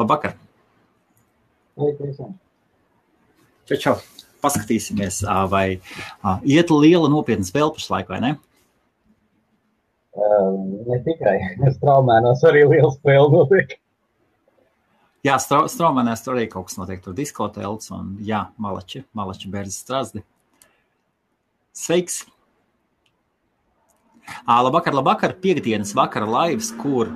[0.00, 0.32] Labvakar!
[3.68, 3.94] Čau, čau!
[4.40, 5.20] Paskatīsimies,
[5.52, 5.82] vai
[6.48, 8.30] iet liela nopietna spēle pašlaik, vai ne?
[10.16, 10.56] Uh,
[10.88, 11.36] ne tikai
[11.76, 13.76] straumēnos, arī liela spēle notiek.
[15.28, 17.04] Jā, straumēnēs tur arī kaut kas notiek.
[17.04, 20.24] Tur diskotēls un jā, malači, malači bērzi strāzdi.
[21.76, 22.22] Sveiks!
[24.48, 27.12] Labvakar, labvakar, piekdienas vakara laivas, kur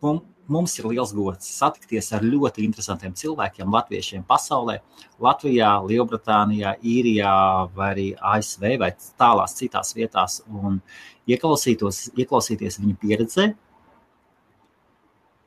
[0.00, 0.31] mums
[0.78, 4.78] ir liels gods satikties ar ļoti interesantiem cilvēkiem, latviešiem pasaulē,
[5.22, 7.32] Latvijā, Lielbritānijā, Īrijā,
[7.76, 10.80] vai arī ASV vai tālās citās vietās, un
[11.26, 13.48] ieklausīties viņu pieredzē,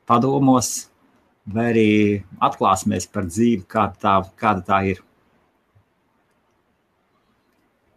[0.06, 0.72] padomos,
[1.46, 1.90] vai arī
[2.42, 5.02] atklāsimies par dzīvi, kāda tā, kāda tā ir.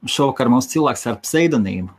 [0.06, 1.99] Šovakar mums cilvēks ar pseidonīmu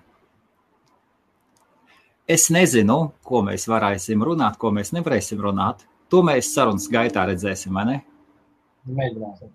[2.30, 5.82] Es nezinu, ko mēs varēsim runāt, ko mēs nevarēsim runāt.
[6.10, 7.96] To mēs sarunas gaitā redzēsim, vai ne?
[8.86, 9.50] Mēģināsim.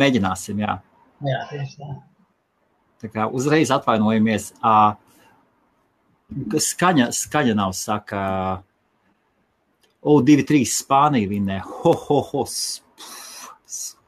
[0.00, 0.78] Mēģināsim, jā.
[1.24, 1.90] Jā, tieši tā.
[3.04, 4.52] Tā kā uzreiz atvainojamies.
[6.64, 8.22] Skaņa, skaņa nav saka,
[10.00, 11.60] o, 2-3 Spānija vinnē.
[11.82, 12.46] Ho, ho, ho.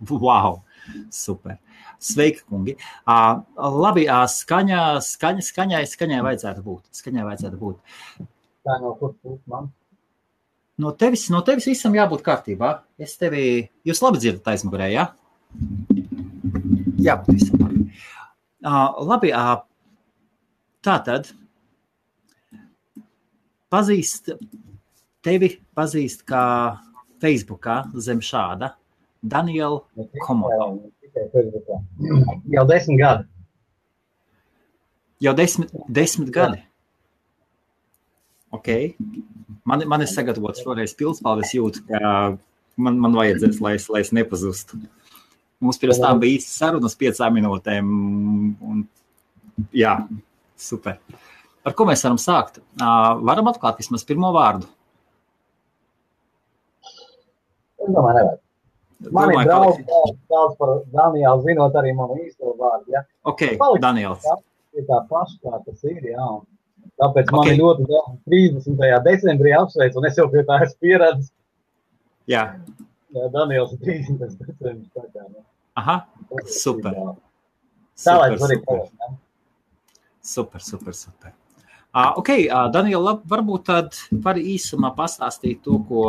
[0.09, 0.61] Wow,
[1.13, 1.61] super.
[2.03, 2.77] Sveiki, kungi.
[3.09, 6.83] Uh, labi, uh, skaņā, skaņa, skaņai, skaņai vajadzētu būt.
[6.97, 8.27] Skaņai vajadzētu būt.
[8.67, 9.71] Tā no kur puses man?
[10.77, 12.73] No tevis, no tevis visam jābūt kārtībā.
[13.01, 15.07] Es tevi, jūs labi dzirdat aizmugurē, jā?
[17.01, 17.87] Jā, būt visam labi.
[18.67, 19.57] Uh, labi, uh,
[20.85, 21.31] tā tad
[23.73, 24.35] pazīst,
[25.25, 26.43] tevi pazīst kā
[27.23, 28.75] Facebookā zem šāda
[29.27, 29.81] Daniela
[30.27, 31.81] Komodo tikai Facebookā.
[32.53, 33.27] Jau desmit gadi.
[35.25, 36.61] Jau desmit, desmit gadi.
[38.53, 38.69] Ok.
[39.67, 42.01] Man, man ir sagatavots šoreiz pilspalvis jūtu, ka
[42.77, 44.79] man, man vajadzēs, lai es, lai es nepazustu.
[45.65, 47.93] Mums pirms tam bija īsta saruna uz piecām minūtēm.
[48.71, 48.85] Un,
[49.75, 49.97] jā,
[50.61, 51.01] super.
[51.67, 52.61] Ar ko mēs varam sākt?
[52.77, 54.69] Uh, varam atklāt vismaz pirmo vārdu.
[57.81, 58.43] Es domāju, nevajag.
[59.13, 62.95] Man ir daudz, daudz, daudz par Danielu, zinot arī manu īsto vārdu.
[62.95, 63.03] Ja?
[63.29, 64.23] Ok, Paliks, Daniels.
[64.25, 64.37] Tā
[64.81, 66.01] ir tā paša, kā tas ir.
[66.13, 66.29] Jā.
[67.03, 67.37] Tāpēc okay.
[67.37, 68.81] man ir ļoti daudz 30.
[69.05, 71.33] decembrī apsveic, un es jau pie tā esmu pieredzējis.
[72.33, 72.45] Jā.
[73.13, 73.29] jā.
[73.35, 74.21] Daniels ir 30.
[74.23, 74.91] decembris.
[74.97, 75.45] Tā kā, ne?
[75.77, 75.97] Aha,
[76.49, 76.97] super.
[78.01, 79.17] Tā lai tas arī paliek.
[80.27, 81.33] Super, super, super.
[81.33, 81.46] Uh,
[81.97, 86.03] ok, uh, Daniela, varbūt tad var īsumā pastāstīt to, ko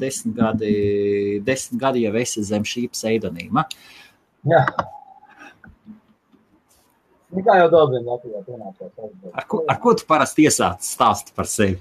[0.00, 0.72] desmit gadi,
[1.44, 3.66] desmit gadi jau esi zem šī pseidonīma.
[4.48, 4.62] Jā.
[7.32, 8.94] Nu, kā jau daudziem Latvijā pienācās.
[9.32, 11.76] Ar ko, ar ko tu parasti iesāc stāst par sevi?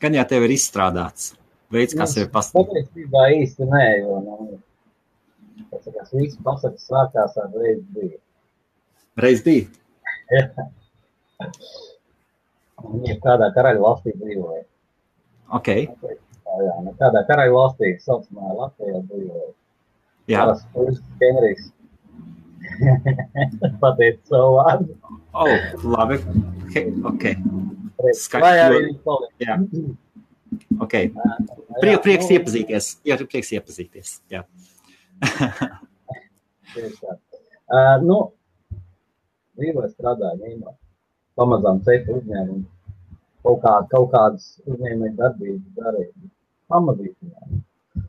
[0.00, 1.32] Gan jau tev ir izstrādāts
[1.74, 2.72] veids, kas nu, ir pastāstīts.
[2.72, 4.58] Patiesībā īsti nē, jo, nu,
[5.68, 8.20] tas, kas viss pasakas sākās ar reiz bija.
[9.20, 9.68] Reiz bija?
[10.32, 10.68] Jā.
[11.38, 14.64] Viņa kādā karaļa valstī dzīvoja.
[15.58, 15.68] Ok.
[15.68, 19.50] Jā, nu kādā karaļa valstī, saucamā Latvijā dzīvoja.
[20.28, 20.46] Jā.
[20.50, 21.68] Tas puisis Henrijs.
[23.82, 24.96] Pateic savu vārdu.
[25.32, 25.54] Oh,
[25.94, 26.18] labi.
[26.74, 27.24] He, ok.
[28.18, 28.98] Skaidrs.
[29.42, 29.58] Jā.
[30.82, 30.96] Ok.
[31.78, 32.90] Priek, prieks iepazīties.
[33.06, 34.18] Jā, prieks iepazīties.
[34.32, 34.44] Jā.
[37.68, 38.18] Uh, nu,
[39.58, 40.74] dzīvoja strādāja Ņīmā
[41.38, 42.66] pamazām ceļu uzņēmumu.
[43.46, 46.30] Kaut, kā, kaut kādas uzņēmēju darbības darīja.
[46.68, 47.60] Pamazītinājumi.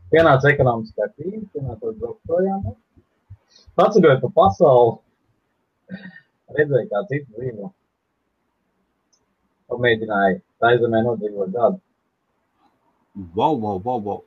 [0.10, 2.64] Pienāca ekonomiskā krīze, pienāca braukt projām.
[3.80, 4.96] Paceļoju pa pasauli,
[6.58, 7.70] redzēju, kā citi dzīvo.
[9.70, 11.80] Pamēģināju taizemē nodzīvot gadu.
[13.38, 14.20] Wow, wow, wow, wow.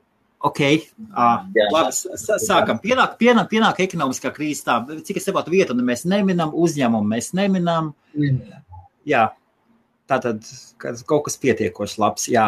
[0.43, 2.79] Ok, uh, labi, sākam.
[2.83, 4.65] Pienāk, pienāk, pienāk ekonomiskā krīze.
[4.67, 7.93] Tā, cik es saprotu, vietu mēs neminam, uzņēmumu mēs neminam.
[8.15, 8.63] Mm
[9.09, 9.27] jā,
[10.09, 10.45] tā tad
[11.09, 12.29] kaut kas pietiekoši labs.
[12.31, 12.47] Jā.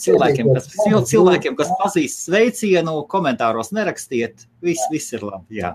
[0.00, 0.70] Cilvēkiem, kas,
[1.10, 5.58] cilvēkiem, kas pazīst sveicienu, komentāros nerakstiet, viss, viss ir labi.
[5.60, 5.74] Jā.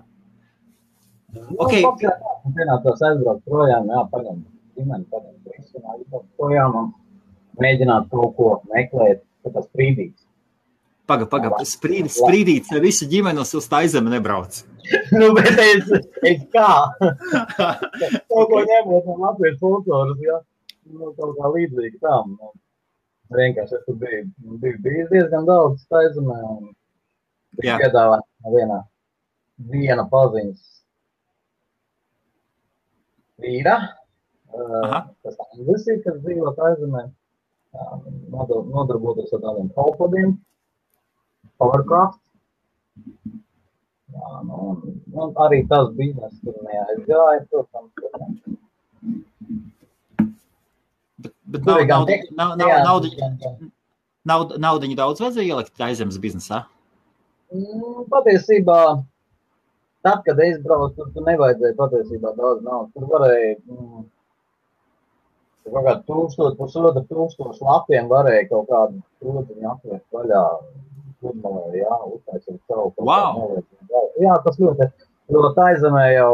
[1.57, 1.83] Okay.
[1.83, 1.93] Nu,
[2.55, 4.41] pienācās aizbraukt projām, jā, pagaidām,
[4.77, 6.89] ģimeni, pagaidām, aizbraukt projām un
[7.61, 9.69] mēģināt kaut ko meklēt, ka tas
[11.03, 11.29] brīdīgs.
[11.29, 14.63] Paga, paga, sprīd, sprīdīt, visu ģimenes uz tā izeme nebrauc.
[15.19, 15.89] nu, bet es,
[16.23, 16.69] es kā?
[18.29, 20.39] kaut ko ņemot no Latvijas kultūras, ja?
[20.91, 22.37] Nu, kaut kā līdzīgi tam.
[22.39, 22.53] Nu,
[23.35, 24.27] vienkārši es tur biju,
[24.61, 26.71] biju, biju diezgan daudz taizumē un
[27.59, 28.79] bija piedāvāt no vienā,
[29.71, 30.63] viena paziņas
[33.43, 33.75] vīra,
[34.53, 37.09] uh, kas anglis ir, kas dzīvo taizumē.
[37.73, 40.35] nodarbotos ar tādiem kalpodiem,
[41.61, 42.19] powercraft.
[44.13, 44.75] Jā, nu,
[45.13, 48.43] nu, arī tas bizness tur neaizgāja, protams.
[51.23, 52.05] Bet, bet nav, nav,
[52.37, 53.29] nav, nav, naudiņa,
[54.29, 56.63] naudiņa, naudiņa daudz vajadzēja ielikt aizemes biznesā?
[57.53, 58.79] Mm, patiesībā,
[60.05, 62.93] tad, kad es braucu, tur, tur nevajadzēja patiesībā daudz naudas.
[62.95, 64.05] Tur varēja mm,
[65.67, 70.43] kaut kādu tūkstošu, pusotru tūkstošu lapiem varēja kaut kādu trūciņu apvest vaļā.
[71.23, 73.61] Pludmalē, jā, uztaisīt savu wow.
[74.21, 74.89] Jā, tas ļoti,
[75.33, 76.33] ļoti aizemē jau.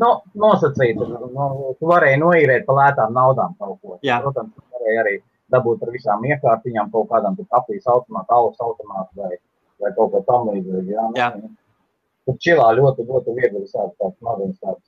[0.00, 0.08] Nu,
[0.40, 3.98] nosacīt, nu, tu varēji noīrēt pa lētām naudām kaut ko.
[4.06, 4.22] Jā.
[4.24, 5.16] Protams, tu varēji arī
[5.52, 9.34] dabūt ar visām iekārtiņām kaut kādām kafijas automātu, alus automātu vai,
[9.82, 10.94] vai kaut ko tam līdzīgu.
[10.94, 11.10] Jā.
[11.18, 11.28] jā.
[12.24, 14.86] Tur čilā ļoti, ļoti viegli visādi tāds maziņas tāds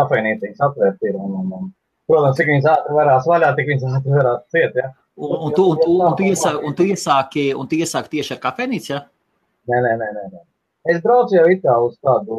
[0.00, 1.70] kafejnīciņas atvērt ir un, un, un
[2.10, 4.78] Protams, cik viņas ātri varās vaļā, tik viņas ātri varētu ciet.
[4.80, 4.88] Ja?
[5.20, 8.36] Un, un, tu, un, tu, un, tu iesāki, un tu iesāki, un tu iesāki tieši
[8.36, 9.00] ar kafejnīcu, ja?
[9.68, 10.42] Nē, nē, nē, nē.
[10.94, 12.38] Es braucu jau it kā uz tādu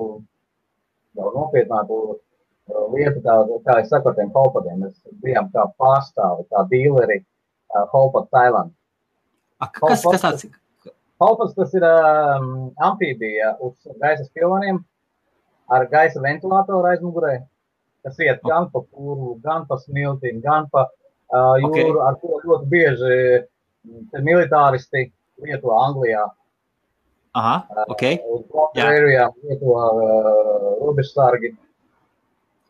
[1.18, 3.36] nopietnāku uh, lietu, kā,
[3.68, 4.82] kā es saku ar tiem holpadiem.
[4.88, 8.74] Mēs bijām kā pārstāvi, kā dīleri uh, Holpad Thailand.
[9.62, 10.50] A, kas, kas tāds?
[11.22, 14.82] Holpads tas ir um, amfībija uz gaisa piloniem
[15.70, 17.36] ar gaisa ventilātoru aizmugurē
[18.04, 20.88] kas iet gan pa pūru, gan pa smiltīm, gan pa
[21.32, 22.06] uh, jūru, okay.
[22.08, 25.08] ar ko ļoti bieži militāristi
[25.42, 26.28] lieto Anglijā.
[27.40, 27.56] Aha,
[27.88, 28.06] ok.
[28.36, 31.54] Uz Latvijām lieto uh, robežsargi.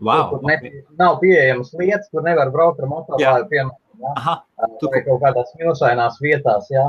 [0.01, 0.83] Wow, tur, tur ne, okay.
[0.97, 3.77] nav pieejamas lietas, kur nevar braukt ar motorāju, piemēram.
[4.01, 4.13] Ja?
[4.17, 4.37] Aha,
[4.81, 4.89] tu...
[4.89, 6.87] Vai kaut kādās milšainās vietās, jā.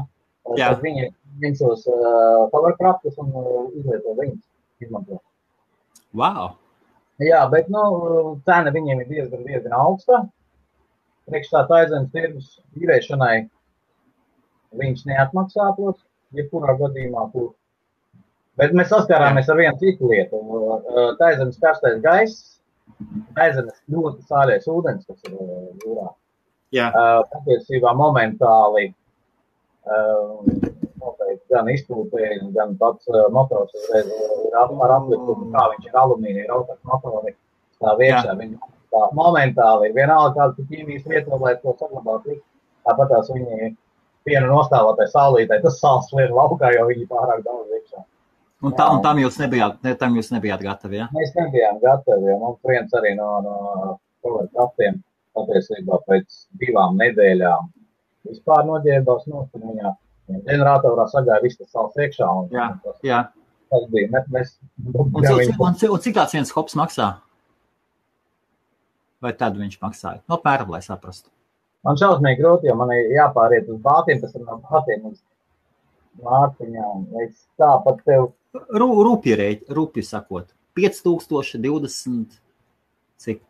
[0.56, 0.72] Ja?
[0.72, 1.10] Tad viņi
[1.42, 4.42] viņus uh, powercraftus un uh, izlieto viņus,
[4.84, 5.20] izmanto.
[6.16, 6.56] Wow.
[7.22, 7.82] Jā, bet nu,
[8.48, 10.22] cena viņiem ir diezgan, diezgan augsta.
[11.30, 12.48] Priekš tā aizzemes tirgus
[12.80, 13.36] īrēšanai
[14.80, 16.00] viņš neatmaksātos,
[16.36, 17.26] jebkurā gadījumā.
[17.34, 17.52] Kur.
[18.60, 20.40] Bet mēs saskārāmies ar vienu citu lietu.
[21.18, 22.58] Tā aizemes karstais gaiss,
[23.40, 25.38] aizemes ļoti sāļais ūdens, kas ir
[25.84, 26.08] jūrā.
[26.72, 26.88] Jā.
[27.32, 28.90] Patiesībā momentāli
[31.02, 34.12] noteikti gan izpūtēji, gan pats motors ir
[34.56, 37.34] ar aplikumu, kā viņš ir alumīnija rautās motori
[37.78, 38.36] stāv iekšā.
[38.38, 38.60] Viņi
[38.92, 42.38] tā momentāli vienalga, kādu ķīmijas lietu, lai to saglabātu.
[42.86, 43.74] Tāpat tās viņi
[44.26, 48.02] piena nostāvotai saulītē, tas sāls liek laukā, jo viņi pārāk daudz iekšā.
[48.62, 51.08] Un, tā, un tam jūs nebijāt, ne, tam jūs nebijāt gatavi, ja?
[51.14, 55.00] Mēs nebijām gatavi, jo mums viens arī no, no kraftiem
[55.34, 57.70] patiesībā pēc divām nedēļām
[58.28, 59.94] vispār noģērbās no viņā
[60.46, 62.28] ģeneratorā sagāja viss tas savs iekšā.
[62.28, 62.68] Un, jā,
[63.06, 63.20] jā.
[63.72, 64.10] Tas bija.
[64.12, 64.54] Mēs, mēs,
[64.92, 67.08] un, un, cik, un, un cik tāds viens hops maksā?
[69.22, 70.22] Vai tad viņš maksāja?
[70.30, 71.30] No pēram, lai saprastu.
[71.86, 75.20] Man šausmīgi grūti, jo man ir jāpāriet uz bātiem, tas ir no bātiem uz
[76.22, 77.06] mārciņām.
[77.24, 78.28] Es tāpat tev.
[78.54, 80.50] Rū, rūpji rēķi, rūpji sakot.
[80.78, 82.36] 5000, 20,
[83.22, 83.42] cik?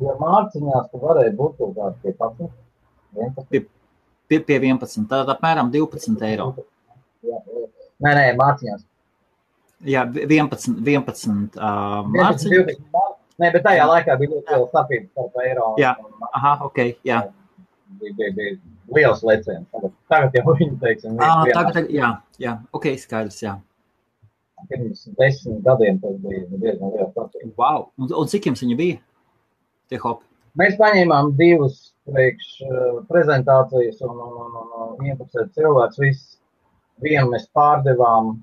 [0.00, 2.50] Jo mārciņās tu varēji būt kaut kāds pie 11.
[3.16, 3.48] 11.
[3.50, 3.62] Pie,
[4.28, 5.06] pie, pie 11.
[5.10, 6.50] Tātad apmēram 12 eiro.
[7.26, 7.40] Jā,
[8.04, 8.84] nē, nē, mārciņās.
[9.84, 12.78] Jā, 11, 11 uh, mārciņas.
[13.36, 15.66] Nē, bet tajā laikā bija ļoti liela starpība starp eiro.
[15.80, 15.92] Jā,
[16.30, 17.20] aha, ok, jā.
[18.00, 18.54] Bija, bija, bija
[18.96, 19.66] liels leciens.
[20.08, 21.18] Tagad jau viņi teiksim.
[21.20, 23.58] Ah, tagad, jā, jā, ok, skaidrs, jā.
[24.70, 27.52] Pirms desmit gadiem tas bija diezgan liels starpība.
[27.60, 29.02] Wow, un, un cik jums viņa bija?
[29.90, 30.24] tie hopi?
[30.56, 36.00] Mēs paņēmām divus priekš uh, prezentācijas un, un, un, un, un interesēt cilvēks.
[36.00, 36.36] Viss
[37.04, 38.38] vienu mēs pārdevām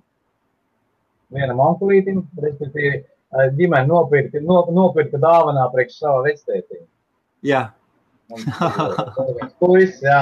[1.35, 6.83] vienam onkulītim, respektīvi uh, ģimene nopirka, no, nopirka dāvanā priekš sava vectētīm.
[7.43, 7.67] Jā.
[9.59, 10.19] Puisis, jā,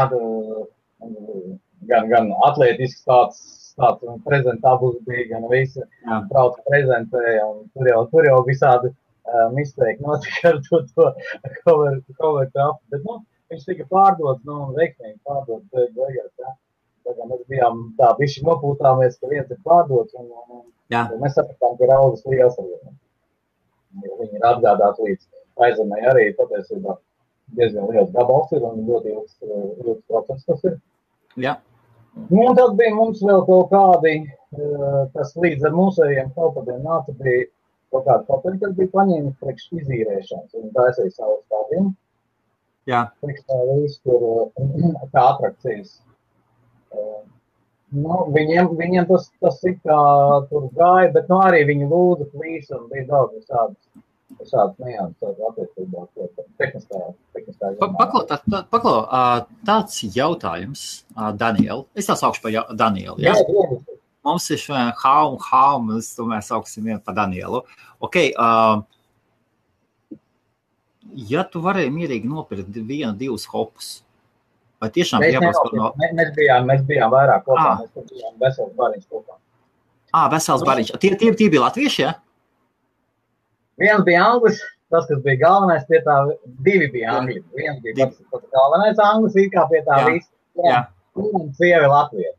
[1.89, 3.41] gan, gan atletisks tāds,
[3.80, 5.84] tāds prezentābls bija, gan visi
[6.32, 11.12] brauc prezentēja, un tur jau, tur jau visādi um, izteikti notika ar to, to
[11.62, 12.82] cover, cover trapu.
[12.94, 16.58] Bet, nu, viņš tika pārdots, nu, un veiksmīgi pārdots beigās, ja.
[17.01, 20.68] Tā kā mēs bijām tā bišķi nopūtāmies, ka viens ir pārdots, un, un, un
[21.22, 22.80] mēs sapratām, ka raudas liels arī.
[24.02, 26.98] Viņi ir atgādāti līdz aizemē arī patiesībā
[27.58, 30.78] diezgan liels gabals ir un ļoti ilgs, ilgs process tas ir.
[31.40, 31.58] Jā.
[32.28, 34.16] Nu, un tad bija mums vēl kaut kādi,
[35.16, 37.48] kas līdz ar mūsējiem kaut kādiem nāca, bija
[37.92, 40.56] kaut kādu papīru, kas bija paņēmis priekš izīrēšanas.
[40.58, 41.92] Viņi taisīja savus tādiem.
[42.90, 43.06] Jā.
[43.24, 44.26] Priekš tā visu tur
[45.14, 46.00] kā atrakcijas.
[47.92, 50.00] Nu, viņiem, viņiem tas, tas ir kā
[50.48, 53.80] tur gāja, bet nu, arī viņi lūdza plīs un bija daudz visādas
[54.48, 56.06] šāds nianses attiecībā
[56.58, 57.02] tehniskā,
[57.36, 57.90] tehniskā jomā.
[58.00, 58.96] Paklau, tā, tā, paklau,
[59.68, 60.86] tāds jautājums,
[61.38, 61.84] Daniela.
[62.00, 63.20] Es tā saukšu par Danielu.
[63.22, 63.36] Ja?
[63.36, 64.00] Jā, jā.
[64.26, 67.64] Mums ir šodien H un H, un mēs tomēr sauksim vienu par Danielu.
[68.06, 68.84] Okay, uh,
[71.32, 73.96] ja tu varēji mierīgi nopirkt vienu, divus hopus,
[74.82, 75.92] vai tiešām bija jāpasaka no...
[76.02, 77.86] Mēs, mēs, bijām, mēs bijām vairāk kopā, ah.
[77.86, 79.38] mēs bijām vesels bariņš kopā.
[80.12, 80.94] Ah, vesels bariņš.
[81.00, 82.16] Tie, tie, tie bija latvieši, ja?
[83.82, 84.60] Viens bija anglis,
[84.92, 86.18] tas, kas bija galvenais, pie tā
[86.66, 87.40] divi bija angļi.
[87.58, 90.10] Viens bija pats, pats galvenais anglis, it kā pie tā jā.
[90.10, 90.32] viss.
[90.62, 90.82] Jā.
[91.22, 92.34] Un sievi Latvija.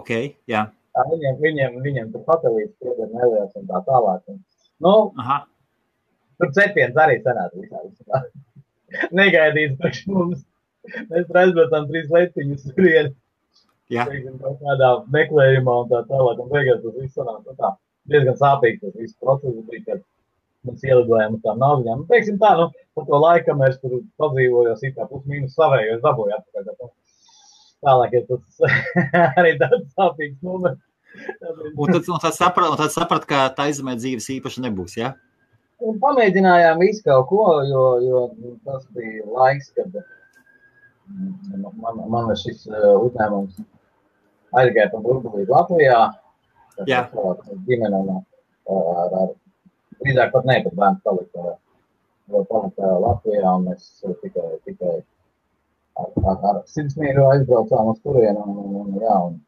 [0.00, 0.10] ok,
[0.50, 0.64] jā.
[0.96, 4.22] Tā, viņiem, viņiem, viņiem tur satelīts pieder neliels un tā tālāk.
[4.32, 4.40] Un,
[4.84, 5.42] nu, Aha.
[6.40, 7.82] tur cepiens arī sanāca visā.
[7.84, 8.22] visā.
[9.16, 10.44] Negaidīts priekš mums.
[11.10, 13.10] Mēs aizbraucām trīs leciņus skrien.
[13.90, 14.04] Jā.
[14.10, 16.42] Teiksim, kādā meklējumā un tā tālāk.
[16.42, 17.42] Un beigās tas viss sanāca.
[17.46, 17.72] Nu tā
[18.10, 20.04] diezgan sāpīgi tas viss process bija, kad
[20.66, 22.02] mēs ielidojām uz tām naudiņām.
[22.02, 25.96] Nu, teiksim tā, nu, pa to laiku mēs tur padzīvojos, it kā plus mīnus savējo,
[25.96, 26.90] es dabūju atpakaļ.
[27.86, 28.66] Tālāk, ja tas
[29.42, 30.82] arī tāds sāpīgs moments.
[31.76, 35.14] Un tad, un tad saprat, un tad saprat, ka tā izmē dzīves īpaši nebūs, ja?
[35.84, 38.20] Un pamēģinājām visu kaut ko, jo, jo
[38.64, 39.98] tas bija laiks, kad
[41.82, 43.58] man, man šis uzņēmums
[44.56, 45.98] aizgāja pa burbulību Latvijā,
[46.88, 47.02] Jā.
[47.68, 48.24] ģimenēm ar,
[49.20, 49.28] ar
[50.00, 51.56] drīzāk pat ne, bet bērns palika,
[52.50, 53.90] palika Latvijā, un mēs
[54.22, 54.94] tikai, tikai
[56.00, 59.38] ar, ar, ar sirdsmīru aizbraucām uz turienu, un, un, un, jā, un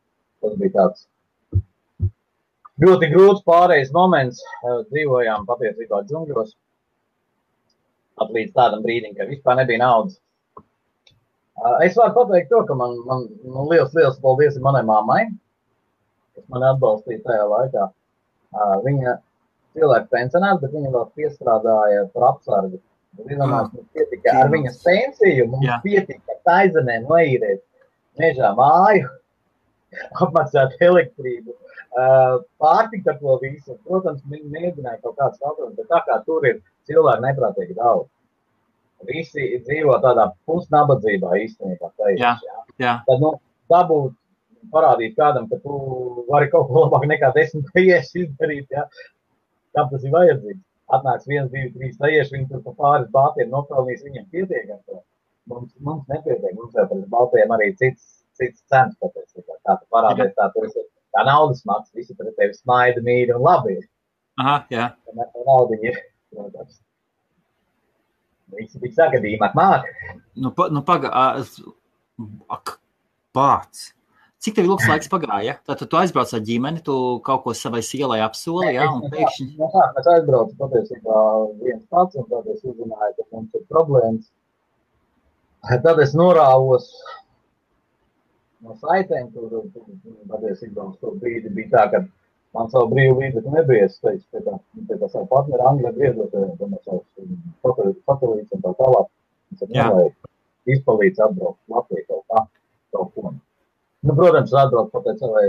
[0.44, 1.08] tas bija tāds
[2.84, 4.40] ļoti grūts pārējais moments.
[4.92, 6.54] Dzīvojām patiesībā džungļos,
[8.18, 10.18] pat līdz tādam brīdim, ka vispār nebija naudas.
[11.82, 15.24] Es varu pateikt to, ka man, man nu, liels, liels paldies manai mammai,
[16.36, 17.88] kas man atbalstīja tajā laikā.
[18.84, 19.16] Viņa
[19.78, 22.78] cilvēku pensionārs, bet viņa vēl piestrādāja par apsargu.
[23.26, 25.78] Zināmās, mums pietika ar viņas pensiju, mums Jā.
[25.82, 27.62] pietika taizemē noīrēt
[28.20, 29.08] mežā māju,
[30.22, 31.56] apmaksāt elektrību,
[32.62, 33.78] pārtika ar to visu.
[33.86, 38.08] Protams, mēģināja kaut kāds kalpojums, bet tā kā tur ir cilvēki neprātīgi daudz.
[39.08, 41.92] Visi dzīvo tādā pusnabadzībā īstenībā.
[42.00, 42.56] Tajā, jā, jā.
[42.82, 42.94] jā.
[43.06, 43.36] Tad, nu,
[43.70, 44.16] dabūt
[44.72, 45.76] parādīt kādam, ka tu
[46.28, 48.66] vari kaut ko labāk nekā desmit tieši izdarīt.
[48.74, 48.88] Ja?
[49.76, 50.64] Kam tas ir vajadzīgs?
[50.96, 55.02] Atnāks viens, divi, trīs tieši, viņi tur pa pāris bātiem nopelnīs, viņiem pietiek ar to.
[55.48, 59.58] Mums, mums nepietiek, mums jau par bātiem arī cits, cits cenas patiesībā.
[59.66, 63.44] Kā tu parādies, tā tur ir tā naudas maks, visi pret tevi smaida, mīļi un
[63.44, 63.78] labi.
[64.38, 64.90] Aha, jā.
[65.08, 66.00] Tā naudiņa ir,
[66.34, 66.80] protams.
[68.56, 69.86] Visi tik sagadījumāk māk.
[70.38, 71.10] Nu, pa, nu paga,
[72.56, 72.78] ak,
[73.36, 73.90] pats.
[74.38, 75.56] Cik tev ilgs laiks pagāja?
[75.66, 76.94] Tad tu aizbrauc ar ģimeni, tu
[77.26, 79.48] kaut ko savai sielai apsoli, jā, un pēkšņi.
[79.58, 81.22] Jā, jā, es aizbraucu patiesībā
[81.64, 84.28] viens pats, un tad es uzzināju, ka mums ir problēmas.
[85.82, 86.86] Tad es norāvos
[88.64, 89.66] no saitēm, tur
[90.30, 92.02] patiesībā uz to brīdi bija tā, ka
[92.56, 93.88] man savu brīvu līdzekļu nebija.
[93.88, 94.56] Es teicu, pie tā,
[94.88, 99.12] pie tā savu partneru Angļu griezot, tam es savus satelītus un tā tālāk.
[99.54, 102.44] Es nevajag izpalīdz atbraukt Latviju kaut kā,
[102.96, 103.32] kaut ko.
[104.06, 105.46] Nu, protams, atbraucu pateicu savai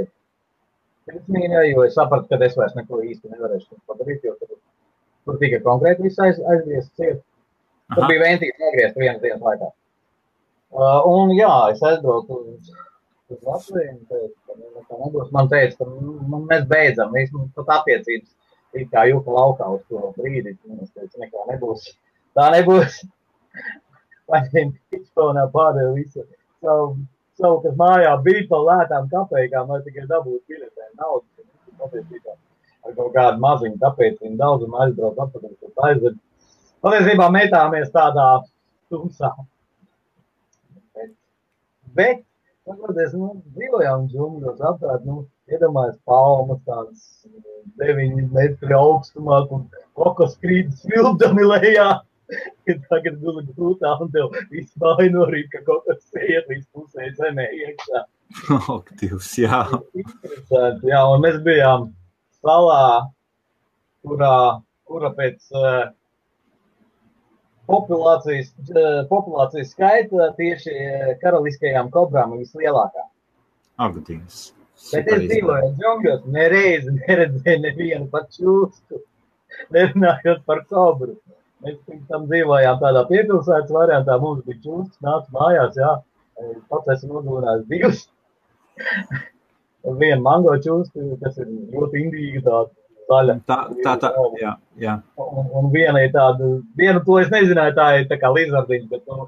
[1.10, 4.56] pirmsmīnai, jo es sapratu, ka es vairs neko īsti nevarēšu padarīt, jo tur,
[5.26, 7.22] tur tika konkrēti viss aiz, aizgriezt ciet.
[7.96, 9.72] Tur bija ventīgi negriezt vienas dienas laikā.
[10.70, 12.74] Uh, un jā, es aizbraucu uz,
[13.36, 15.30] uz Latviju nekā nebūs.
[15.36, 18.36] Man teica, ka nu, mēs beidzam, mēs mums pat attiecības
[18.78, 20.56] it kā juka laukā uz to brīdi.
[20.84, 21.88] Es teicu, nekā nebūs.
[22.38, 23.00] Tā nebūs.
[24.30, 26.26] Paņēma pičponā pārējo visu
[26.62, 27.00] savu
[27.40, 31.26] savu, kas mājā bija pa lētām kapekām, lai tikai dabūtu biļetēm naudu.
[32.88, 36.20] Ar kaut kādu maziņu, tāpēc viņi daudzumu aizbrauc atpakaļ uz aizvedu.
[36.84, 38.28] Patiesībā metāmies tādā
[38.92, 39.32] tumsā.
[40.96, 41.12] Bet,
[41.96, 42.24] bet
[42.70, 47.08] Paskatieties, nu, dzīvojām džungļos, apkārt, nu, iedomājies palmas tādas
[47.82, 49.66] deviņi metri augstumā, un
[49.98, 51.90] kokos krīt smiltami lejā
[52.68, 57.10] kad tagad guli grūtā un tev viss māja norīt, ka kaut kas iet līdz pusē
[57.18, 58.04] zemē iekšā.
[59.02, 59.62] Dievs, jā.
[60.86, 61.90] Jā, un mēs bijām
[62.44, 63.10] salā,
[64.06, 64.36] kurā,
[64.90, 65.88] kura pēc uh,
[67.70, 68.52] populācijas,
[69.10, 70.76] populācijas skaita tieši
[71.22, 73.06] karaliskajām kobrām vislielākā.
[73.80, 74.50] Ak, Dievs.
[74.90, 79.02] Bet es dzīvoju džungļos, nereizi neredzēju nevienu pat čūsku,
[79.76, 81.18] nerunājot par kobru.
[81.66, 84.16] Mēs tam dzīvojām tādā piepilsētas variantā.
[84.22, 85.76] Mums bija čūskas, nāca mājās.
[85.80, 85.92] Jā,
[86.72, 88.06] pats esmu nodūrājis divas.
[90.00, 92.79] Vienu mango čūsku, kas ir ļoti indīga, tāda
[93.10, 93.36] daļa.
[93.50, 94.96] Tā, tā, tā, jā, jā.
[95.20, 99.04] Un, un viena ir tāda, viena to es nezināju, tā ir tā kā līdzvārdiņa, bet,
[99.10, 99.28] nu,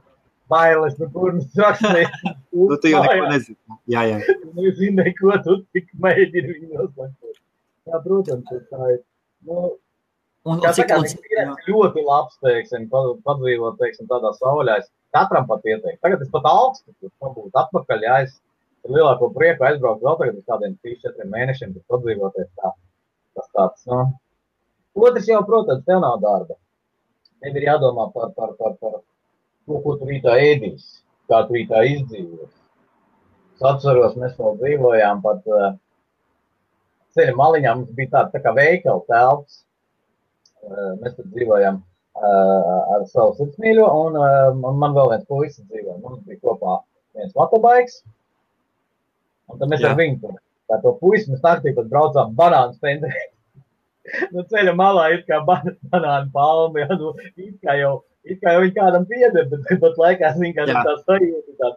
[0.52, 2.18] bailes, nu, kur nu rakstīt.
[2.56, 3.80] nu, tu jau neko nezini.
[3.92, 4.20] Jā, jā.
[4.52, 7.40] Nu, es zinu, ko tu tik mēģini viņu noslēgt.
[7.88, 9.00] Jā, protams, tā ir.
[9.48, 9.72] Nu,
[10.42, 14.80] Un, un, cik, un, un, ļoti labs, teiksim, padzīvot, teiksim, tādā sauļā.
[15.14, 16.00] Katram pat ieteikt.
[16.02, 18.40] Tagad es pat augstu, tur pabūtu atpakaļ, ja es
[18.86, 22.72] ar lielāko prieku aizbrauktu vēl tagad uz kādiem 3-4 mēnešiem, tad padzīvoties tā.
[23.38, 24.02] Tas tāds, nu.
[25.02, 26.58] Otrs jau, protams, tev nav darba.
[27.42, 30.88] Tev ir jādomā par, par, par, par to, ko tu rītā ēdīs,
[31.32, 32.52] kā tu rītā izdzīvos.
[33.56, 35.74] Es atceros, mēs vēl dzīvojām pat uh,
[37.16, 39.62] ceļa maliņā, mums bija tāda tā kā veikala telps
[40.62, 45.98] Eh, mēs tur dzīvojam eh, ar savu sirdsmīļo, un, eh, man vēl viens puisis dzīvoja.
[46.04, 46.76] Mums bija kopā
[47.18, 48.02] viens motobaiks,
[49.50, 49.92] un tad mēs Jā.
[49.92, 50.38] ar viņu tur.
[50.72, 53.32] Tā to puisi mēs naktī pat braucām banānu spendēt.
[54.34, 58.56] nu, ceļa malā ir kā ban banānu palma, ja, nu, it kā jau, it kā
[58.56, 61.72] jau viņi kādam pieder, bet pat laikā viņi kā tā sajūta, tā,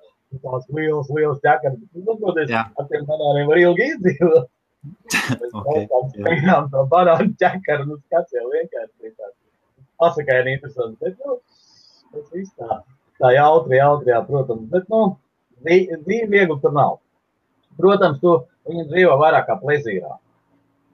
[0.45, 1.81] tās liels, liels ķekars.
[1.99, 4.51] Nu, protams, ar tiem banāniem var ilgi izdzīvot
[5.59, 5.87] okay,
[6.21, 9.37] Viņām to banānu ķekaru, nu, skats jau vienkārši tāds
[10.01, 10.99] pasakaini interesants.
[11.01, 11.39] Bet, nu,
[12.15, 12.81] tas viss tā,
[13.23, 14.67] tā jautri, jautri, jā, protams.
[14.73, 15.17] Bet, nu,
[15.65, 16.99] dzīve viegli tur nav.
[17.81, 18.37] Protams, tu
[18.69, 20.17] viņu dzīvo vairāk kā plezīrā.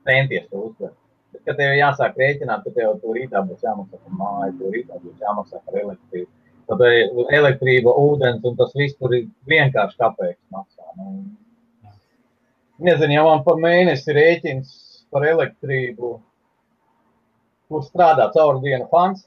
[0.08, 0.96] Centies to uztvert.
[1.30, 4.98] Bet, kad tev jāsāk rēķināt, ka tev tur rītā būs jāmaksā par māju, tur rītā
[5.02, 6.30] būs jāmaksā par elektrību.
[6.70, 6.82] Tad
[7.34, 10.86] elektrība, ūdens un tas viss tur ir vienkārši kāpēc maksā.
[10.98, 11.08] Nu,
[12.86, 14.74] nezinu, ja man pa mēnesi rēķins
[15.10, 16.12] par elektrību,
[17.70, 19.26] kur strādā caur dienu fans,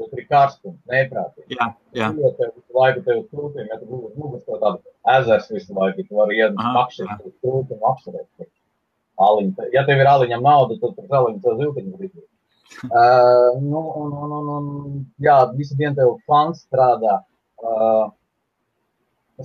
[0.00, 1.56] tad ir karstums, neprātīgi.
[1.56, 2.08] Jā, jā.
[2.16, 6.06] Jo tev visu laiku tev trūkiem, ja tu būtu būs kaut tādu ezers visu laiku,
[6.08, 8.50] tu vari iet makšķi, tu trūkumu apsarēt.
[9.20, 12.26] Aliņa, ja tev ir aliņam nauda, tad tur aliņa tev ziltiņu brīdī.
[12.86, 17.20] Uh, nu, un, un, un, un, jā, visu dienu tev fans strādā.
[17.60, 18.06] Uh,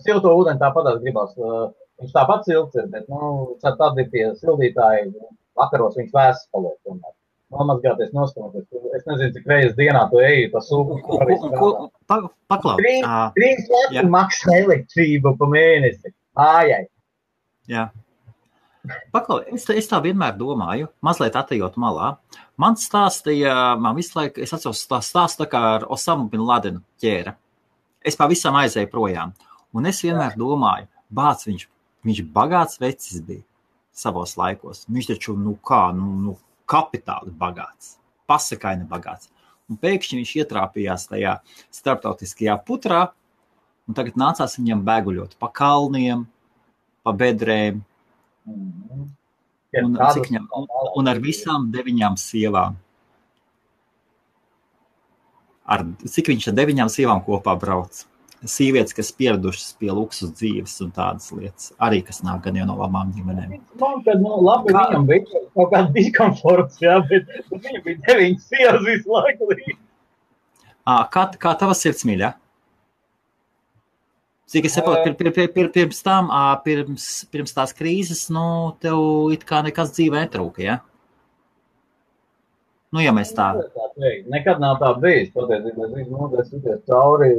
[0.04, 1.36] silto ūdeni tāpat gribas.
[1.36, 5.14] Uh, Viņš tāpat silts ir, bet, nu, tad ir tie sildītāji,
[5.56, 7.14] vakaros viņš vēsts paliek tomēr.
[7.54, 8.66] Nomazgāties, noskanoties.
[8.98, 11.20] Es nezinu, cik reizes dienā tu eji pa sūku.
[12.10, 12.80] Paklau.
[12.80, 16.14] Trīs lati maksā elektrību pa mēnesi.
[16.46, 16.82] Ājai.
[17.70, 17.86] Jā.
[19.14, 22.16] Paklau, es, es tā vienmēr domāju, mazliet atejot malā.
[22.62, 26.84] Man stāstīja, man visu laiku, es atceros tā stāstu tā kā ar Osamu bin Ladenu
[27.02, 27.34] ķēra.
[28.06, 29.34] Es pavisam aizēju projām.
[29.76, 31.66] Un es vienmēr domāju, bāc viņš
[32.06, 33.42] Viņš bagāts vecis bija
[33.96, 34.84] savos laikos.
[34.92, 36.36] Viņš taču, nu kā, nu, nu
[36.70, 37.96] kapitāli bagāts,
[38.30, 39.32] pasakaini bagāts.
[39.70, 41.40] Un pēkšņi viņš ietrāpījās tajā
[41.74, 43.02] starptautiskajā putrā,
[43.90, 46.26] un tagad nācās viņam bēguļot pa kalniem,
[47.06, 47.82] pa bedrēm.
[48.46, 49.08] Un,
[49.76, 50.68] viņam, un,
[51.02, 52.78] un ar visām deviņām sievām.
[55.66, 58.06] Ar, cik viņš ar deviņām sievām kopā brauc?
[58.44, 62.78] Sievietes, kas pieradušas pie luksus dzīves un tādas lietas, arī kas nāk gan jau no
[62.80, 63.58] labām ģimenēm.
[63.82, 64.86] Man kad, nu, labi, kā...
[64.92, 69.52] viņam bija kaut kāds diskomforts, jā, bet, viņam bija deviņas sievas visu laiku.
[70.86, 72.34] Kā, kā tava sirds mīļa?
[74.52, 76.28] Cik es saprotu, pir, pir, pir, pir, pirms tam,
[76.66, 80.76] pirms, pirms tās krīzes, nu, tev it kā nekas dzīvē netrūka, jā?
[80.78, 80.95] Ja?
[82.96, 83.50] Nu, ja mēs tā.
[84.32, 85.34] Nekad nav tā bijis.
[85.36, 87.34] Patiesībā es visu mūžu cauri.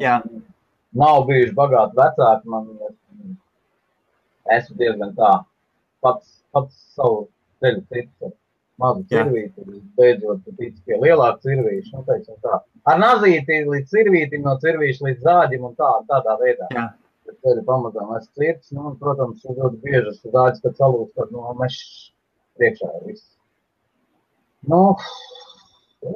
[0.00, 0.16] Jā.
[0.98, 2.50] Nav bijuši bagāti vecāki.
[2.50, 2.66] Man,
[4.56, 5.32] esmu diezgan tā.
[6.02, 7.28] Pats, pats savu
[7.62, 8.32] ceļu ticis.
[8.82, 9.62] Mazu cirvīti,
[9.94, 11.92] beidzot tic pie lielāka cirvīša.
[11.94, 12.58] Nu, teiksim tā.
[12.90, 16.66] Ar nazīti līdz cirvītim, no cirvīša līdz zāģim un tā, tādā veidā.
[16.74, 16.88] Jā.
[17.44, 18.72] Ceļu pamazām esmu cirts.
[18.74, 22.10] Nu, un, protams, ļoti bieži esmu zāģis, kad salūst, kad no mešs
[22.58, 23.28] priekšā ir viss.
[24.62, 24.96] Nu,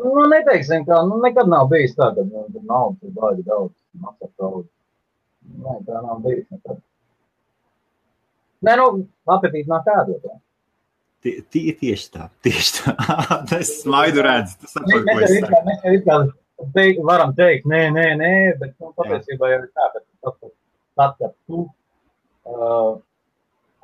[0.05, 3.75] nu neteiksim, ka nu, nekad nav bijis tā, ka nu, tur naudas ir baigi daudz,
[4.03, 4.67] maksā daudz.
[5.63, 6.83] Nē, tā nav bijis nekad.
[8.67, 8.89] Nē, nu,
[9.37, 10.29] apetīti nāk ēdot.
[11.27, 12.95] Tie, tie, tieši tā, tieši tā.
[13.61, 16.27] es smaidu redzu, tas saprot, ko es saku.
[16.77, 20.53] Mēs varam teikt, nē, nē, nē, bet nu, patiesībā jau ir tā, ka tad,
[20.97, 22.95] tad kad tu uh,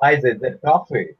[0.07, 1.13] aiziet dzert kafiju,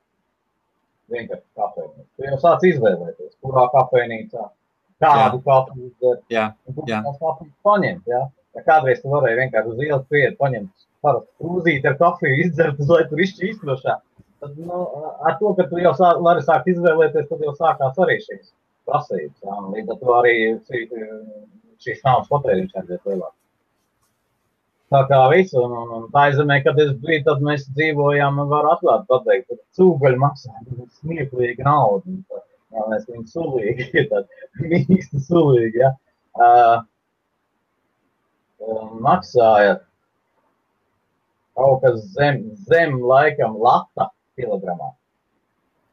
[1.14, 2.08] vienkārši kafejnīca.
[2.18, 4.48] Tu jau sāc izvēlēties, kurā kafejnīcā,
[5.04, 6.24] kādu kafiju izdzert.
[6.34, 6.48] Jā,
[6.90, 7.04] jā.
[7.06, 8.24] Tas kafijas paņemt, jā.
[8.54, 13.06] Ja kādreiz tu varēji vienkārši uz ielas pieiet, paņemt parastu krūzīti ar kafiju, izdzert, lai
[13.10, 14.00] tur izšķi izkrošā.
[14.44, 14.82] Tad, nu,
[15.24, 18.52] ar to, ka tu jau sā, vari sākt izvēlēties, tad jau sākās arī šīs
[18.90, 19.38] prasības.
[19.46, 19.60] Jā.
[19.76, 20.36] Līdz ar to arī
[20.68, 20.84] šī,
[21.86, 23.32] šīs naudas patēriņš aiziet lielāk.
[24.94, 28.50] Tā kā visu, un, un, un tā izemē, kad es biju, tad mēs dzīvojām, un
[28.52, 30.52] var atklāt pateikt, ka cūgaļi maksā
[31.00, 32.20] smieklīgi naudu.
[32.74, 34.30] Jā, mēs viņu sulīgi, tad
[34.62, 35.94] mīksti sulīgi, ja.
[36.34, 36.84] Uh,
[39.04, 39.80] maksāja
[41.58, 44.94] kaut kas zem, zem laikam lata kilogramā.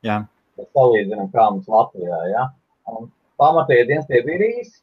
[0.07, 0.23] Jā.
[0.57, 2.47] Tas salīdzinām, kā mums Latvijā, ja.
[2.89, 3.11] Un
[3.41, 4.81] pamatēdiens tie bija rīsi.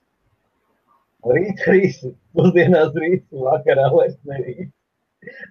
[1.26, 4.72] Rīt rīsi, pusdienās rīsi, vakarā vairs nerīsi.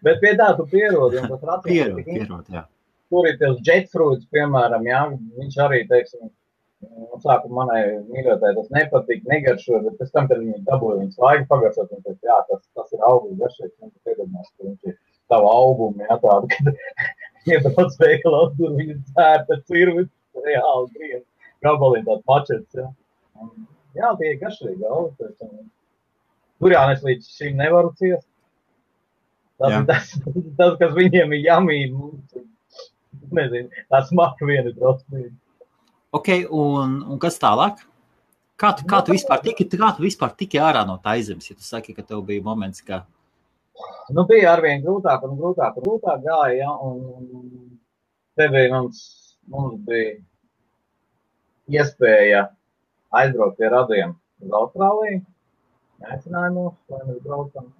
[0.06, 1.66] Bet pie tā tu pierodi, un tas rats.
[1.66, 2.62] Pierod, pierod, jā.
[3.10, 5.02] Tur ir tas jetfruits, piemēram, jā,
[5.38, 6.30] viņš arī, teiksim,
[6.84, 7.80] Nu, sākumā manai
[8.12, 12.28] mīļotāji tas nepatika, negaršo, bet pēc tam, kad viņi dabūja viņas vajag pagaršot, un teica,
[12.28, 14.98] jā, tas, tas ir augurs garšīgs, un tu piedomās, ka viņš ir
[15.32, 16.68] tavu augumu, jā, tādu, kad
[17.54, 20.12] iebrauc veikalā, tur viņi dzērta cirvis,
[20.46, 21.24] reāli grien,
[21.64, 22.86] gabalīgi tāds mačets, jā.
[23.40, 23.50] Un,
[23.98, 24.84] jā, tie ir garšīgi
[26.72, 28.26] jā, es līdz šim nevaru ciest.
[29.56, 29.82] Tas, jā.
[29.88, 30.12] tas,
[30.58, 32.08] tas, kas viņiem ir jamīgi,
[33.36, 35.32] nezinu, tā smaka viena drosmīga.
[36.16, 37.80] Ok, un, un kas tālāk?
[38.56, 41.56] Kā tu, kā tu vispār tiki, kā tu vispār tiki ārā no tā zemes, ja
[41.56, 43.02] tu saki, ka tev bija moments, ka...
[44.08, 47.66] Nu, bija arvien grūtāk un grūtāk un grūtāk gāja, ja, un
[48.36, 49.02] te bija mums,
[49.52, 50.14] mums bija
[51.76, 52.46] iespēja
[53.20, 55.22] aizbraukt pie radiem uz Austrāliju,
[56.06, 57.70] aicināja mūs, lai mēs braucam.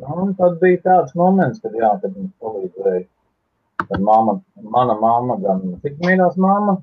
[0.00, 3.04] Nu, un tad bija tāds moments, kad jā, kad mums palīdzēja,
[3.84, 4.40] kad mamma,
[4.74, 6.80] mana mamma, gan cik mīļās mamma,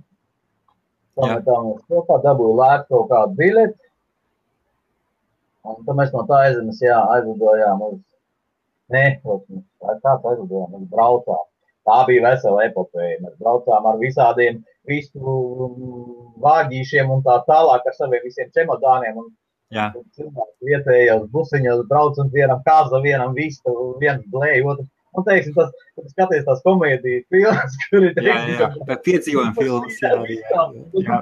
[1.20, 3.90] Pametām kopā, dabūju lētu kaut kādu biļeti.
[5.68, 7.98] Un tad mēs no tā aizzemes, jā, aizlidojām uz,
[8.96, 11.44] ne, kā tāds aizlidojām, uz braucām.
[11.90, 13.20] Tā bija vesela epopeja.
[13.26, 15.36] Mēs braucām ar visādiem vistu
[16.42, 19.22] vāģīšiem un tā tālāk ar saviem visiem čemodāniem.
[19.22, 19.30] Un,
[19.72, 19.86] Jā.
[20.18, 25.72] Cilvēki vietējos busiņos brauc un vienam kāza, vienam vistu, viens blēj, otrs Un, teiksim, tas,
[25.98, 29.98] kad skaties tās komēdijas filmas, kur ir teiksim, jā, jā, pēc piedzīvojuma filmas.
[30.00, 30.66] Jā, jā,
[31.04, 31.18] jā.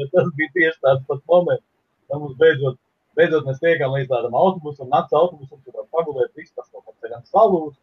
[0.00, 1.64] Bet tas bija tieši tāds pats moments,
[2.08, 2.78] kad mums beidzot,
[3.16, 7.24] beidzot mēs tiekam līdz tādam autobusam, nakts autobusam, kur pagulēt viss tas kaut kāds ceļam
[7.32, 7.80] salūst.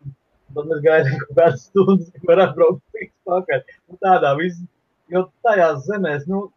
[0.53, 3.65] Tad mēs gaidām kaut kādas stundas, kad var atbraukt viss pakaļ.
[3.89, 4.61] Un tādā viss,
[5.13, 6.47] jo tajās zemēs, nu,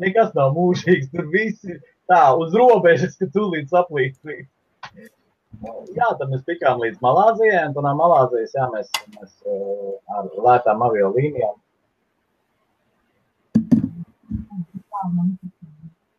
[0.00, 1.80] nekas nav mūžīgs, tur viss ir
[2.10, 4.50] tā uz robežas, ka tūlīt saplīst viss.
[5.96, 9.32] Jā, tad mēs tikām līdz Malāzijai, un no Malāzijas jā, mēs, mēs
[10.12, 11.56] ar lētām aviolīnijām.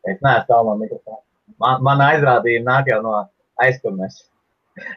[0.08, 1.22] Es neesmu tālu no mikrofona.
[1.62, 3.14] Man, man aizrādījumi nāk jau no
[3.62, 4.22] aizkumes.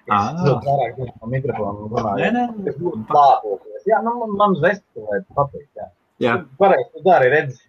[0.10, 0.32] Ah.
[0.34, 2.32] Es vairāk no mikrofona runāju.
[2.38, 2.74] Nē, nē.
[3.10, 3.88] Plāpoties.
[3.90, 5.68] Jā, nu, man, man zvesti patīk.
[5.78, 5.90] Jā.
[6.22, 6.38] Jā.
[6.62, 7.60] Pareizi, tu dari, redzi.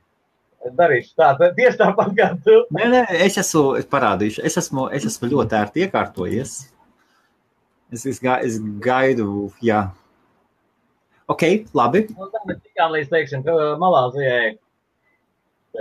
[0.62, 2.60] Es darīšu tā, tieši tāpat kā tu.
[2.76, 6.52] Nē, nē, es esmu, es parādīšu, es esmu, es esmu ļoti ērti iekārtojies.
[7.92, 9.82] Es, es, ga, es gaidu, jā.
[11.32, 11.42] Ok,
[11.76, 12.04] labi.
[12.14, 13.42] Un tad mēs tikām līdz, teiksim,
[13.82, 14.52] Malāzijai.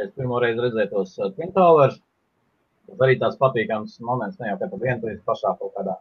[0.01, 1.99] Es pirmo reizi redzēju tos Twin Towers.
[2.89, 5.95] Tas arī tās patīkams moments, ne jau kā pat viens līdz pašā kaut kādā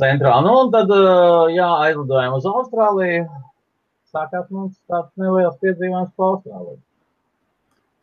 [0.00, 0.34] centrā.
[0.44, 0.90] Nu, un tad,
[1.52, 3.26] jā, aizlidojām uz Austrāliju.
[4.14, 6.80] Sākās mums tāds neliels piedzīvojums pa Austrāliju.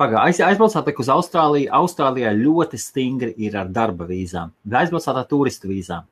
[0.01, 1.69] Pagaidā, aizbraucāt uz Austrāliju.
[1.77, 4.51] Austrālijā ļoti stingri ir ar darba vīzām.
[4.65, 6.07] Vai aizbraucāt ar turistu vīzām?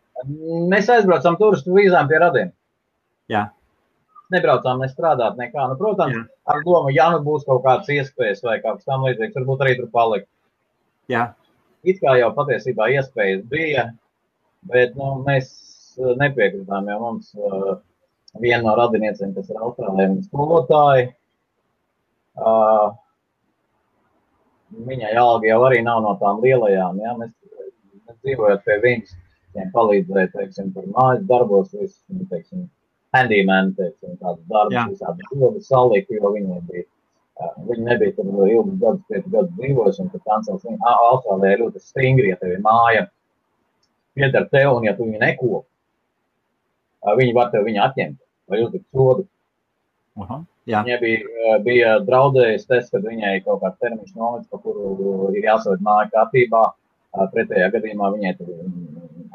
[0.71, 2.51] Mēs aizbraucām turistu vīzām pie radiem.
[3.31, 3.47] Jā.
[4.33, 5.65] Nebraucām, nestrādāt nekā.
[5.71, 6.23] Nu, protams, Jā.
[6.53, 9.75] ar domu, ja nu būs kaut kāds iespējas vai kaut kas tam līdzīgs, varbūt arī
[9.79, 10.29] tur palikt.
[11.09, 11.31] Jā.
[11.87, 13.87] It kā jau patiesībā iespējas bija,
[14.69, 15.49] bet nu, mēs
[15.97, 17.79] uh, nepiekritām, jo mums uh,
[18.37, 21.07] viena no radiniecēm, kas ir Austrālijā, ir skolotāji.
[22.39, 22.91] Uh,
[24.87, 26.99] viņai alga jau arī nav no tām lielajām.
[27.03, 27.15] Ja?
[27.19, 27.33] Mēs,
[28.05, 29.15] mēs dzīvojam pie viņas,
[29.55, 32.67] viņiem palīdzēja, teiksim, par mājas darbos, visu, nu, teiksim,
[33.17, 36.87] handyman, teiksim, tādas darbus, visādi rodas salīku, jo viņiem bija.
[37.39, 42.33] Viņi nebija tur ilgus gadus, piecus gadus dzīvojuši, un tad kancels viņa Austrālijā ļoti stingri,
[42.33, 43.05] ja tev ir māja,
[44.19, 45.61] pieder tev, un ja tu viņu neko,
[47.19, 49.25] viņi var tev viņu atņemt vai uzlikt sodu.
[50.19, 50.41] Aha.
[50.69, 50.83] Jā.
[50.85, 55.43] Viņai bija, eh, bija draudējis tas, ka viņai kaut kāds termiņš nolicis, pa kuru ir
[55.47, 56.63] jāsaved māja kārtībā.
[57.17, 58.51] Eh, pretējā gadījumā viņai tur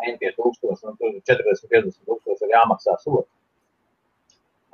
[0.07, 3.31] entie tūkstoši, un tur 40-50 tūkstoši ir jāmaksā sots.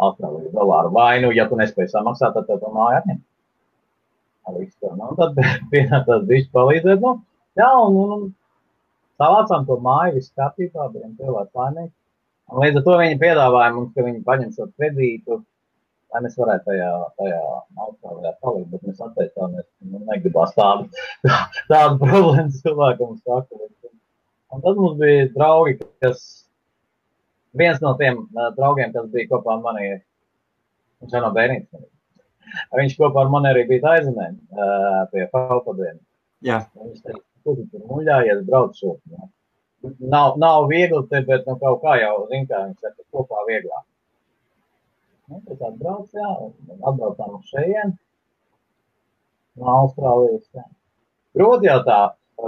[0.00, 0.92] Austrālijas dolāru.
[0.92, 3.22] Vai nu, ja tu nespēji samaksāt, tad tev to māju atņem.
[4.96, 5.36] Nu, tad
[5.72, 7.00] pienācās bišķi palīdzēt.
[7.00, 7.20] Nu,
[7.60, 8.22] jā, un, un, un
[9.20, 11.92] savācām to māju, viss kārtībā, bijām cilvēki laimīgi.
[12.50, 15.42] Un līdz ar to viņi piedāvāja mums, ka viņi paņem šo kredītu
[16.10, 17.40] lai mēs varētu tajā, tajā
[17.84, 20.88] Austrālijā palikt, bet mēs atteicāmies, nu, negribās tādu,
[21.70, 23.70] tādu problēmu cilvēkam saka.
[24.50, 26.22] Un tad mums bija draugi, kas
[27.58, 29.92] viens no tiem uh, draugiem, kas bija kopā ar mani,
[31.02, 31.88] viņš jau no bērnības.
[32.74, 35.28] Viņš kopā ar mani arī bija taizemē uh, pie.
[36.46, 36.64] Jā.
[36.74, 38.98] Viņš teica, kur tu tur muļājies, brauc šurp.
[39.82, 43.84] Nav, nav viegli, te, bet nu, kaut kā jau, zin, kā viņš saka, kopā vieglāk.
[45.30, 46.30] Nu, tad tā brauc, jā,
[46.90, 47.94] atbraucām uz šeien,
[49.60, 50.66] no Austrālijas, jā.
[51.38, 52.00] Grūti jau tā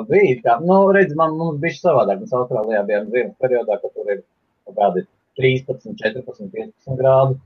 [0.09, 4.13] bija, kā, nu, redz, man, mums bija savādāk, mēs Austrālijā bijām ziemas periodā, ka tur
[4.13, 4.25] ir
[4.67, 5.07] kaut kādi
[5.41, 7.39] 13, 14, 15 grādi.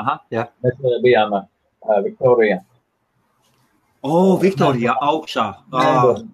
[0.00, 0.46] Aha, jā.
[0.64, 1.44] Mēs bijām uh,
[2.04, 2.62] Viktorijā.
[4.04, 5.46] O, oh, Viktorijā augšā.
[5.72, 6.24] Ah.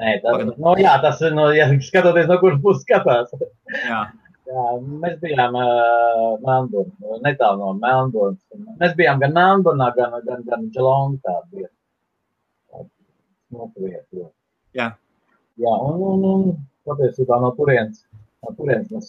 [0.00, 3.32] Nē, tas, no, jā, tas ir, no, ja skatoties, no kuras puses skatās.
[3.84, 4.02] Jā.
[4.52, 4.62] Jā,
[5.02, 8.40] mēs bijām uh, Melnburnā, netālu no Melnburnas.
[8.80, 11.36] Mēs bijām gan Melnburnā, gan, gan, gan Dželongā.
[14.76, 14.88] Jā.
[15.60, 18.02] Jā, un, un, un patiesībā no turienes,
[18.42, 19.08] no turienes mēs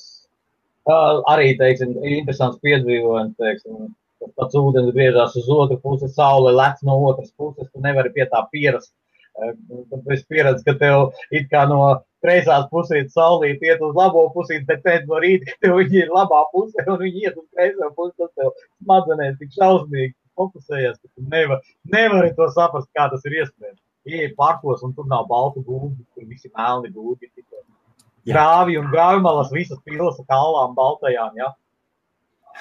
[0.91, 3.87] uh, arī, teiksim, interesants piedzīvojums, teiksim,
[4.21, 8.27] tas pats ūdens griežās uz otru pusi, saule lec no otras puses, tu nevari pie
[8.31, 8.93] tā pierast.
[9.33, 11.79] Tad es pieredzu, ka tev it kā no
[12.23, 16.11] kreisās pusītes saulīt iet uz labo pusīti, bet pēc no rīta, ka tev viņi ir
[16.13, 18.51] labā pusē un viņi iet uz kreiso pusi, tas tev
[18.83, 21.65] smadzenēs tik šausmīgi fokusējies, ka tu nevar,
[21.95, 23.81] nevari to saprast, kā tas ir iespējams.
[24.03, 27.63] Ieej parkos un tur nav baltu gūgi, tur visi melni gūgi, tikai
[28.27, 31.51] grāvi un grāvi malas visas pilas ar kalām baltajām, ja.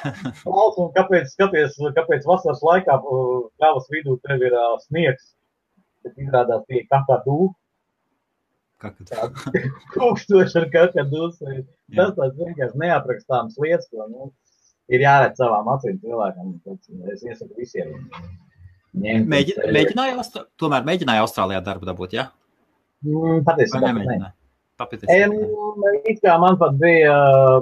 [0.03, 5.35] Valsts, un kāpēc, skaties, kāpēc vasaras laikā kravas vidū tev ir uh, sniegs,
[6.05, 7.53] bet izrādās tie kakadu.
[9.95, 11.29] Tūkstoši ar kakadu.
[11.97, 14.31] Tas tāds vienkārši neaprakstāms lietas, ko nu,
[14.93, 16.55] ir jāredz savām acīm cilvēkam.
[17.12, 17.95] Es iesaku visiem.
[18.93, 20.27] Mēģi, mēģināja,
[20.61, 22.29] tomēr mēģināja Austrālijā darbu dabūt, ja?
[23.07, 24.33] Mm, Patiesībā nemēģināja.
[25.12, 25.35] Em,
[26.11, 27.15] it kā man pat bija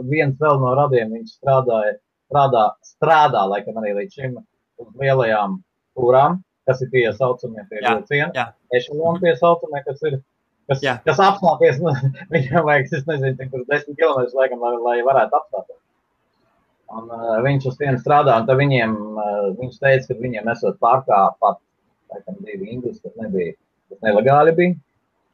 [0.08, 1.98] viens vēl no radiem, viņš strādāja,
[2.30, 5.58] strādā, strādā laikam arī līdz šim uz lielajām
[5.98, 8.46] turām, kas ir tie saucamie tie vilcieni,
[8.78, 10.18] ešaloni tie saucamie, kas ir,
[10.70, 10.96] kas, Jā.
[11.06, 11.94] kas apstāties, nu,
[12.34, 15.80] viņam vajag, es nezinu, cik tur desmit kilometrus laikam, lai, lai varētu apstāties.
[16.90, 20.78] Un, uh, viņš uz tiem strādā, un tad viņiem, uh, viņš teica, ka viņiem esot
[20.82, 21.60] pārkā pat,
[22.10, 23.54] laikam, divi indus, kas nebija,
[23.92, 24.78] kas nelegāli bija.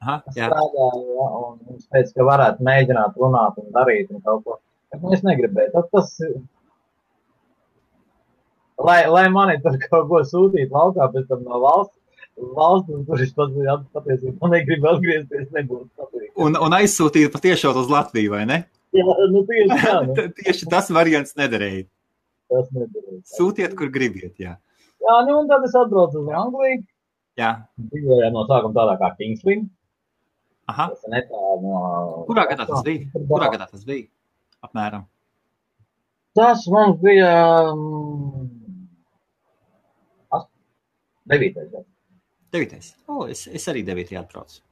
[0.05, 0.51] Aha, jā.
[0.51, 4.59] Strādāja, ja, un viņš teica, ka varētu mēģināt runāt un darīt un kaut ko.
[4.93, 5.73] Bet nu, es negribēju.
[5.73, 6.13] Tas, tas,
[8.85, 11.97] lai, lai mani tur kaut ko sūtītu laukā pēc tam no valsts,
[12.57, 16.31] valsts, kur es pats biju patiesībā negribu atgriezties, nebūtu patīk.
[16.37, 18.63] Un, un aizsūtīt patiešām uz Latviju, vai ne?
[18.97, 19.95] Jā, nu tieši tā.
[20.09, 20.27] Nu.
[20.41, 21.87] Tieši tas variants nederēja.
[22.53, 23.23] Tas nedarīja.
[23.37, 24.57] Sūtiet, kur gribiet, jā.
[25.07, 26.85] Jā, nu un tad es atbraucu uz Angliju.
[27.37, 27.51] Jā.
[27.91, 29.67] Dzīvojām no sākuma tādā kā Kingsley.
[30.73, 30.89] Aha.
[31.63, 31.81] No...
[32.27, 33.07] Kurā gadā tas bija?
[33.29, 34.09] Kurā gadā tas bija?
[34.65, 35.05] Apmēram.
[36.37, 37.31] Tas mums bija...
[37.73, 38.56] Um,
[41.31, 41.89] devītais gads.
[42.55, 42.93] Devītais.
[43.11, 44.63] O, es, es arī devītajā atbraucu.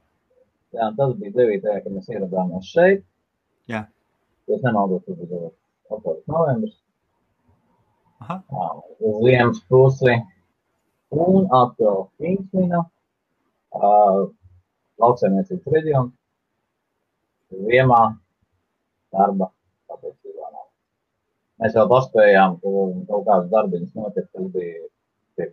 [0.75, 3.03] Jā, tas bija devītajā, kad mēs ieradāmies šeit.
[3.71, 3.85] Jā.
[4.49, 5.51] Ja nemaldos, tas bija
[5.95, 6.15] 8.
[6.31, 6.75] novembris.
[8.23, 8.39] Aha.
[8.51, 8.69] Jā,
[9.09, 10.17] uz ziemas pusi.
[11.15, 12.83] Un atkal Kingsmina.
[13.75, 14.27] Uh,
[15.03, 16.13] lauksaimniecības reģions.
[17.55, 18.01] Ziemā
[19.15, 19.51] darba nav.
[21.61, 22.71] Mēs vēl paspējām, ka
[23.09, 24.81] kaut kādas darbiņas notiek, tas bija
[25.39, 25.49] pie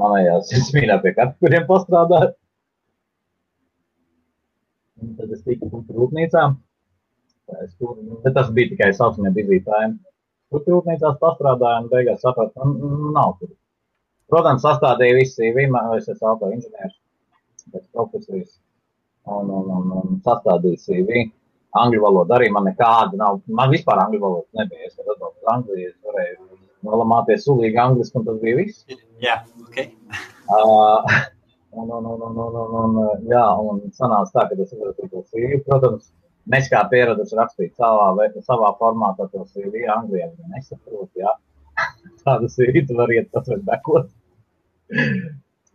[0.00, 2.36] manējās smīnā pie kartuļiem pastrādāt.
[5.02, 6.44] Un tad es tiku tur rūpnīcā.
[7.62, 9.96] Es tur, bet tas bija tikai saucamie dizītājiem.
[10.52, 12.68] Tur rūpnīcās pastrādāju un beigās sapratu, ka
[13.16, 13.52] nav tur.
[14.30, 16.96] Protams, sastādīja visi CV, es esmu auto inženieris
[17.72, 18.56] pēc profesijas
[19.26, 21.26] un, un, un, un sastādīju CV.
[21.76, 23.42] Angļu valoda arī man nekāda nav.
[23.58, 24.88] Man vispār angļu valoda nebija.
[24.88, 28.84] Es atbraucu uz Angliju, es varēju nolamāties sulīgi angliski, un tas bija viss.
[29.22, 29.78] Jā, ok.
[30.52, 31.16] Uh,
[31.72, 35.24] un, un, un, un, un, un, un, jā, un sanāca tā, ka es uzrakstīju to
[35.32, 35.60] CV.
[35.66, 36.10] Protams,
[36.52, 41.32] mēs kā pieraduši rakstīt savā, ve- savā formātā to CV Anglijā, ja nesaprot, jā.
[42.26, 44.12] Tādu CV tu vari iet patvērt bekot.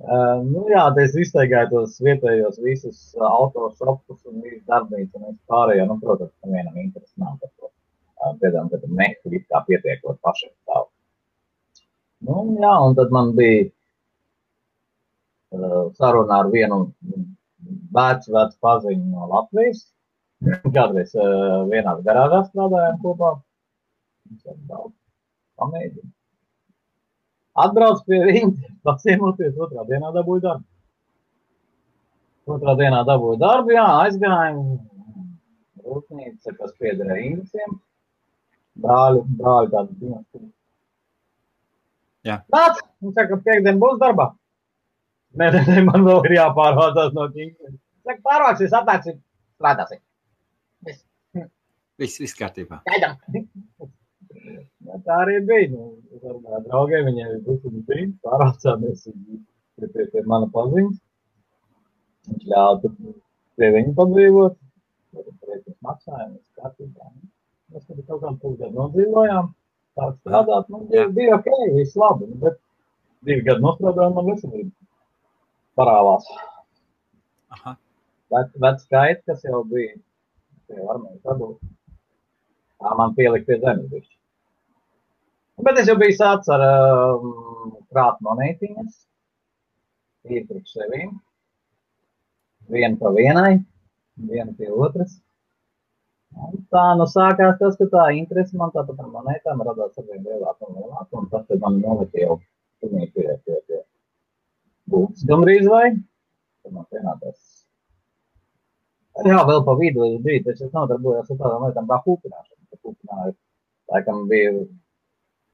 [0.02, 5.86] Uh, nu, jā, es iztaigāju tos vietējos visus autošopus un visu darbnīcu un visu pārējo.
[5.92, 7.70] Nu, protams, nevienam interesi nav par to.
[8.22, 10.84] Uh, piedām, kad mehu it kā pietiekot pašiem stāv.
[12.28, 13.64] Nu, jā, un tad man bija
[15.58, 16.78] uh, saruna ar vienu
[17.98, 19.88] vecu, vecu paziņu no Latvijas.
[20.78, 23.34] Kādreiz uh, vienā garāžā strādājām kopā.
[25.58, 26.18] Pamēģinājums.
[27.62, 30.68] Atbrauc pie viņa, pats iemoties, otrā dienā dabūju darbu.
[32.54, 34.62] Otrā dienā dabūju darbu, jā, aizgājām,
[35.84, 37.82] rūpnīca, kas piederēja Inglisiem.
[38.80, 40.50] Brāļi, brāļi tādi dinastija.
[42.28, 42.38] Jā.
[42.54, 44.30] Nāc, viņš saka, ka piekdien būs darbā.
[45.40, 47.78] Nē, nē, nē, man vēl ir jāpārvācās no Ķīnas.
[48.08, 49.20] Saka, pārvāksies, atnāksiet,
[49.58, 50.02] strādāsiet.
[50.88, 51.04] Viss.
[52.02, 52.82] Viss, viss kārtībā.
[52.90, 53.18] Gaidām.
[54.88, 55.70] Ja, tā arī bija.
[55.74, 55.92] Nu,
[56.56, 60.98] ar draugiem viņiem bija pusdienas brīdis, pārvācāmies pie, pie, pie mana paziņas.
[62.30, 62.94] Viņš ļāva
[63.60, 64.58] pie viņa padzīvot.
[65.12, 67.11] Tur maksājām, mēs kārtībā.
[67.72, 69.52] Mēs tur kaut kādu pusgadu nodzīvojām.
[70.00, 72.28] Tā strādāt, nu, bija, bija ok, viss labi.
[72.28, 72.58] Nu, bet
[73.28, 74.72] divi gadi nostrādājām, man veselība
[75.80, 76.28] parāvās.
[77.56, 77.76] Aha.
[78.32, 79.96] Vec, vec skaits, kas jau bija
[80.68, 81.58] pie armijas dabūt.
[82.82, 84.16] Tā man pielika pie zemes bišķi.
[85.62, 89.02] Bet es jau biju sācis ar um, krāt monētiņas.
[90.32, 91.18] Ir priekš sevīm.
[92.72, 93.60] Viena pa vienai,
[94.32, 95.20] viena pie otras.
[96.72, 100.70] Tā nu sākās tas, ka tā interese man tāpat par monētām radās ar vien lielāku
[100.70, 101.20] un lielāku.
[101.20, 102.38] Un tas man noveda jau
[102.82, 103.82] pilnīgi pie, pie, pie
[104.92, 105.90] būtas gandrīz vai.
[106.64, 107.42] Tad man pienācās.
[109.28, 112.80] Jā, vēl pa vidu bija, taču es nodarbojos ar tādām lietām kā kūpināšana.
[112.82, 113.34] Kūpināju,
[113.92, 114.54] laikam bija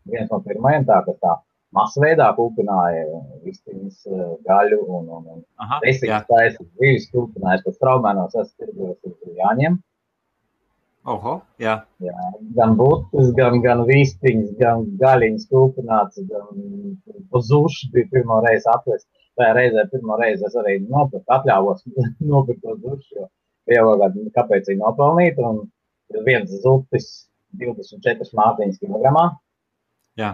[0.08, 1.34] viens no pirmajiem tā, kas tā
[1.76, 3.04] masveidā kūpināja
[3.44, 4.06] vistiņas
[4.46, 9.82] gaļu un, un, un desītas taisas dzīves kūpināja, kas traumēnos esmu tirgojos uz Jāņiem.
[11.08, 11.78] Oho, jā.
[12.04, 12.14] jā.
[12.58, 16.98] Gan būtis, gan, gan vistiņas, gan gaļiņas kūpināts, gan
[17.32, 19.08] pozuši bija pirmo reizi atvest.
[19.40, 21.86] Tajā reizē pirmo reizi es arī nopirku, atļāvos
[22.32, 23.30] nopirkt to zuši, jo
[23.70, 25.64] pievaugāt, kāpēc viņi nopelnīt, un
[26.28, 27.08] viens zutis
[27.62, 29.30] 24 mātiņas kilogramā.
[30.20, 30.34] Jā.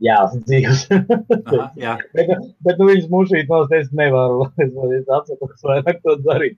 [0.00, 0.86] Jā, dzīves.
[0.90, 1.94] Aha, jā.
[2.16, 2.30] bet,
[2.64, 6.56] bet nu, viņš mušīt nost, es nevaru, es, es atsatos vairāk to darīt.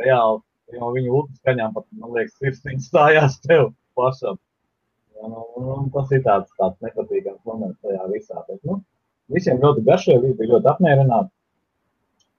[0.00, 0.40] Reāli,
[0.74, 4.38] jo viņu ultas kaņām pat, man liekas, sirsniņas stājās tev pašam.
[5.14, 8.44] Ja, nu, nu, tas ir tāds, tāds nepatīkams moments tajā visā.
[8.48, 8.80] Bet, nu,
[9.34, 11.32] visiem ļoti garšoja, visi bija ļoti apmierināti.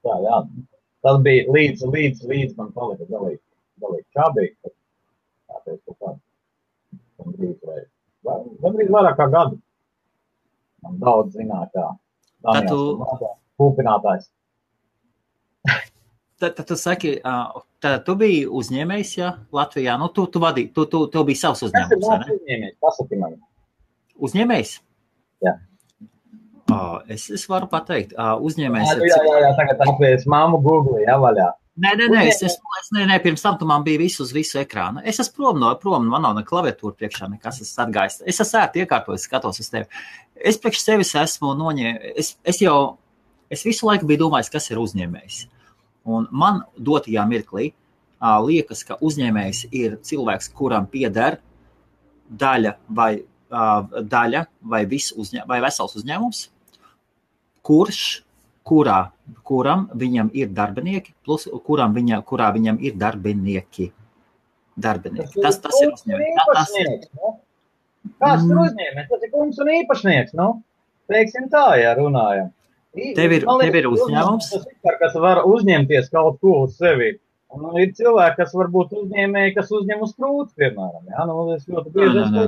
[0.05, 0.39] Tā, jā,
[1.05, 3.41] tas bija līdz, līdz, līdz man palika galīgi,
[3.81, 4.73] galīgi čābīgi.
[5.49, 6.23] Tā teikt, kaut kāds,
[7.21, 7.83] gandrīz vai,
[8.65, 9.61] gandrīz vairāk kā gadu.
[10.85, 11.87] Man daudz zināja, kā
[12.45, 12.79] Tad tu,
[13.59, 14.27] kūpinātājs.
[16.45, 20.71] Tad, tad tu saki, uh, tad tu biji uzņēmējs, ja, Latvijā, nu, tu, tu vadīji,
[20.75, 22.39] tu, tu, tev bija savs ir uzņēmums, mūsu ne?
[22.39, 22.77] uzņēmējs?
[22.85, 23.35] Pasaki man.
[24.29, 24.77] Uzņēmējs?
[25.45, 25.57] Jā.
[26.65, 30.61] Uh, es, es varu pateikt, uh, uzņēmējs Jā, ir jā, jā, jā, tagad apvērs māmu
[30.65, 31.51] Google, jā, vaļā.
[31.75, 34.29] Nē, nē, nē, es, es, es nē, nē, pirms tam tu man biji visu uz
[34.33, 35.01] visu ekrānu.
[35.03, 38.21] Es esmu prom no, prom, man nav ne klaviatūra priekšā, nekas esmu atgājis.
[38.31, 40.05] Es esmu ērti iekārtojis, skatos uz tevi.
[40.39, 42.77] Es priekš sevis esmu noņēmis, es, es jau,
[43.51, 45.41] es visu laiku biju domājis, kas ir uzņēmējs.
[46.05, 47.71] Un man dotajā mirklī
[48.45, 51.39] liekas, ka uzņēmējs ir cilvēks, kuram pieder
[52.29, 53.11] daļa vai,
[53.49, 56.45] daļa vai, uzņē, vai vesels uzņēmums,
[57.65, 58.03] kurš
[58.65, 58.99] kurā,
[59.45, 63.91] kuram viņam ir darbinieki, plus kuram viņa, kurā viņam ir darbinieki.
[64.75, 65.41] Darbinieki.
[65.41, 66.47] Tas, tas ir uzņēmējs.
[66.51, 67.35] Tas, ir nu?
[68.21, 68.65] Kāds tur Mm.
[68.65, 69.07] uzņēmējs?
[69.09, 70.47] Tas ir kungs un īpašnieks, nu?
[71.09, 72.51] Teiksim tā, ja runājam.
[72.95, 74.49] Tev ir- tev ir uzņēmums?
[74.55, 77.15] Ir, kas var uzņemties kaut ko uz sevi.
[77.55, 81.03] Un ir cilvēki, kas varbūt uzņēmēji, kas uzņem uz krūts, piemēram.
[81.07, 82.41] Jā, nu, es ļoti bieži esmu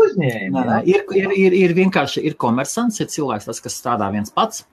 [0.00, 4.64] uzņēmējs ir, vienkārši ir komersants, ir cilvēks, tas, kas strādā viens pats.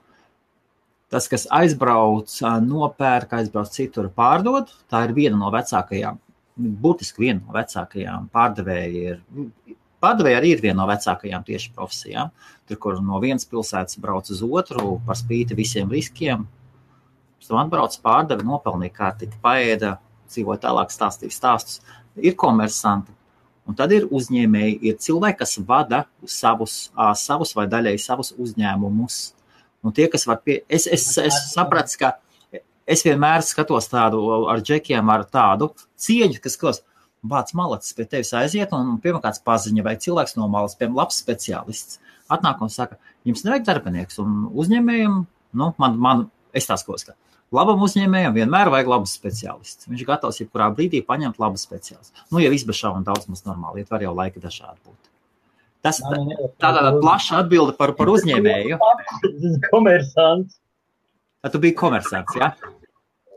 [1.13, 2.31] Tas, kas aizbrauc,
[2.65, 6.15] nopērk, aizbrauc citur, pārdod, tā ir viena no vecākajām,
[6.57, 9.17] būtiski viena no vecākajām pārdevēja.
[9.17, 12.29] Ir, pārdevēja arī ir viena no vecākajām tieši profesijām.
[12.67, 16.45] Tur, kur no vienas pilsētas brauc uz otru, par spīti visiem riskiem.
[17.39, 19.97] Pēc tam atbrauc pārdeva, nopelnīja kārtīgi, paēda,
[20.31, 21.81] dzīvo tālāk, stāstīja stāstus.
[22.19, 23.15] Ir komersanti,
[23.63, 26.89] Un tad ir uzņēmēji, ir cilvēki, kas vada savus,
[27.19, 29.19] savus vai daļēji savus uzņēmumus.
[29.83, 32.11] Un tie, kas var pie, es, es, es sapratu, ka
[32.83, 34.19] es vienmēr skatos tādu
[34.51, 36.81] ar džekiem, ar tādu cieņu, kas klos,
[37.23, 41.19] bāc malacis pie tevis aiziet un piemēram kāds paziņa vai cilvēks no malas, piemēram, labs
[41.23, 41.99] speciālists.
[42.31, 42.97] Atnāk un saka,
[43.27, 45.19] jums nevajag darbinieks un uzņēmējiem,
[45.59, 47.15] nu, man, man es tās kos, ka
[47.53, 49.87] labam uzņēmējam vienmēr vajag labus speciālistus.
[49.89, 52.25] Viņš ir gatavs jebkurā brīdī paņemt labu speciālistu.
[52.31, 55.11] Nu, ja viss bez šaubām daudz mums normāli, iet var jau laika dažādi būt.
[55.83, 56.19] Tas tā,
[56.63, 58.79] tā tāda plaša atbilde par, par uzņēmēju.
[59.73, 60.59] Komersants.
[61.43, 62.53] Tad tu biji komersants, jā?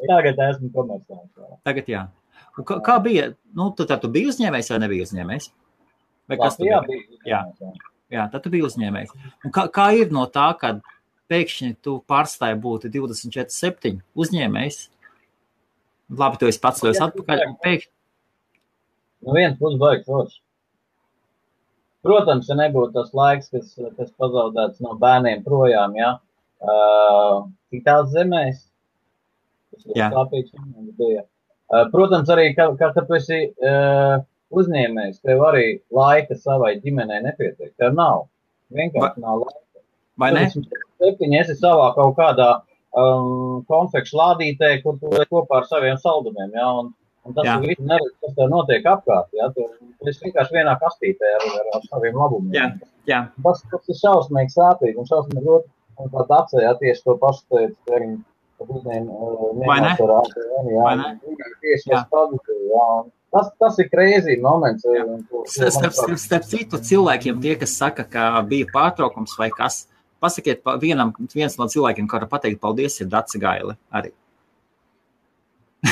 [0.06, 1.32] Tagad esmu komersants.
[1.34, 1.56] jā.
[1.66, 2.04] Tagad jā.
[2.56, 3.30] Un kā, kā bija?
[3.56, 5.48] Nu, tu, tad tu biji uzņēmējs vai nebija uzņēmējs?
[6.26, 7.04] Vai kas tu Latvijā biji?
[7.12, 7.42] bija.
[7.60, 7.72] Jā.
[8.16, 9.14] Jā, tad tu biji uzņēmējs.
[9.44, 10.76] Un kā, kā ir no tā, ka
[11.32, 14.80] pēkšņi tu pārstāji būt 24, 7 uzņēmējs?
[16.16, 17.44] Labi, tu esi pats tos atpakaļ.
[17.64, 17.92] Pēkšņi.
[19.26, 20.38] Nu, viens būs baigs forši.
[22.06, 26.12] Protams, ja nebūtu tas laiks, kas, kas pazaudēts no bērniem projām, ja,
[26.62, 28.60] uh, citās zemēs,
[29.74, 30.52] tas ir sāpīgs,
[31.00, 31.24] bija.
[31.66, 34.20] Uh, protams, arī, ka, ka, kad tu esi uh,
[34.54, 37.72] uzņēmējs, tev arī laika savai ģimenei nepietiek.
[37.80, 38.28] Tev nav.
[38.74, 39.82] Vienkārši Va, nav laika.
[40.20, 40.44] Vai ne?
[41.02, 42.50] Septiņi esi savā kaut kādā
[42.96, 46.54] um, konfekšu lādītē, kur tu esi kopā ar saviem saldumiem.
[46.56, 46.68] Ja?
[46.80, 46.92] Un,
[47.26, 49.28] un tas ir viss neredz, kas tev notiek apkārt.
[49.36, 49.50] Ja?
[49.56, 49.66] Tu,
[49.98, 52.54] tu esi vienkārši vienā kastītē ar, ar, ar saviem labumiem.
[52.56, 52.70] Jā,
[53.10, 53.20] jā.
[53.44, 55.70] Tas, tas ir šausmīgi sāpīgi un šausmīgi grūti.
[55.96, 57.76] Un tā dacē, ja tieši to pašu teicu,
[58.64, 59.92] uzņēma uh, Vai ne?
[59.96, 61.10] Jā, Vai ne?
[61.62, 62.50] tieši tas pats.
[62.70, 62.88] Jā.
[63.34, 64.86] Tas, tas ir krēsīgi moments.
[65.50, 69.82] Starp, starp, starp citu, cilvēkiem, tie, kas saka, ka bija pārtraukums vai kas,
[70.22, 73.76] pasakiet, pa vienam, viens no cilvēkiem, var pateikt, paldies, ir Dārsa Gaila.
[73.92, 74.14] Arī.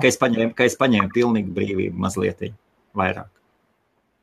[0.00, 2.42] ka, es paņēmu, ka es paņēmu pilnīgi brīvību mazliet
[2.98, 3.30] vairāk.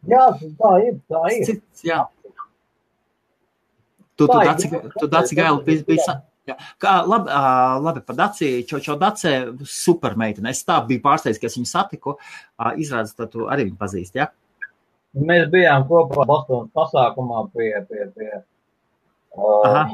[0.10, 0.26] Jā,
[0.60, 0.98] tā ir.
[1.12, 1.46] Tā ir.
[1.48, 2.02] Cits, jā.
[4.20, 5.86] Tu, tu Dārsa Gaila biji.
[5.88, 6.04] biji
[6.50, 6.56] Jā.
[6.82, 8.80] Kā, labi, uh, labi par Dāciju.
[8.82, 9.34] Čo Dācē
[9.68, 10.54] super meitene.
[10.54, 12.16] Es tā biju pārsteigts, ka es viņu satiku.
[12.58, 14.22] Uh, Izrādās, ka tu arī viņu pazīsti?
[14.24, 14.32] Ja?
[15.18, 18.32] Mēs bijām kopā Bostonas pasākumā pie, pie, pie
[19.38, 19.94] uh,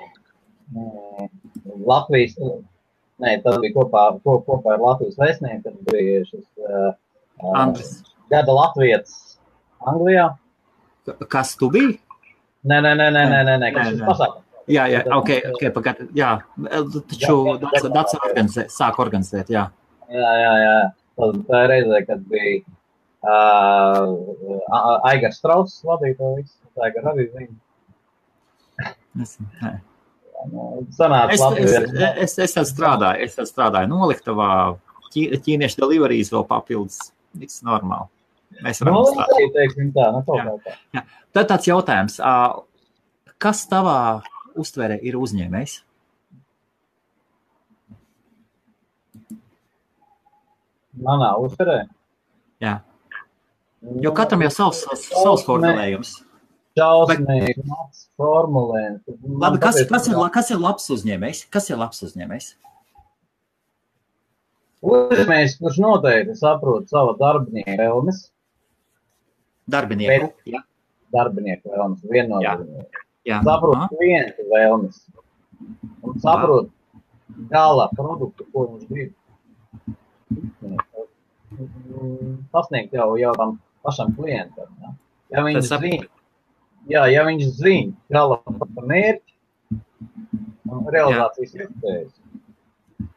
[1.90, 2.38] Latvijas.
[3.18, 6.92] Nē, tas bija kopā, kopā ar Latvijas vēstnieku, kad bija šis uh,
[7.58, 7.96] Andris.
[8.32, 9.40] gada Latvijas
[9.84, 10.30] Anglijā.
[11.32, 11.98] Kas tu biji?
[12.68, 13.72] Nē, nē, nē, nē, nē, nē, nē.
[13.76, 14.47] kas šis pasākums?
[14.68, 16.34] Jā, jā, ok, ok, pagad, jā,
[17.08, 17.36] taču
[17.94, 19.62] Dats organizē, sāk organizēt, jā.
[20.12, 20.74] Jā, jā, jā,
[21.48, 22.58] tā ir reizē, kad bija
[23.24, 27.48] uh, Aigars Strauss vadīja to visu, tā ir arī.
[29.24, 29.72] Es, nē.
[30.94, 31.72] Sanāca es, Latvijas.
[31.88, 31.88] es,
[32.28, 34.50] es, es tad strādāju, es strādāju noliktavā,
[35.14, 37.00] ķī, ķīniešu deliverijas vēl papildus,
[37.40, 38.12] viss normāli.
[38.64, 39.34] Mēs varam Nu, strādāt.
[39.34, 40.54] arī teiksim tā, nu, kaut Jā.
[40.68, 40.76] tā.
[40.96, 41.02] Jā.
[41.36, 42.20] Tad tāds jautājums,
[43.44, 43.98] kas tavā
[44.60, 45.80] uztverē ir uzņēmējs?
[51.08, 51.82] Manā uzturē.
[52.64, 52.80] Jā.
[54.02, 56.16] Jo katram jau savs, savs formulējums.
[56.78, 59.20] Šausmīgi, mans formulējums.
[59.42, 61.44] Labi, kas, kas, ir, kas ir labs uzņēmējs?
[61.54, 62.50] Kas ir labs uzņēmējs?
[64.88, 68.26] Uzņēmējs, kurš noteikti saprot savu darbinieku vēlmes,
[69.68, 70.30] Darbinieku.
[70.48, 70.62] Jā,
[71.12, 73.02] darbinieku vēlmes, viennozīmīgi.
[73.28, 73.42] Jā.
[73.46, 73.88] Saprot Aha.
[73.94, 75.02] klientu vēlmes
[76.08, 76.70] un saprot
[77.52, 79.14] gala produktu, ko viņš grib.
[82.52, 84.68] Pasniegt jau, jau tam pašam klientam.
[84.82, 84.94] Ja,
[85.38, 86.08] ja viņš zina,
[86.92, 88.40] jā, ja viņš zina gala
[88.78, 89.80] mērķi
[90.68, 92.12] un realizācijas iespējas,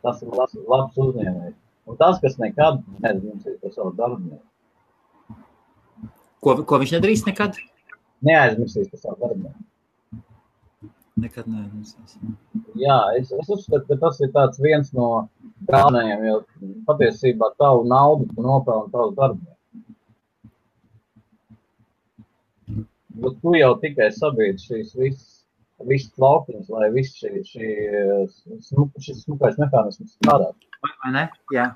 [0.05, 1.57] tas ir labs, labs uzņēmējs.
[1.91, 4.47] Un tas, kas nekad neaizmirsīs par savu darbinieku,
[6.41, 7.59] Ko, ko viņš nedarīs nekad?
[8.25, 9.67] neaizmirsīs par savu darbinieku.
[11.21, 11.97] Nekad nedarīs.
[12.79, 14.31] Jā, es, es uzskatu, ka tas ir
[14.65, 15.09] viens no
[15.69, 16.37] galvenajiem, jo
[16.89, 19.57] patiesībā tavu naudu tu nopelni tavs darbinieku.
[23.21, 25.29] Bet tu jau tikai sabiedri šīs visas,
[25.91, 27.71] visas laukiņas, lai viss šī, šī,
[29.05, 30.71] šis smukais mehānisms strādātu.
[31.03, 31.29] Vai ne?
[31.53, 31.71] Jā.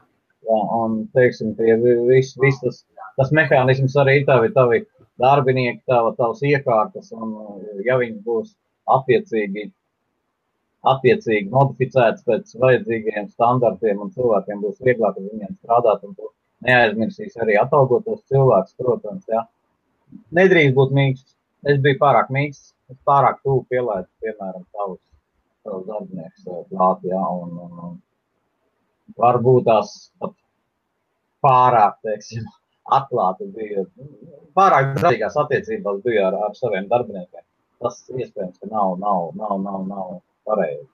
[0.45, 2.83] Jā, un, teiksim, tie viss, viss tas,
[3.19, 4.83] tas mehānisms arī tavi, tavi
[5.21, 7.35] darbinieki, tava, tavas iekārtas, un
[7.87, 8.53] ja viņi būs
[8.91, 9.69] attiecīgi,
[10.95, 16.05] attiecīgi modificēts pēc vajadzīgiem standartiem, un cilvēkiem būs vieglāk ar viņiem strādāt,
[16.65, 19.45] neaizmirsīs arī atalgot tos cilvēkus, protams, jā.
[20.37, 21.35] Nedrīkst būt mīksts.
[21.71, 25.01] Es biju pārāk mīksts, es pārāk tuvu pielaidu, piemēram, savus,
[25.65, 27.95] savus darbiniekus eh, klāt, jā, un, un, un
[29.21, 30.37] varbūt tās pat
[31.45, 32.45] pārāk, teiksim,
[32.99, 33.87] atklāti bija,
[34.59, 37.44] pārāk draudzīgās attiecībās bija ar, ar saviem darbiniekiem.
[37.83, 40.13] Tas iespējams, ka nav, nav, nav, nav, nav
[40.47, 40.87] pareizi.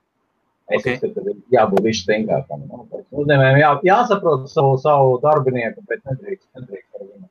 [0.71, 0.85] Es Ok.
[0.85, 0.95] okay.
[0.95, 2.61] uzskatu, ka jābūt višķi stingrākam.
[2.69, 2.85] Nu,
[3.21, 7.29] Uzņēmējiem jā, jāsaprot savu, savu darbinieku, bet nedrīkst, nedrīkst ar viņu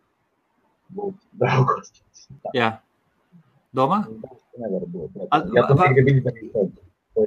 [0.99, 1.93] būt draugos.
[2.59, 2.71] Jā.
[3.75, 4.01] Domā?
[4.61, 5.15] nevar būt.
[5.17, 6.53] Ja, A- ja tu va- negribi izdarīt
[7.17, 7.27] to.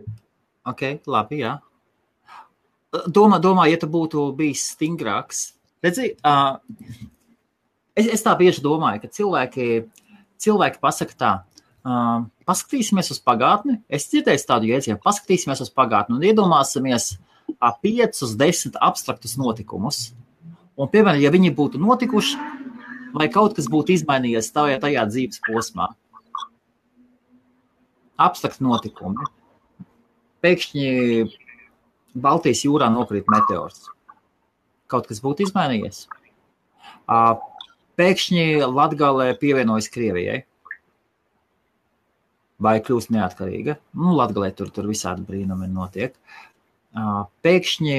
[0.70, 1.56] Ok, labi, jā.
[3.10, 5.54] Domā, domā, ja tu būtu bijis stingrāks.
[5.84, 6.60] Redzi, uh,
[7.98, 9.66] es, es tā bieži domāju, ka cilvēki,
[10.46, 11.32] cilvēki pasaka tā,
[11.88, 13.80] uh, paskatīsimies uz pagātni.
[13.88, 17.14] Es dzirdēju tādu jēdzienu, paskatīsimies uz pagātni un iedomāsimies
[17.84, 20.12] piecus, desmit abstraktus notikumus.
[20.74, 22.40] Un, piemēram, ja viņi būtu notikuši,
[23.14, 25.92] vai kaut kas būtu izmainījies tajā, tajā dzīves posmā.
[28.24, 29.28] Abstrakti notikumi.
[30.44, 30.88] Pēkšņi
[32.14, 33.90] Baltijas jūrā nokrīt meteors.
[34.88, 36.08] kaut kas būtu izmainījies.
[37.98, 40.44] Pēkšņi Latgalē pievienojas Krievijai.
[42.64, 43.78] Vai kļūst neatkarīga?
[44.00, 46.16] Nu, Latgalē tur, tur visādi brīnumi notiek.
[47.44, 47.98] Pēkšņi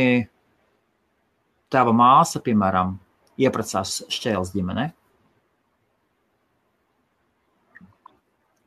[1.74, 2.94] tava māsa, piemēram,
[3.42, 4.92] iepratās šķēles ģimenei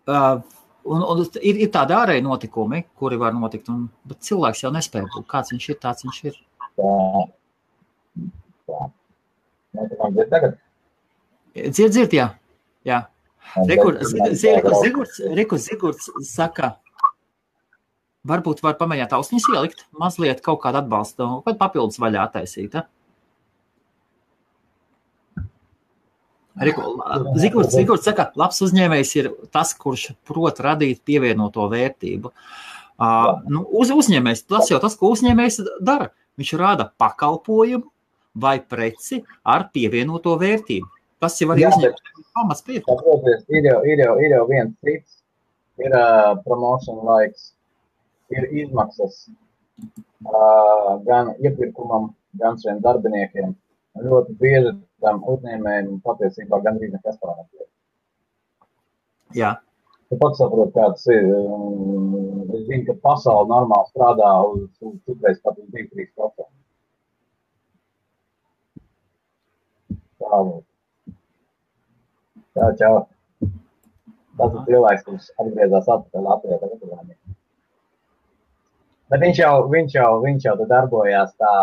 [0.07, 0.39] Uh,
[0.83, 5.09] un, un ir, ir tādi ārēji notikumi, kuri var notikt, un, bet cilvēks jau nespēja
[5.11, 5.25] būt.
[5.27, 6.37] Kāds viņš ir, tāds viņš ir.
[11.57, 12.29] Dzird, dzird, jā.
[12.87, 13.01] jā.
[13.55, 13.97] Rekur,
[14.35, 16.75] Zigurds, Rekur, Zigurds saka,
[18.27, 22.77] varbūt var pamēģināt ausnis ielikt, mazliet kaut kādu atbalstu, kādu papildus vaļā attaisīt.
[22.77, 22.85] Ja?
[26.57, 32.33] Zigords, Zigords saka, labs uzņēmējs ir tas, kurš prot radīt pievienoto vērtību.
[32.97, 36.09] Uh, nu, uz, uzņēmējs, tas jau tas, ko uzņēmējs dara.
[36.37, 37.85] Viņš rada pakalpojumu
[38.37, 40.96] vai preci ar pievienoto vērtību.
[41.23, 43.29] Tas jau arī uzņēmējs pamats pievienot.
[43.49, 45.19] Ir jau, ir jau, ir jau viens cits,
[45.81, 47.51] ir uh, promotion laiks,
[48.33, 52.11] ir izmaksas uh, gan iepirkumam,
[52.41, 53.55] gan šiem darbiniekiem.
[53.97, 57.47] Ļoti bieži tam uzņēmējiem patiesībā gandrīz nekas pārāk.
[59.35, 59.55] Jā.
[60.07, 61.25] Tu pats saproti, kāds ir.
[62.47, 66.47] Es zinu, ka pasaule normāli strādā uz, uz citreiz pat uz 2-3%.
[70.17, 70.39] Tā,
[72.57, 72.93] tā, čau.
[74.37, 77.15] Tas ir cilvēks, kurš atgriezās atpakaļ Latvijā tagad.
[79.07, 81.53] Bet viņš jau, viņš jau, viņš jau darbojās tā,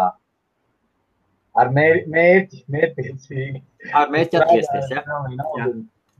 [1.60, 3.62] ar mērķi, mērķi mērķiecīgi.
[4.00, 5.04] Ar mērķi atgriezties, ja?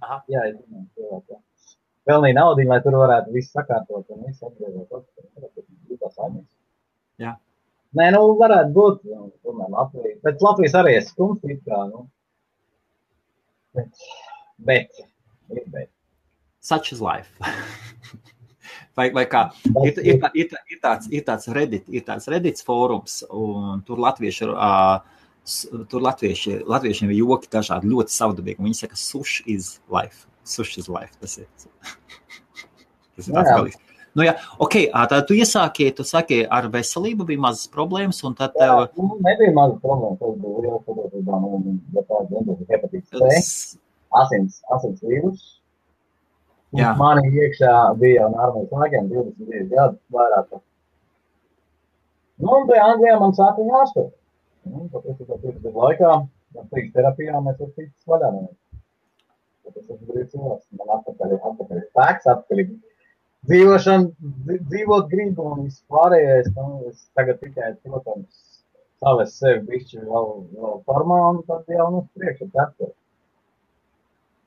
[0.05, 1.41] Jā, jā, es zinu, cilvēku.
[2.05, 5.09] Pelnīja naudu, lai tur varētu viss sakārtot un viss atgriezot.
[7.23, 7.33] Jā.
[7.95, 10.19] Nē, nu, varētu būt, nu, tomēr Latvija.
[10.27, 12.05] Bet Latvijas arī ir skums, it kā, nu.
[13.75, 14.05] Bet,
[14.59, 15.03] bet,
[15.51, 15.91] ir bet.
[16.61, 17.29] Such is life.
[18.97, 19.49] vai, vai kā,
[19.85, 24.49] ir, ir, ir, ir, tāds, ir tāds Reddit, ir tāds Reddits fórums, un tur latvieši
[24.53, 25.03] uh,
[25.89, 28.65] tur latvieši, latviešiem ir joki dažādi, ļoti savdabīgi.
[28.65, 30.25] Viņi saka, sush is life.
[30.49, 31.13] Sush is life.
[31.21, 31.49] Tas ir,
[33.17, 33.81] tas ir tāds galīgs.
[34.15, 34.77] Nu, jā, ok,
[35.11, 38.85] tad tu iesāki, tu saki, ar veselību bija mazas problēmas, un tad tev...
[38.85, 43.81] Jā, nu, nebija mazas problēmas, tas bija liels problēmas, ja tā ir hepatīts C,
[44.23, 45.45] asins, asins vīrus.
[46.99, 50.57] Mani iekšā bija jau armijas laikiem 22 gadus vairāk.
[52.43, 54.11] Nu, un pie Anglijā man sāka ārstēt.
[54.67, 56.15] Nu, tāpēc, ka pēc laikā,
[56.73, 58.33] pēc terapijā mēs esam ticis vaļā.
[59.65, 60.67] Tāpēc esmu brīvs cilvēks.
[60.81, 62.65] Man atpakaļ, atpakaļ spēks, atpakaļ
[63.51, 66.51] dzīvošana, dzīvot gribu un viss pārējais.
[66.57, 68.61] Nu, es tagad tikai, protams,
[69.05, 72.91] savas sevi bišķi vēl, vēl formā un tad jau, nu, priekš ir cepta.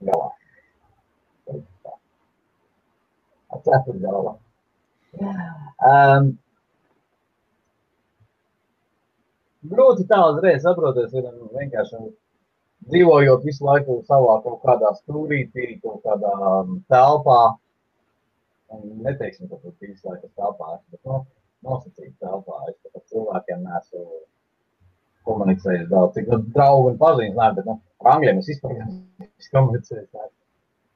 [0.05, 0.29] Galā.
[3.67, 4.33] Cepta galā.
[5.17, 6.27] Um,
[9.71, 12.01] grūti tā uzreiz saproties, ir vienkārši
[12.87, 17.39] dzīvojot visu laiku savā kaut kādā stūrītī, kaut kādā um, telpā.
[18.77, 21.23] Neteiksim, ka tas visu laiku telpā, bet nu,
[21.65, 22.61] nosacīt telpā.
[22.69, 24.05] Es pat cilvēkiem neesmu
[25.27, 28.77] komunicējis daudz, cik nu, draugi un pazīstams, nē, bet nu, ar angļiem es vispār
[29.53, 30.09] komunicējis.
[30.13, 30.29] Nē.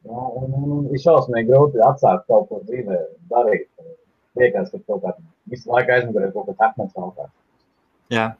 [0.09, 2.97] Nu, un, un, ir šausmīgi grūti atsākt kaut ko dzīvē
[3.33, 3.67] darīt.
[4.39, 5.15] Liekas, ka kaut kā
[5.51, 7.33] visu laiku aizmugurē kaut kas akmens valkās.
[8.09, 8.15] Jā.
[8.15, 8.39] Yeah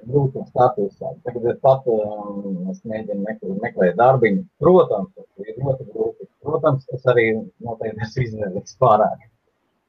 [0.00, 1.12] grūti statusā.
[1.26, 4.44] Tagad es pat um, es mēģinu meklēt, meklēt darbiņu.
[4.62, 6.28] Protams, tas ir ļoti grūti.
[6.44, 7.26] Protams, es arī
[7.64, 9.26] noteikti esmu izvēlējies pārāk.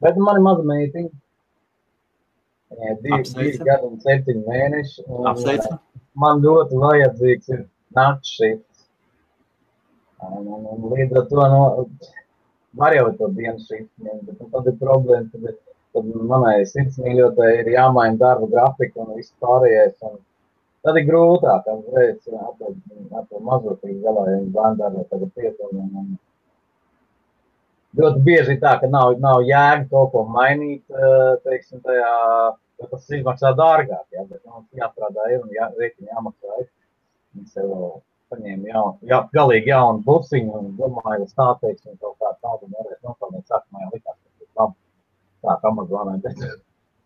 [0.03, 1.13] Bet man ir maza meitiņa.
[3.03, 5.07] Divi, divi gadi un septiņi mēneši.
[5.07, 5.75] Un, Apsveicu.
[6.19, 7.65] Man ļoti vajadzīgs ir
[7.97, 8.72] nakts šifts.
[10.23, 11.61] Un, un, un līdz ar to, nu,
[12.79, 15.55] var jau to dienas šifts, bet nu, tad ir problēma, tad
[15.93, 19.95] tad manai sirdsmīļotai ir jāmaina darba grafika un viss pārējais.
[20.09, 20.17] Un
[20.85, 21.81] tad ir grūtāk, ar
[22.59, 22.73] to,
[23.19, 25.85] ar to mazotīgu galā, ja bērnu darbā tagad pietuvi.
[27.93, 30.81] Ļoti bieži tā, ka nav, nav jēga kaut ko mainīt,
[31.45, 32.13] teiksim, tajā,
[32.81, 36.65] jo tas izmaksā dārgāk, ja, bet nu, jāstrādā ir un jā, rēķini jāmaksā.
[37.37, 37.51] Viņi
[38.33, 43.01] paņēma jaunu, jā, galīgi jaunu busiņu un domāju, uz tā, teiksim, kaut kā tādu nevarēs
[43.05, 43.45] nopelnīt.
[43.47, 44.77] Sākumā jau likās, ka tas labi
[45.43, 46.45] tā Amazonē, bet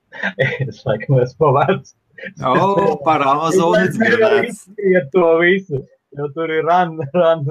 [0.71, 1.95] es laikam esmu pavērts.
[2.41, 4.63] O, oh, par Amazonu dzirdēts.
[4.81, 5.83] Ir to visu,
[6.17, 7.45] jo tur ir ran, ran.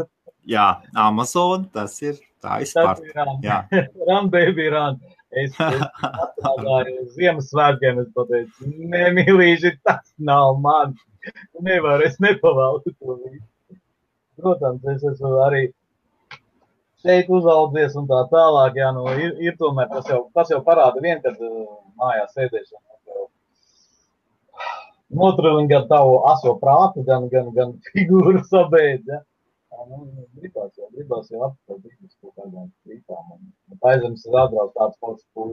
[0.47, 0.67] Jā,
[1.07, 3.03] Amazon, tas ir tā izpār.
[3.43, 3.65] Jā.
[4.09, 5.01] Ran, baby, ran.
[5.35, 5.57] Es
[6.39, 10.95] strādāju uz Ziemassvētkiem, es pateicu, nemīlīši, tas nav man.
[11.67, 13.43] Nevar, es nepavalku to visu.
[14.37, 15.63] Protams, es esmu arī
[17.05, 21.03] šeit uzaudzies un tā tālāk, jā, nu, ir, ir tomēr tas jau, tas jau parāda
[21.05, 21.63] vien, kad uh,
[22.01, 22.83] mājās sēdēšana.
[25.17, 29.23] Notrūlina gan tavu aso prātu, gan, gan, gan figūru sabeidz, ja.
[29.87, 30.07] Nu,
[30.41, 32.71] gribās jau, gribās jau apstāt uz kaut kādām.
[32.89, 35.51] Un paizemes ir atbrauc tāds pats nu,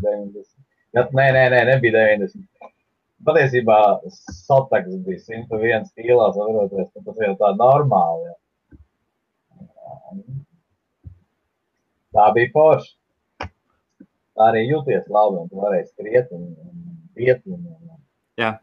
[0.00, 0.46] 90.
[0.96, 2.73] Ja, nē, nē, nē, nebija 90.
[3.24, 3.78] Patiesībā
[4.12, 8.28] sataks bija 101 kīlās, varoties, ka tas jau tā normāli.
[8.28, 8.34] Ja.
[12.14, 13.48] Tā bija forša.
[14.34, 17.42] Tā arī jūties labi, un tu varēji skriet un, un iet.
[17.46, 17.98] Un, un,
[18.40, 18.56] Jā.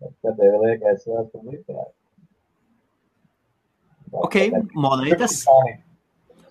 [0.00, 1.92] Tad tev liekas, ka tas ir literāri.
[4.10, 4.36] Ok,
[4.74, 5.44] monētas.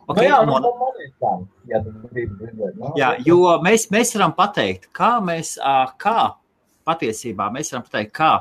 [0.10, 0.66] Okay, nu, jā, mon...
[0.80, 1.42] monētām.
[1.70, 2.94] Jā, dzirdēt, no?
[2.98, 5.58] jā, jo mēs, mēs varam pateikt, kā mēs,
[6.02, 6.16] kā
[6.90, 8.34] patiesībā mēs varam pateikt, kā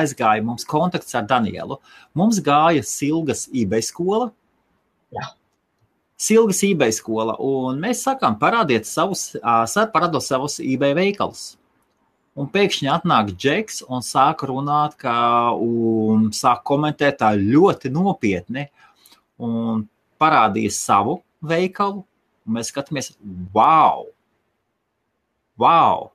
[0.00, 1.78] aizgāja mums kontakts ar Danielu.
[2.16, 4.30] Mums gāja Silgas eBay skola.
[5.14, 5.28] Jā.
[6.16, 9.34] Silgas eBay skola, un mēs sakām, parādiet savus,
[9.92, 11.54] parādot savus eBay veikalus.
[12.36, 15.16] Un pēkšņi atnāk Džeks un sāk runāt, kā,
[15.56, 18.66] un sāk komentēt tā ļoti nopietni.
[19.40, 19.86] Un
[20.20, 22.02] parādīja savu veikalu,
[22.44, 23.12] un mēs skatāmies,
[23.56, 24.08] wow!
[25.60, 26.10] wow.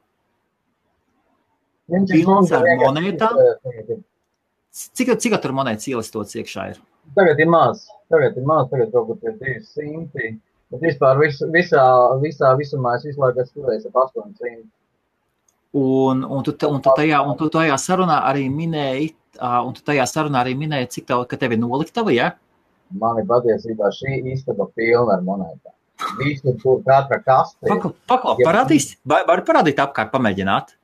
[1.91, 3.41] Pilns ar monētām.
[4.71, 6.77] Cik, cik tur monētas ielistots iekšā ir?
[7.17, 10.35] Tagad ir maz, tagad ir maz, tagad kaut kur pie 200.
[10.71, 11.81] Bet vispār vis, visā,
[12.21, 14.61] visā visumā es visu laiku esmu turējis ap 800.
[15.81, 20.07] Un, un, tu, un, tu tajā, un tu tajā sarunā arī minēji, un tu tajā
[20.07, 22.31] sarunā arī minēji, cik tev, ka tev ir noliktava, ja?
[22.99, 25.75] Man ir patiesībā šī istaba pilna ar monētām.
[26.19, 27.67] Visu tur katra kaste.
[27.67, 30.75] Paklau, paklau parādīs, var parādīt apkārt, pamēģināt.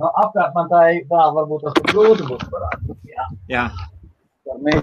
[0.00, 3.26] No, apkārt man tā, tā varbūt tas grūti būs parādīt, jā.
[3.52, 3.64] Jā.
[4.64, 4.82] Mēs...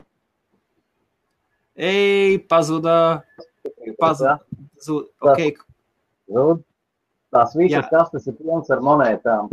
[1.75, 2.95] Ei, pazuda.
[3.99, 4.37] Pazuda.
[4.87, 5.59] Ok.
[6.31, 6.63] Zud.
[7.31, 7.89] Tās visas Jā.
[7.91, 9.51] kastes ir pilnas ar monētām.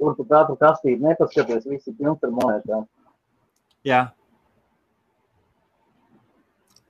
[0.00, 2.84] Kur tu katru kastīti nepaskaties, viss ir pilns ar monētām.
[3.88, 4.02] Jā.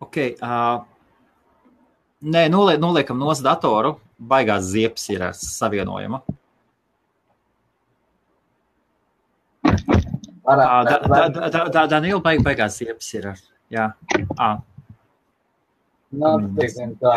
[0.03, 0.19] Ok.
[0.43, 0.83] Uh,
[2.27, 3.97] nē, nolie, noliekam nos datoru.
[4.19, 6.23] Baigās ziepes ir savienojama.
[10.45, 13.31] Daniela baig, baigās ziepes ir.
[13.73, 13.91] Jā.
[14.39, 14.59] Ah.
[16.15, 17.17] Nav, teiksim, tā.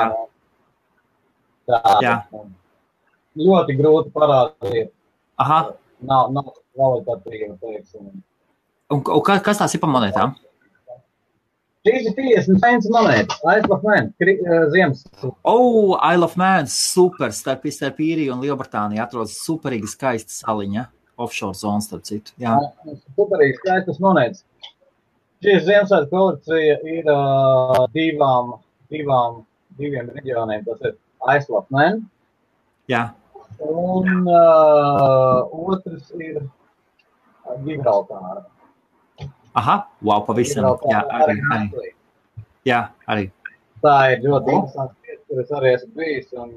[1.68, 1.82] Tā.
[2.02, 2.16] Jā
[3.38, 4.92] ļoti grūti parādīt.
[5.42, 5.62] Aha.
[6.08, 8.12] Nav, nav kvalitatīva, teiksim.
[8.94, 10.36] Un, un kas tās ir pa monētām?
[11.88, 13.40] Šīs ir 50 cents monētas.
[13.48, 14.10] I love man,
[14.74, 15.06] ziemas.
[15.48, 17.32] Oh, I love man, super.
[17.36, 20.88] Starp, starp īriju un Lielbritāniju atrodas superīgi skaista saliņa.
[21.18, 22.34] Offshore zona, starp citu.
[22.42, 22.56] Jā.
[23.18, 24.44] Superīgi skaistas monētas.
[25.46, 28.56] Šīs Ziemassvētku kolekcija ir uh, divām,
[28.94, 29.42] divām,
[29.78, 30.66] diviem reģioniem.
[30.66, 32.04] Tas ir Man.
[32.90, 33.04] Jā.
[33.60, 36.44] Un uh, otrs ir
[37.66, 38.46] Gibraltāra.
[39.58, 40.68] Aha, wow, pavisam.
[40.92, 41.92] Jā, arī, arī.
[42.68, 43.30] Jā, arī.
[43.82, 46.30] Tā ir ļoti interesanta vieta, kur es arī esmu bijis.
[46.38, 46.54] Un...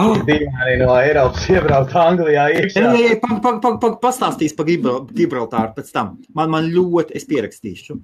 [0.00, 0.14] Oh.
[0.24, 2.46] Dīvaini no Eiropas iebraukt Anglijā.
[2.56, 2.84] Iekšā.
[2.94, 6.14] Ei, ei, pag, pag, pag, pag, pastāstīs par Gibraltāru pēc tam.
[6.32, 7.98] Man, man ļoti, es pierakstīšu.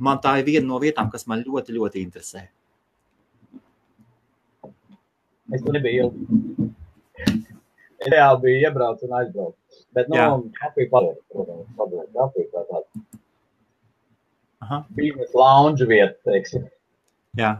[0.00, 2.46] Man tā ir viena no vietām, kas man ļoti, ļoti interesē.
[5.50, 6.70] Es tur nebiju ilgi
[8.08, 9.80] reāli bija iebraucis un aizbraucis.
[9.96, 13.02] Bet, nu, kafija paliek, protams, paliek kafija kā tāda.
[14.64, 14.78] Aha.
[14.96, 16.68] Biznesa lounge vieta, teiksim.
[17.38, 17.56] Jā.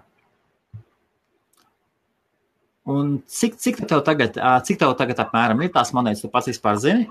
[2.88, 6.76] Un cik, cik tev tagad, cik tev tagad apmēram ir tās monētas, tu pats vispār
[6.80, 7.04] zini?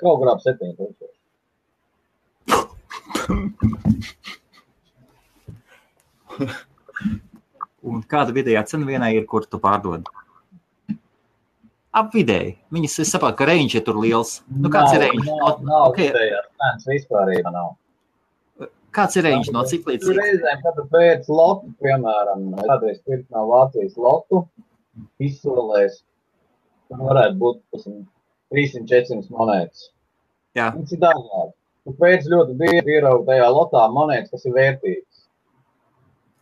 [0.00, 1.06] Kaut kur ap 7000.
[7.90, 10.02] Un kāda vidējā cena vienai ir, kur tu pārdod?
[11.96, 12.54] ap vidēji.
[12.74, 14.38] Viņas, es saprotu, ka range ir tur liels.
[14.50, 15.26] Nu, kāds nav, ir range?
[15.26, 16.10] Nav, nav okay.
[16.10, 17.74] vidējās vispārībā nav.
[18.96, 20.18] Kāds ir range no cik līdz cik?
[20.18, 24.42] Reizēm, kad tu pēc lotu, piemēram, kādreiz pirkt no Vācijas lotu,
[25.22, 26.00] izsolēs,
[26.90, 27.60] varētu būt
[28.50, 29.90] 300-400 monētas.
[30.58, 30.72] Jā.
[30.74, 31.52] Viņas ir dažādi.
[31.86, 35.22] Tu pēc ļoti bieži ieraugi tajā lotā monētas, kas ir vērtīgas.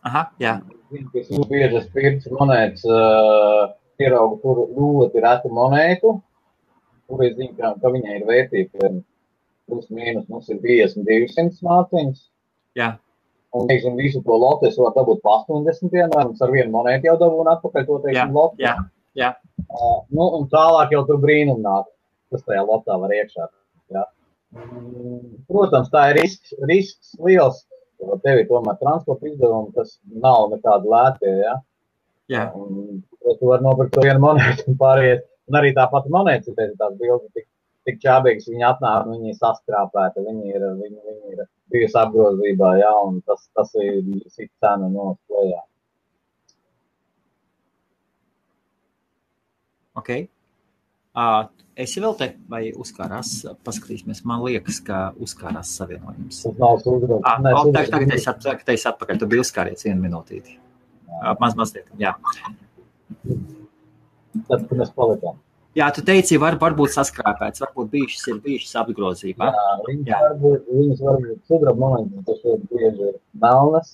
[0.09, 0.55] Aha, jā.
[0.89, 3.69] Viņas, kas bieži pirks monētas, uh,
[4.01, 6.15] ieraugu tur ļoti retu monētu,
[7.09, 8.91] kur es zinu, ka, ka viņai ir vērtība,
[9.69, 12.25] plus mīnus mums ir 50, 200 māciņas.
[12.77, 12.89] Jā.
[13.55, 17.15] Un, teiksim, visu to lotu es varu dabūt pa 80, piemēram, ar vienu monētu jau
[17.17, 18.61] dabūnu atpakaļ to, teiksim, lotu.
[18.61, 18.75] Jā,
[19.17, 19.31] jā.
[19.65, 21.87] Uh, nu, un tālāk jau tur brīnum nāk,
[22.29, 23.47] kas tajā lotā var iekšā.
[23.95, 24.05] Jā.
[25.49, 27.63] Protams, tā ir risks, risks liels,
[28.01, 31.57] jo tev ir tomēr transporta izdevumi, kas nav nekādi lētie, jā.
[32.29, 32.45] Jā.
[32.53, 35.25] Un, tu vari nopirkt to vienu monētu un pāriet.
[35.49, 37.47] Un arī tāpat monētas, ir tās bildes tik,
[37.89, 42.93] tik čābīgas, viņi atnāk, viņi ir sastrāpēti, viņi ir, viņi, viņi ir bijusi apgrozībā, jā,
[43.09, 45.63] un tas, tas ir sit cena no slējā.
[49.99, 50.11] Ok.
[51.19, 53.33] Uh, es vēl te, vai uzkārās,
[53.65, 56.43] paskatīsimies, man liekas, ka uzkārās savienojums.
[56.45, 57.25] Tas nav sudrabs.
[57.27, 60.57] Ah, Nē, tagad, tagad es, at, tagad es atpakaļ, tu biji uzkāriets vienu minūtīti.
[61.09, 62.13] Uh, maz, mazliet, jā.
[64.47, 65.41] Tad, kad mēs palikām.
[65.77, 69.49] Jā, tu teici, var, varbūt saskrāpēts, varbūt bijušas ir bijušas apgrozībā.
[69.53, 70.19] Jā, viņas jā.
[70.23, 73.11] varbūt, viņas varbūt sudraba momenti, tas ir bieži
[73.43, 73.91] melnas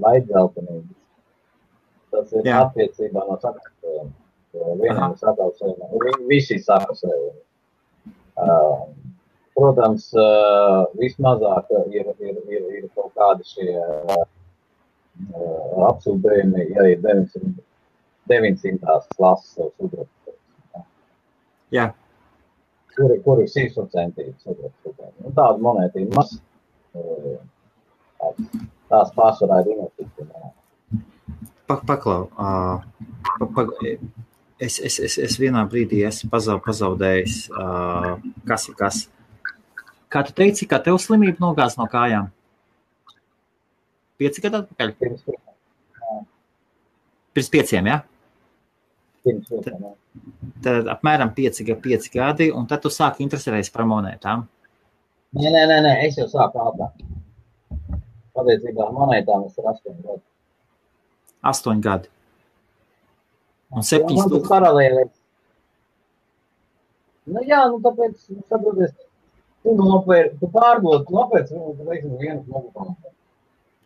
[0.00, 0.98] vai dzeltenīgas.
[2.12, 2.62] Tas ir jā.
[2.64, 4.08] attiecībā no sakrāpējiem.
[4.80, 7.36] Vienam ir viņi visi sakausējumi.
[8.42, 8.88] Uh,
[9.56, 14.24] protams, uh, vismazāk ir, ir, ir, ir kaut kādi šie uh,
[15.92, 17.54] apsūdzējumi, ja ir 900,
[18.32, 20.08] 900 klases sudraba.
[21.72, 21.90] Jā.
[22.92, 24.72] Kur, kur ir 100% sudraba.
[25.22, 26.34] Nu, tāda monēta ir maz.
[26.92, 28.42] Tās,
[28.92, 30.52] tās pārsvarā ir investīcija.
[31.72, 32.26] Paklau.
[32.36, 32.84] Uh,
[33.38, 33.64] pa, pa,
[34.60, 38.12] es, es, es, es vienā brīdī esmu pazaudējis, uh,
[38.48, 39.00] kas ir kas.
[40.12, 42.28] Kā tu teici, kā tev slimība nogāz no kājām?
[44.20, 44.92] Pieci gadi atpakaļ?
[47.32, 47.98] Pirms, pieciem, jā?
[49.24, 49.94] Pirms pieciem, jā.
[50.62, 54.44] Tad apmēram pieci, pieci gadi, un tad tu sāki interesēties par monētām.
[55.38, 57.00] Nē, nē, nē, nē, es jau sāku ātrāk.
[58.36, 60.22] Patiesībā monētām es ir astoņi gadi.
[61.52, 62.12] Astoņi gadi.
[63.72, 65.06] Un septiņas Man tas paralēli.
[67.32, 68.18] Nu jā, nu tāpēc,
[68.50, 68.92] saproties,
[69.64, 72.96] tu nopēr, tu pārdod, nopērc, nu, teiksim, vienu smagu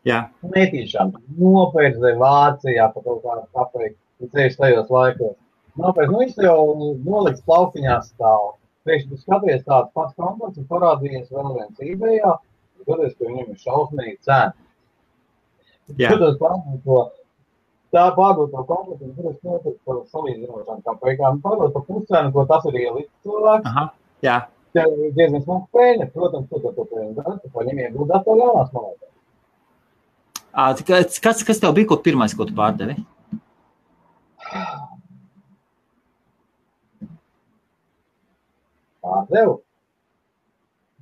[0.06, 0.20] Jā.
[0.54, 1.16] Netīšām.
[1.38, 5.34] Nopērc vai Vācijā pa kaut kādu papriku, tu ceļš tajos laikos.
[5.76, 6.60] Nopērc, nu viņš jau
[7.04, 8.54] noliks plaukiņā stāv.
[8.86, 12.32] Pēkšņi tu skaties tāds pats komplekts un parādījies vēl viens eBayā,
[12.84, 14.54] skaties, ka viņam ir šausmīgi cena.
[15.96, 16.10] Jā.
[16.10, 17.00] Skatos pārdod to
[17.94, 21.42] tā pārdot to komplektu, tur es nopirku par salīdzinošām kāpēkām.
[21.44, 23.68] Pārdot par puscenu, ko tas ir ielikt cilvēks.
[23.70, 23.84] Aha,
[24.26, 24.38] jā.
[24.76, 26.08] Tev ir diezgan smaga pēļņa.
[26.14, 29.12] Protams, tu to pēļņu dari, tu paņem ieguldāt to jaunās monētās.
[31.20, 32.96] Kas, kas tev bija, ko pirmais, ko tu pārdevi?
[39.06, 39.56] Pārdevu?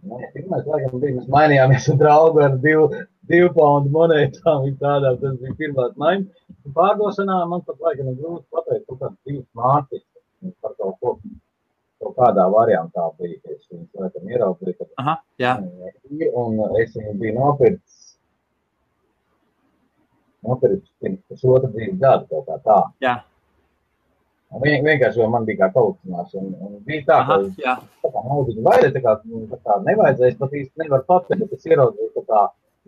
[0.04, 2.88] Nē, pirmais, laikam, bija, mēs mainījāmies ar draugu ar divu,
[3.30, 4.66] divu poundu monētām.
[4.82, 6.44] Tādā, tas bija pirmās maiņas.
[6.76, 11.16] Pārdošanā man pat laikam ir grūti pateikt, kaut kāds divas mārciņas par kaut ko.
[12.04, 14.74] Kaut kādā variantā bija, es viņus laikam ieraudzīju.
[14.76, 15.54] Kad, Aha, jā.
[16.42, 18.00] Un es viņu biju nopircis.
[20.44, 22.80] Nopircis pirms pusotra dzīves gada kaut kā tā.
[23.06, 23.14] Jā.
[24.62, 26.34] Vien, vienkārši jau man bija kā kaucinās.
[26.38, 27.74] Un, un bija tā, Aha, ka jā.
[28.04, 29.14] tā kā naudiņu vajadzēja, tā kā,
[29.50, 32.42] tā kā nevajadzēja, pat īsti nevaru pateikt, bet es ieraudzīju, ka tā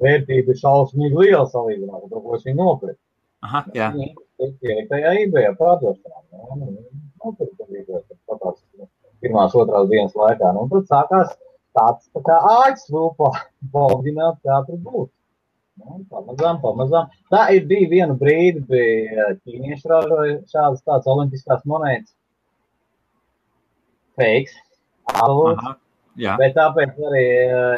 [0.04, 3.00] vērtība ir šausmīgi liela salīdzinājumā, ar to, ko es viņu nopirku.
[3.46, 3.90] Aha, jā.
[3.96, 6.22] Ielikt tajā eBay padošanā.
[6.60, 6.70] Nu,
[7.24, 8.62] nopirku arī tāpēc
[9.24, 10.52] pirmās, otrās dienas laikā.
[10.56, 11.34] Nu, tad sākās
[11.76, 13.32] tāds tā kā āķis lūpā,
[13.72, 15.10] kā tur būtu.
[15.76, 17.10] Nu, pamazām, pamazām.
[17.32, 22.14] Tā ir bija vienu brīdi, bija ķīnieši ražoja šādas tādas olimpiskās monētas.
[25.12, 25.74] Aha,
[26.16, 26.38] jā.
[26.40, 27.26] Bet tāpēc arī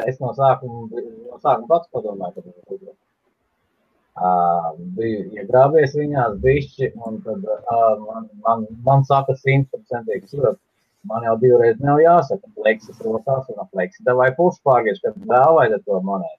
[0.07, 0.87] es no sākuma,
[1.27, 2.95] no sākuma pats padomāju, ka tas ir
[4.19, 10.57] Uh, biju iegrāvies viņās, bišķi, un tad uh, man, man, man saka simtprocentīgi surat.
[11.07, 16.01] Man jau divreiz nav jāsaka, pleksis rosās, un pleksis davai puspārgieši, kad vēl vajadzētu to
[16.09, 16.38] monētu.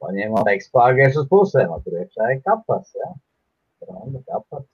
[0.00, 3.10] Paņēma pleksis pārgieši uz pusēm, tur iekšā ir kapas, jā.
[3.88, 4.64] Ronda kapas,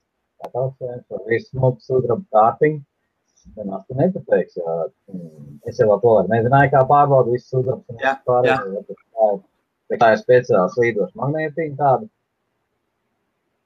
[0.44, 0.76] kapas,
[1.16, 2.82] un viss smuks sudraba kārtiņu.
[3.56, 4.72] Nemaz tu nepateiksi, jo
[5.70, 9.44] es jau to vairs nezināju, kā pārbaudīt visu sudrabas un Jā, pārējais.
[9.86, 12.08] Bet tā ir speciāls līdošs magnētiņa tāda.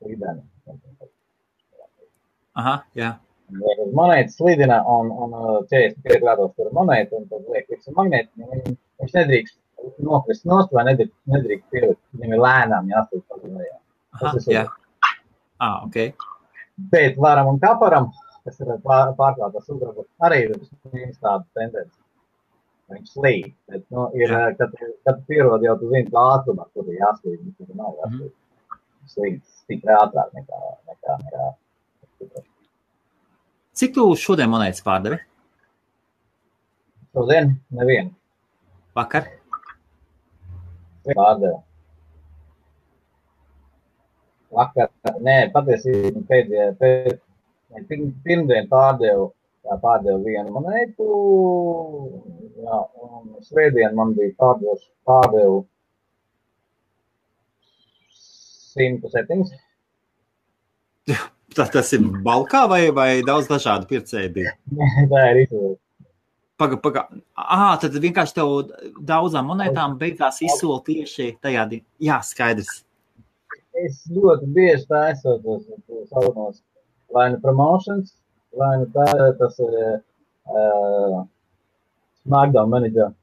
[0.00, 0.42] Slidena.
[2.60, 3.14] Aha, jā.
[3.82, 5.32] Uz monētas slidina un, un
[5.70, 8.50] 45 grādos tur monēta un tad liek visu magnētiņu.
[8.52, 9.56] Viņ, viņš nedrīkst
[10.04, 12.00] nokrist nost vai nedrīkst, nedrīkst pielikt.
[12.16, 13.76] Viņam ir lēnām jāsūt pa lejā.
[14.16, 14.64] Aha, Tas ir jā.
[15.60, 16.26] Ah, ok.
[16.92, 18.10] Bet varam un kaparam,
[18.44, 20.54] kas ir pār, pārklātas sudraba, arī ir
[21.20, 21.96] tāda tendence.
[22.90, 23.50] viņš slīd.
[23.70, 24.46] Bet, nu, ir, Jā.
[24.58, 24.72] kad,
[25.06, 28.30] kad pierod jau, tu zini, tā ātrumā, kur ir jāslīd, tur nav jāslīd.
[28.32, 28.78] Mm.
[29.10, 30.58] Slīd stipri ātrāk nekā,
[30.90, 32.42] nekā, nekā.
[33.80, 35.20] Cik tu šodien monētas pārdevi?
[37.14, 38.10] Šodien nevienu.
[38.98, 39.30] Vakar?
[41.08, 41.58] Pārdevu.
[44.50, 44.88] Vakar,
[45.22, 47.84] nē, patiesībā pēdējā, pēdējā,
[48.24, 49.28] pirmdien pārdevu
[49.60, 51.06] Jā, pārdevu vienu monētu.
[52.64, 54.78] Jā, un svētdien man bija pārdevu,
[55.08, 55.58] pārdevu
[58.72, 59.44] 107.
[61.50, 64.56] Tas, tas ir balkā vai, vai daudz dažādu pircēju bija?
[65.12, 65.76] Tā ir izvēle.
[66.60, 67.06] Paga, paga.
[67.40, 68.50] Ah, tad vienkārši tev
[69.08, 71.62] daudzām monētām beigās izsola tieši tajā.
[72.04, 72.82] Jā, skaidrs.
[73.80, 75.54] Es ļoti bieži tā esmu
[76.10, 76.58] saucamos
[77.16, 78.12] vai nu promotions,
[78.60, 79.06] vai nu tā,
[79.38, 81.24] tas ir uh,
[82.26, 83.14] SmackDown manager.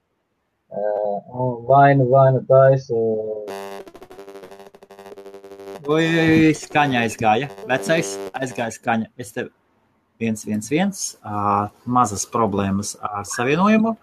[0.67, 2.89] Uh, vai nu, vai nu tā es.
[2.89, 3.45] Uh,
[5.87, 7.53] Ui, skaņa aizgāja.
[7.69, 9.13] Vecais aizgāja skaņa.
[9.21, 9.53] Es tev
[10.19, 11.01] viens, viens, viens.
[11.21, 13.95] Uh, mazas problēmas ar savienojumu.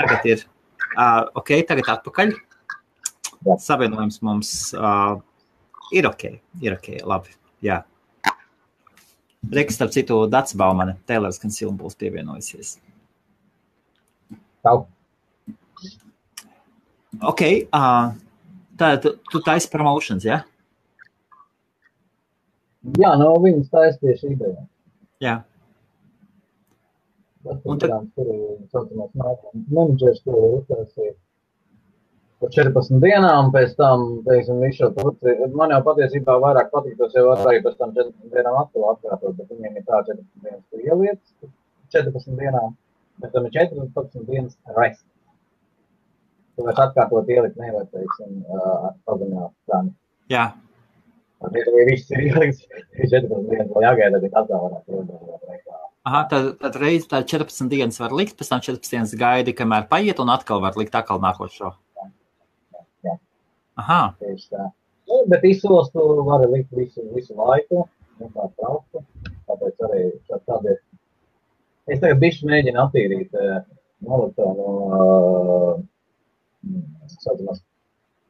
[0.00, 0.44] Tagad ir
[1.38, 2.34] ok, tagad atpakaļ.
[3.42, 3.56] Jā.
[3.58, 4.50] Savienojums mums
[5.92, 6.24] ir ok,
[6.62, 7.34] ir ok, labi.
[7.64, 7.82] Jā.
[9.52, 12.76] Reiks, starp citu, Dats Baumane, Taylors Conceal būs pievienojusies.
[14.62, 14.84] Čau.
[17.26, 17.42] Ok,
[17.74, 18.12] uh,
[18.78, 20.44] tā, tu, tu taisi promotions, ja?
[22.98, 24.62] Jā, no viņas taisi tieši ideja.
[25.22, 25.40] Jā.
[27.42, 27.90] Un tad...
[29.72, 31.14] Menedžers, ko uztaisīja
[32.42, 35.34] par 14 dienām, pēc tam, teiksim, visu šo turci.
[35.54, 39.52] Man jau patiesībā vairāk patīk, tas jau arī pēc tam 14 dienām atkal atkārtot, bet
[39.52, 41.20] viņiem ir tā 14 dienas, kur ieliec
[41.94, 42.74] 14 dienām,
[43.22, 45.04] bet tam ir 14 dienas rest.
[46.56, 49.94] Tu vairs atkārtot ielikt nevar, teiksim, ar pazināt cenu.
[50.32, 50.50] Jā.
[50.50, 50.71] Un,
[51.42, 55.72] ja viss ir 14 dienas vēl jāgaida, tad atkal varētu ielikt.
[56.02, 59.86] Aha, tad, tad reiz tā 14 dienas var likt, pēc tam 14 dienas gaidi, kamēr
[59.90, 61.70] paiet, un atkal var likt atkal nākošo.
[63.78, 64.00] Aha.
[64.20, 64.64] Tieši tā.
[65.08, 67.86] Nu, bet izsoles tu vari likt visu, visu laiku,
[68.22, 69.04] un tā trauku.
[69.48, 70.02] Tāpēc arī
[70.48, 70.74] tādi.
[71.90, 73.38] Es tagad bišķi mēģinu attīrīt
[74.06, 74.50] nolikt no
[74.98, 75.72] uh,
[77.14, 77.62] saucamās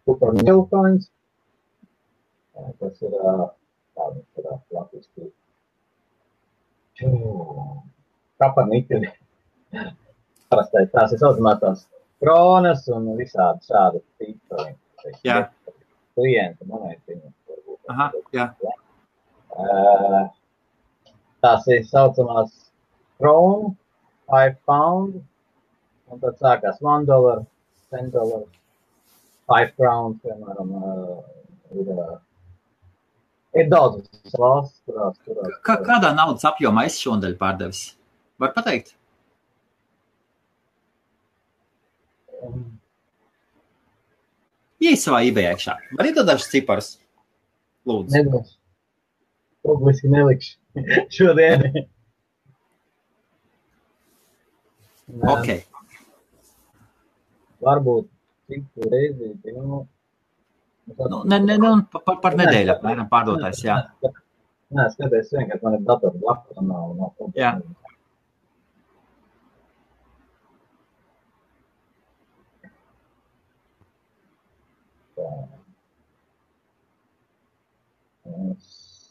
[0.08, 1.04] kuparmilkāņas.
[1.04, 1.21] Tas ir uh,
[2.54, 3.48] tāds, ir uh,
[4.76, 5.30] latviski.
[8.42, 9.10] Kaparnikļi.
[10.52, 11.86] Parastais tās ir saucamās tās
[12.22, 14.74] kronas un visādi šādi tīkli.
[15.26, 15.38] Jā.
[16.14, 17.32] Klienta monētiņa.
[17.90, 18.46] Aha, jā.
[21.42, 22.52] Tās ir saucamās
[23.18, 23.72] kronu,
[24.30, 25.16] 5 pound,
[26.10, 27.42] un tad sākās 1 dollar,
[27.94, 28.44] 10 dollar,
[29.50, 31.18] 5 crowns, piemēram, uh,
[31.74, 32.14] ir, uh,
[33.58, 34.04] ir daudz
[34.38, 35.56] valsts, kurās, kurās.
[35.66, 37.82] Kā, kādā naudas apjomā es šodien pārdevis?
[38.42, 38.94] Var pateikt?
[42.42, 42.64] Um,
[44.82, 45.76] Ieej savā eBay iekšā.
[45.98, 46.88] Var iedot dažus ciparus?
[47.86, 48.16] Lūdzu.
[48.16, 48.56] Nedos.
[49.62, 50.56] Publiski nelikšu.
[51.14, 51.62] Šodien.
[55.22, 55.52] ok.
[57.62, 58.08] Varbūt
[58.50, 59.84] citu reizi, nu,
[60.86, 63.78] Nu, ne, ne, ne, par, par nedēļu apmēram pārdotais, jā.
[64.72, 67.32] Nē, skaties, vienkārši man ir dators blakus un nav, nav.
[67.38, 67.54] Jā.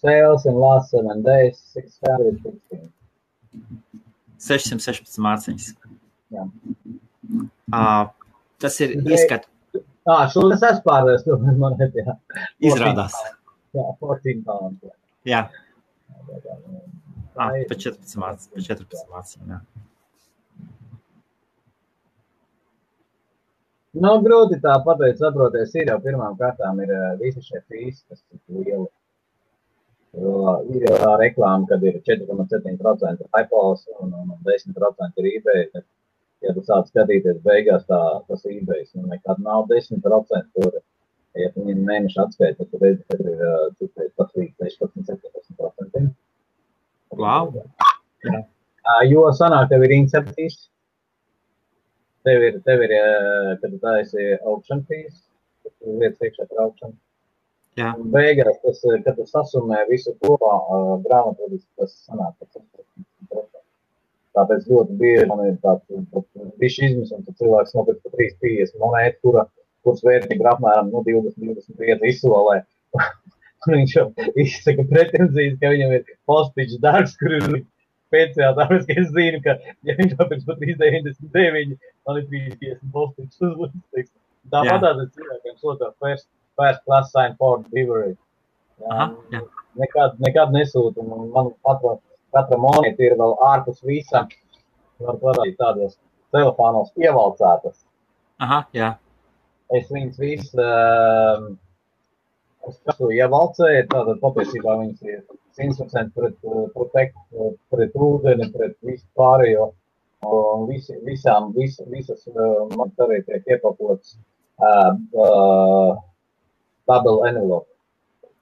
[0.01, 2.89] sales in last seven days 616.
[4.41, 5.67] 616 mārciņas.
[6.33, 6.47] Jā.
[7.69, 8.09] Uh,
[8.63, 9.45] tas ir ieskat.
[10.09, 12.15] Ā, šodien es esmu pārvērst, to man jā.
[12.71, 13.17] Izrādās.
[13.77, 14.95] Jā, 14 pounds.
[15.29, 15.43] Jā.
[17.37, 19.61] Ah, pa 14 mārciņas, pa 14 mārciņām, jā.
[24.01, 28.61] Nu, grūti tā pateikt, saproties, ir jau pirmām kārtām ir visi šie fīsi, kas ir
[28.63, 28.87] lieli.
[30.71, 35.67] Ir jau tā reklāma, kad ir 4,7% iPhones un, un 10% ir eBay.
[35.75, 35.85] Bet,
[36.45, 40.41] ja tu sāc skatīties beigās, tā, tas eBay nu, nekad nav 10%.
[40.57, 40.79] Tur,
[41.39, 46.11] ja tu viņam mēneši atskaita, tad redzi, ka ir cik tas līdz 16, 17%.
[47.19, 47.53] Wow.
[48.25, 48.43] Jā.
[49.07, 50.61] Jo sanāk, tev ir incepcijas
[52.25, 52.91] Tev ir, tev ir
[53.61, 55.23] kad tā esi augšana fees,
[55.81, 56.93] lietas iekšā par augšanu.
[57.79, 57.93] Jā.
[57.97, 60.51] Un beigās, tas, kad tu sasumē visu kopā,
[61.07, 63.60] grāmatvedis, tas sanāk par 16%.
[64.37, 65.83] Tāpēc ļoti bieži man ir tāds
[66.61, 69.43] bišķi izmisums, un cilvēks nopirkt par 3,50 monētu, kura,
[69.83, 72.61] kuras vērtība ir apmēram nu, 20-25 izsolē.
[73.67, 74.07] un viņš jau
[74.41, 77.47] izsaka pretenzijas, ka viņam ir postiņš darbs, kur ir
[78.11, 79.57] speciāli tāpēc, ka es zinu, ka,
[79.87, 81.77] ja viņš nopirks par 3,99,
[82.07, 84.13] man ir 3,50 postiņš uzlikts.
[84.51, 86.27] Tāpat tādiem cilvēkiem sūta first,
[86.59, 88.15] first class sign for delivery.
[88.89, 89.43] Aha, jā.
[89.79, 91.99] Nekad, nekad nesūtu, un man patra
[92.35, 94.29] katra monēta ir vēl ārpus visam.
[95.01, 95.97] Var parādīt tādos
[96.35, 97.81] telefonos ievalcētas.
[98.41, 98.93] Aha, jā.
[99.71, 101.47] Es viņas visas, uh,
[102.69, 105.21] es kasu ievalcēju, tātad patiesībā viņas ir
[105.57, 106.37] 100% pret,
[106.75, 107.15] pret,
[107.73, 109.71] pret ūdeni, pret visu pārējo.
[110.21, 114.13] Un visi, visām, vis, visas uh, man arī tiek iepakotas
[114.61, 115.95] uh, uh,
[116.85, 117.65] bubble envelope.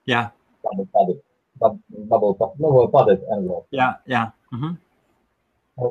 [0.09, 0.25] Jā.
[0.65, 1.15] Tāda, tāda
[1.60, 3.68] bubble nu, vai padēt envelope.
[3.76, 4.26] Jā, jā.
[4.53, 4.76] Uh -huh.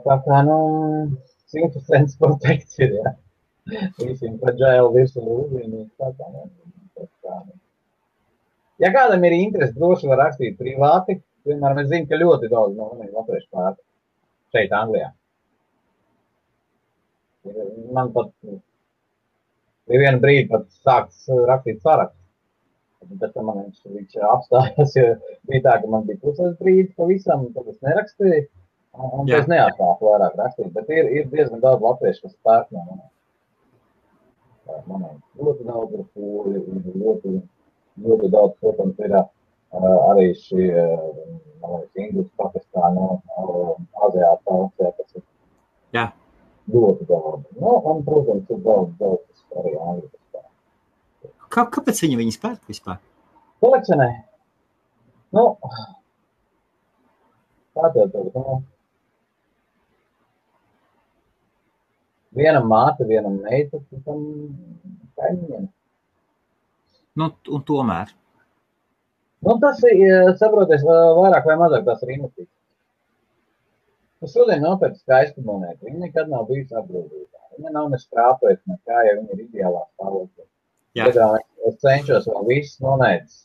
[0.05, 0.59] Tā nu,
[1.55, 3.14] 100% protekts ir, jā.
[4.01, 7.39] Visiem fragile virsū uzlīnīt, tā kā, nu, tā.
[8.79, 11.21] Ja kādam ir interesi, droši var rakstīt privāti.
[11.47, 13.79] Piemēram, es zinu, ka ļoti daudz no maniem latviešu pērk
[14.55, 15.12] šeit Anglijā.
[17.95, 18.31] Man pat
[19.89, 22.18] bija viena brīdi pat sāks rakstīt sarakstu.
[23.07, 25.11] Bet tam man viņš, apstājās, jo
[25.49, 28.49] bija tā, ka man bija klusais brīdis pavisam, tad es nerakstīju.
[28.99, 32.82] Un es neatsāku vairāk rakstīt, bet ir, ir diezgan daudz latviešu, kas pērk no
[34.88, 35.20] maniem.
[35.38, 36.62] Ļoti daudz ir pūļi,
[37.05, 37.34] ļoti,
[38.05, 40.66] ļoti daudz, protams, ir arī šī,
[41.62, 43.09] man liekas, Indus, Pakistāna,
[44.09, 45.24] Azijāta, Austrijā, kas ir
[45.96, 46.07] Jā.
[46.74, 47.44] ļoti daudz.
[47.61, 50.09] Nu, un, protams, ir daudz, daudz, kas arī Angļu.
[51.53, 52.99] Kā, kāpēc viņi viņus pērk vispār?
[53.64, 54.09] Kolekcionē.
[55.36, 55.44] Nu,
[57.76, 58.59] tātad, nu,
[62.38, 64.22] vienam māte, vienam meita, tam
[65.18, 65.66] kaimiņiem.
[67.18, 68.12] Nu, un tomēr.
[69.46, 72.55] Nu, tas ir, saproties, vairāk vai mazāk tas ir investīcijas.
[74.26, 75.86] Es šodien nopērku skaistu monētu.
[75.86, 77.44] Viņa nekad nav bijusi apgrūtīta.
[77.59, 80.46] Viņa nav ne skrāpēta, nekā, ja viņa ir ideālā stāvoklī.
[81.68, 83.42] Es cenšos vēl visas monētas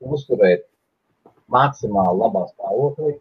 [0.00, 0.66] uzturēt
[1.50, 3.16] maksimāli labā stāvoklī.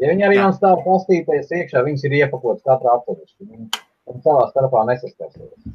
[0.00, 3.46] Ja viņi arī man stāv pastīties iekšā, viņas ir iepakotas katrā atsevišķi.
[3.46, 3.68] Viņi,
[4.24, 5.70] savā starpā nesaskarsies.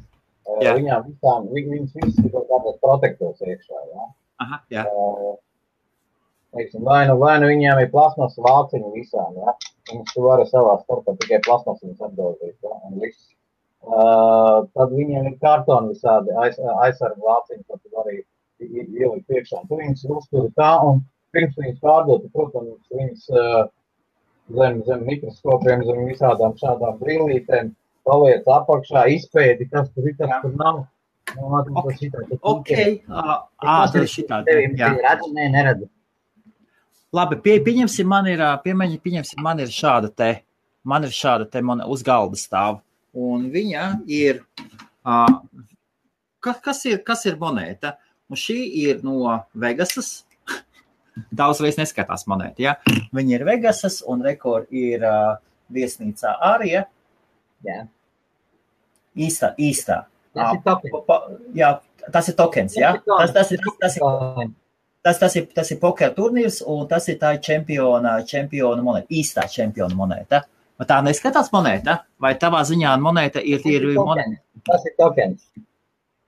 [0.62, 0.76] Jā.
[0.78, 3.82] Viņām visām, viņ, viņas visas ir kaut kādos protektors iekšā.
[3.92, 4.08] Jā.
[4.44, 4.84] Aha, jā.
[4.86, 5.34] Uh,
[6.56, 9.56] teiksim, vai, nu, vai nu viņiem ir plasmas vāciņi visām, jā.
[9.90, 12.78] Viņas tu vari savā starpā tikai plasmas viņas atdozīt, jā.
[12.88, 13.26] Un viss
[13.86, 18.16] Uh, tad viņiem ir kartoni visādi aiz, aizsargu vāciņi, tad tu arī
[18.66, 19.60] ielikt priekšā.
[19.68, 21.04] Tu viņus uzturi tā, un
[21.36, 23.68] pirms viņus pārdot, protams, viņus uh,
[24.58, 27.70] zem, zem mikroskopiem, zem visādām šādām brīlītēm
[28.06, 30.82] paliec apakšā, izpēdi, kas tur ir, kas tur nav.
[31.36, 32.72] Nu, man Ok, tas šitā, tas ok.
[33.10, 34.40] Ā, ā, tas šitā.
[34.78, 34.90] Jā.
[35.02, 35.88] redzu, nē, neredzu.
[37.14, 40.30] Labi, pie, pieņemsim, man ir, pieņemsim, man ir šāda te,
[40.86, 42.80] man ir šāda te, man uz galda stāv.
[43.16, 44.42] Un viņa ir,
[45.08, 45.38] uh,
[46.44, 47.94] kas, ir, kas ir monēta?
[48.28, 50.24] Un šī ir no Vegasas.
[51.40, 52.74] Daudzreiz neskatās monēta, ja?
[53.16, 55.38] Viņa ir Vegasas un rekord ir uh,
[55.72, 56.74] viesnīcā arī.
[57.66, 57.78] Jā.
[59.16, 60.02] Īstā, īstā.
[60.36, 60.92] Tas ir tokens.
[60.92, 61.70] Pa- pa- Jā,
[62.12, 62.90] tas ir tokens, jā?
[63.08, 64.50] Tas, tas, ir, tas, tas, ir,
[65.06, 69.46] tas, tas, ir, tas ir poker turnīrs un tas ir tā čempiona, čempiona monēta, īstā
[69.48, 70.42] čempiona monēta.
[70.76, 72.00] Vai tā neskatās monēta?
[72.20, 74.40] Vai tavā ziņā monēta ir, ir monēta?
[74.68, 75.46] Tas ir tokens.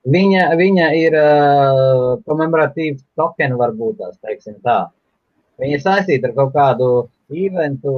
[0.09, 4.79] Viņa, viņa ir uh, komemoratīvs token, varbūt tās, teiksim tā.
[5.59, 6.87] Viņa ir saistīta ar kaut kādu
[7.29, 7.93] eventu,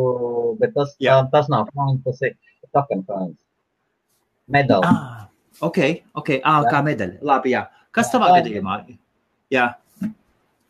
[0.60, 1.22] bet tas, Jā.
[1.32, 2.36] tas nav coins, tas ir
[2.76, 3.38] token coins.
[4.52, 4.89] Medaļa.
[4.89, 5.30] Ah,
[5.64, 5.80] ok,
[6.20, 7.22] ok, ah, kā medaļa.
[7.22, 7.68] Labi, jā.
[7.95, 8.41] Kas tavā Jā.
[8.41, 8.82] gadījumā?
[9.54, 9.70] Jā,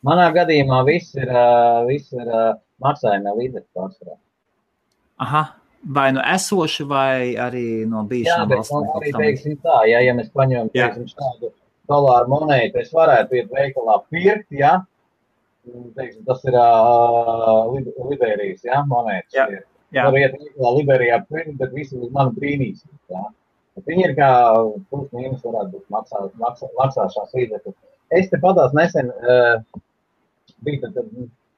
[0.02, 4.16] Manā gadījumā viss ir, uh, viss ir uh, maksājuma līdzekļu pārsvarā.
[5.22, 5.42] aha.
[5.82, 9.16] Vai no esoša, vai arī no Jā, valstīm?
[9.18, 10.92] teiksim tā, ja, ja mēs paņemam, Jā.
[10.92, 11.50] teiksim, šādu
[11.90, 14.76] dolāru monētu, es varētu iet veikalā pirkt, ja,
[15.98, 19.34] teiksim, tas ir uh, Lib Liberijas, ja, monētas.
[19.34, 19.48] Jā.
[19.50, 19.64] ir.
[19.92, 20.06] Jā.
[20.06, 22.86] Var iet veikalā Liberijā pirkt, bet visi uz mani brīnīs.
[23.10, 23.26] Ja.
[23.76, 24.30] Bet viņi ir kā
[24.92, 27.74] plus mīnus varētu būt maksā, maksā, maksāšanas līdzekļi.
[28.20, 29.82] Es te padās nesen uh,
[30.62, 31.10] biju tad, tad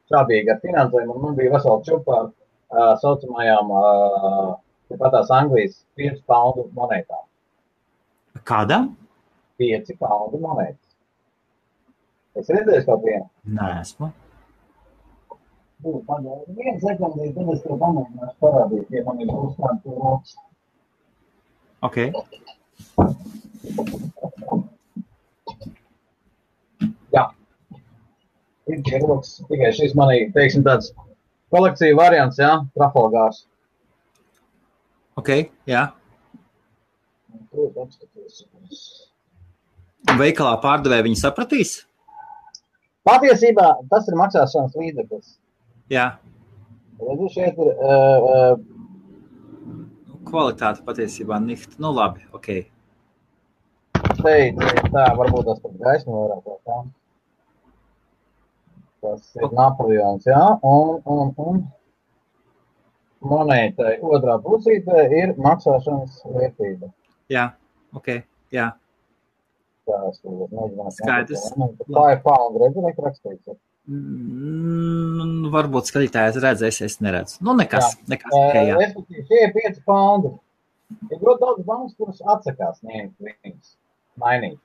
[0.09, 2.33] strādīgi ar finansējumu, un man bija vesela čupa ar
[2.75, 4.53] uh, saucamajām uh,
[5.01, 7.25] patās Anglijas 5 poundu monētām.
[8.49, 8.93] Kādam?
[9.62, 10.81] 5 poundu monētas.
[12.35, 13.27] Es redzēju kaut vienu.
[13.57, 14.11] Nē, esmu.
[15.85, 20.35] Vienu sekundi, tad es tev pamēģināšu parādīt, ja man ir uzstādi to rokas.
[21.85, 21.99] Ok.
[27.14, 27.25] Jā.
[28.72, 30.91] Ir rokas, tikai šis manī, teiksim, tāds
[31.55, 33.44] kolekcija variants, jā, Trafalgārs.
[35.20, 35.30] Ok,
[35.70, 35.86] jā.
[40.18, 41.76] Veikalā pārdevēja viņi sapratīs?
[43.07, 45.34] Patiesībā tas ir maksāšanas līdzeklis.
[45.92, 46.14] Jā.
[47.05, 48.55] Redzu, šeit ir uh, uh,
[50.24, 51.76] Kvalitāte patiesībā nikt.
[51.82, 52.48] Nu labi, ok.
[54.24, 56.78] šeit ir tā, varbūt tas pat gaismu vēl tā.
[59.05, 61.59] Tas ir Napoleons, jā, un, un, un
[63.28, 66.88] monētai otrā pusītē ir maksāšanas vērtība.
[67.32, 67.50] Jā,
[67.96, 68.09] ok.
[68.55, 68.70] Jā.
[69.84, 70.96] Tur mēģināšu.
[71.02, 71.44] Skaidrs.
[71.84, 73.52] Tā ir pound, redzi, nek rakstīts.
[73.52, 73.61] ir.
[73.84, 77.42] Mm, varbūt skatītājs redzēs, es neredzu.
[77.44, 77.98] Nu, nekas.
[78.09, 78.78] nekas ok, jā.
[78.80, 80.32] Respektīvi, šie ir 5 poundi.
[81.11, 83.74] Ir ļoti daudz bankas, kuras atsakās ņemt viņus,
[84.20, 84.57] mainīt.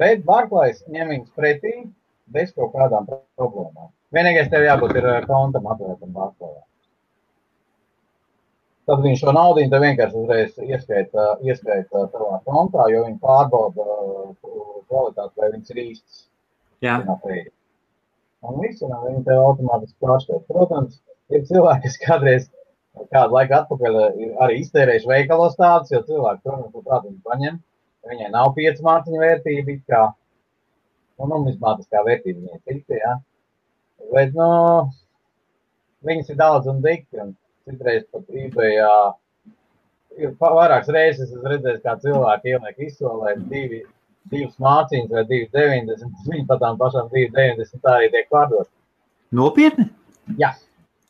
[0.00, 1.74] Bet Barklais ņem viņus pretī
[2.32, 3.90] bez kaut kādām problēmām.
[4.14, 6.62] Vienīgais tev jābūt ir eh, kontam atvērtam Barklajā.
[8.84, 14.34] Tad viņš šo naudu vienkārši uzreiz ieskaita, ieskaita savā kontā, jo viņi pārbauda uh,
[14.90, 16.18] kvalitāti, vai viņas ir īstas.
[16.84, 16.98] Jā.
[18.44, 20.42] Un viss, un viņi tev automātiski pārskata.
[20.52, 21.00] Protams,
[21.32, 22.50] ir cilvēki, kas kādreiz
[23.14, 27.58] kādu laiku atpakaļ ir arī iztērējuši veikalos tādus, jo cilvēki, protams, labprāt viņi paņem.
[28.10, 30.02] Viņai nav pieci mārciņu vērtība, it kā,
[31.18, 33.14] nu, numizmātiskā vērtība viņai cita, jā.
[34.12, 34.48] Bet, nu,
[36.06, 37.34] viņas ir daudz un dikti, un
[37.68, 38.94] citreiz pat eBayā
[40.20, 43.82] ir vairākas reizes es redzēju, kā cilvēki ieliek izsolē divi,
[44.32, 46.22] divas mācīņas vai 2,90.
[46.30, 48.70] Viņi pat tām pašām 2,90 tā arī tiek pārdot.
[49.34, 49.88] nopietni.
[50.38, 50.54] Jā.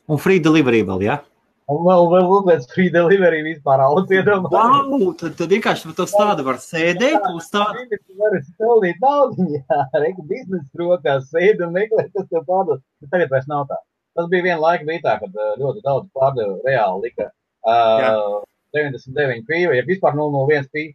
[0.09, 1.19] Un free delivery vēl, jā.
[1.73, 4.89] Un vēl, vēl uzliec free delivery vispār auto iedomājās.
[4.91, 7.87] Wow, tad, tad vienkārši tu tādu var sēdēt uz tādu.
[7.89, 12.83] Tu vari stildīt naudu, jā, reku biznesa rokās, sēdi un meklē, kas tev pārdod.
[13.01, 13.79] Bet tagad vairs nav tā.
[14.15, 17.31] Tas bija viena laika bija tā, kad uh, ļoti daudz pārdeva reāli lika
[17.65, 18.45] uh,
[18.77, 20.93] 99 pīva, ja vispār 001 pīva.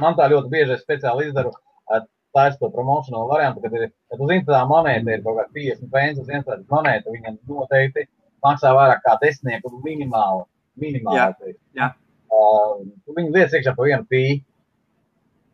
[0.00, 2.00] Man tā ļoti bieži es speciāli izdaru uh,
[2.32, 6.24] taisa to promocionālo variantu, kad, ir, kad uz internetā monēta ir kaut kāda 50 pence
[6.24, 8.08] uz interneta monēta, viņa noteikti
[8.44, 10.46] maksā vairāk kā desmitnieku minimāli.
[10.80, 11.92] minimāli jā.
[12.32, 14.40] Uh, tu viņu liec iekšā pa vienu pīvu.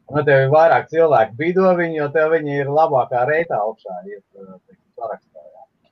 [0.09, 3.97] Un tev ir vairāk cilvēku bido viņu, jo tev viņi ir labākā reitā augšā.
[4.09, 5.91] Iet, uh, teiksim, sarakstā, jā.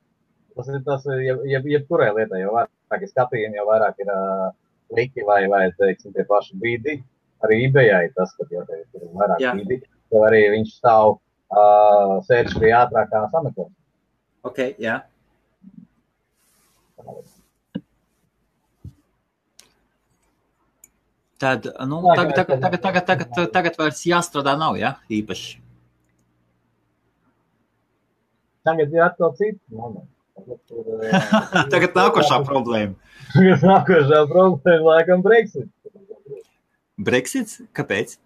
[0.56, 4.46] Tas ir tas, jeb, jeb, jebkurai lietai, jo vairāk ir skatījumi, jo vairāk ir uh,
[4.96, 6.96] liki vai, vai teiksim, tie paši bidi.
[7.44, 9.52] Arī eBayā ir tas, ka jau tev ir vairāk Jā.
[9.58, 13.74] bidi, tev arī viņš stāv uh, sēž pie ātrākā sameklējuma.
[14.46, 15.02] Ok, jā.
[21.36, 25.58] Tad, nu, tagad, tagad, tagad, tagad, tagad, tagad vairs jāstrādā nav, jā, īpaši.
[28.66, 30.12] Tagad ir atkal cits moments.
[30.36, 30.60] Tagad,
[31.74, 32.96] Tagad nākošā problēma.
[33.34, 35.68] Tagad nākošā problēma laikam Brexit.
[36.96, 37.60] Brexits?
[37.76, 38.16] Kāpēc?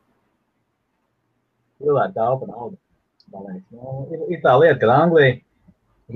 [1.80, 2.76] cilvēki taupa naudu.
[3.30, 5.38] Nu, ir, ir tā lieta, ka Anglija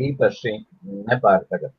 [0.09, 0.55] īpaši
[1.09, 1.75] nepērk tagad.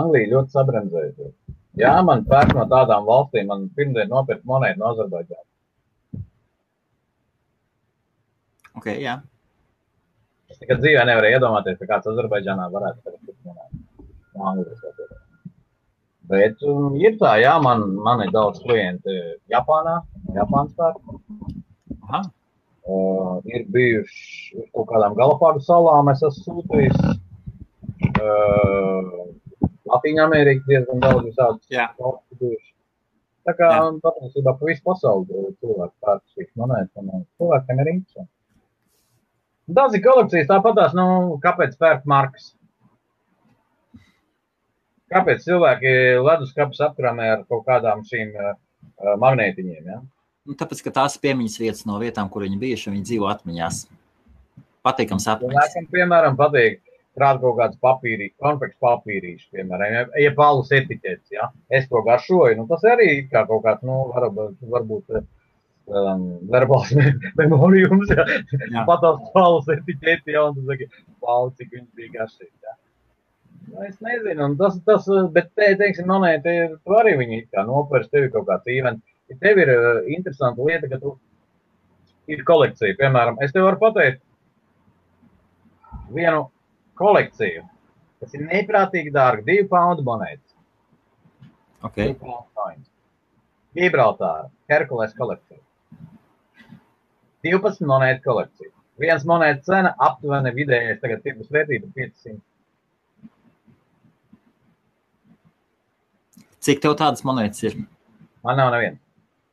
[0.00, 1.34] Anglija ļoti sabremzējusies.
[1.80, 5.50] Jā, man pērk no tādām valstīm, man pirmdien nopirkt monētu no Azerbaidžānas.
[8.78, 9.18] Ok, jā.
[10.50, 13.82] Es nekad dzīvē nevarēju iedomāties, ka kāds Azerbaidžānā varētu pirkt monētu
[14.38, 14.84] no Anglijas.
[16.30, 19.18] Bet um, ir tā, jā, man, man ir daudz klienti
[19.52, 19.98] Japānā,
[20.38, 21.02] Japānas pērk.
[22.06, 22.22] Aha.
[22.84, 26.98] Uh, ir bijuši uz kaut kādām Galapāgu salām, es esmu sūtījis.
[28.14, 29.24] Uh,
[29.94, 32.74] Latvijā Amerikā diezgan daudz visādi valstu bijuši.
[33.44, 33.80] Tā kā Jā.
[34.00, 38.30] patiesībā pa visu pasauli uh, cilvēki pērk šīs monētas, un uh, cilvēkiem ir interesanti.
[39.78, 41.06] Daudz ir kolekcijas tāpatās, nu,
[41.44, 42.50] kāpēc pērk markas?
[45.12, 45.92] Kāpēc cilvēki
[46.24, 49.92] leduskapis apkrāmē ar kaut kādām šīm uh, uh, magnētiņiem?
[49.92, 50.00] Ja?
[50.48, 53.84] Nu, tāpēc, ka tās piemiņas vietas no vietām, kur viņi bijuši, viņi dzīvo atmiņās.
[54.84, 55.52] Patīkams atmiņas.
[55.52, 56.80] Cilvēkam, piemēram, patīk
[57.14, 62.66] krāt kaut kāds papīrīšs, konfekts papīrīšs, piemēram, ja, palus etiķets, ja, es to garšoju, nu
[62.70, 66.94] tas arī kā kaut kāds, nu, varbūt, varbūt um, verbāls
[67.40, 68.26] memorijums, ja,
[68.90, 70.90] patās palus etiķeti, ja, un tu saki,
[71.22, 72.78] palu, cik viņš bija garšīgs, ja.
[73.64, 77.62] Nu, es nezinu, tas, tas, bet te, teiksim, monēta ir, tu arī viņu it kā
[77.64, 79.00] nopērš, tev ir kaut kāds īvens,
[79.30, 81.14] ja tev ir uh, interesanta lieta, ka tu
[82.26, 84.20] ir kolekcija, piemēram, es tev varu pateikt,
[86.14, 86.48] vienu
[86.98, 87.64] kolekciju,
[88.24, 89.44] Tas ir neprātīgi dārgi.
[89.50, 90.54] Divu poundu monētas.
[91.84, 92.14] Okay.
[93.76, 95.60] Gibraltāra, Herkules kolekcija.
[97.44, 98.70] 12 monētu kolekcija.
[99.02, 102.38] Viens monētas cena aptuveni vidējais tagad tirgus vērtība 500.
[106.64, 107.76] Cik tev tādas monētas ir?
[108.46, 108.96] Man nav neviena.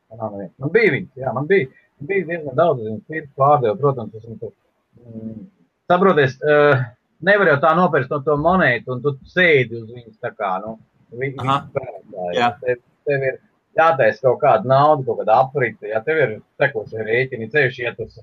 [0.08, 0.54] Man nav neviena.
[0.62, 1.68] Man bija viņas, jā, man bija,
[2.08, 4.54] bija diezgan daudz, viņas tirgus pārdevu, protams, esmu tur.
[5.02, 5.44] Mm,
[5.92, 6.86] saproties, uh,
[7.26, 10.76] nevar jau tā nopērst no to monētu, un tu sēdi uz viņas tā kā, nu,
[11.12, 12.52] viņi, viņi jā.
[12.62, 13.38] Tev, tev ir
[13.78, 18.18] jātaisa kaut kāda nauda, kaut kāda aprite, ja tev ir tekošie rēķini, ceļš, ja tas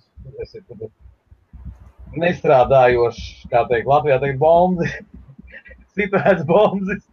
[0.57, 0.89] ir
[2.19, 4.93] nestrādājošs, kā teikt, Latvijā teikt, bombas,
[5.97, 7.03] situēts bombas.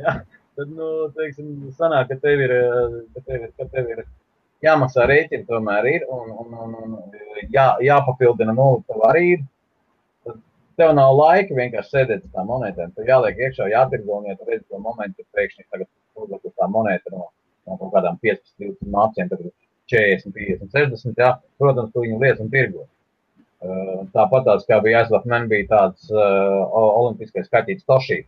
[0.00, 0.20] Ja,
[0.56, 2.54] tad, nu, teiksim, sanāk, ka tev ir,
[3.14, 4.04] ka tev ir, ka tev ir
[4.64, 9.44] jāmaksā rēķini, tomēr ir, un, un, un, un jā, jāpapildina nulli tev arī ir.
[10.78, 12.94] Tev nav laika vienkārši sēdēt uz tām monētām.
[12.96, 15.88] Tev jāliek iekšā, jātirgo, un ja tu redzi to momentu, tad pēkšņi tagad
[16.18, 17.28] uzliek uz tā monēta no,
[17.68, 19.44] no kaut kādām 15, 20 māciem, tad
[19.92, 21.30] 40, 50, 60, jā,
[21.60, 22.86] protams, tu viņu lietas un tirgo.
[24.14, 28.18] Tāpat tās, kā bija aizlāk, man bija tāds uh, olimpiskais kaķītis Tošī.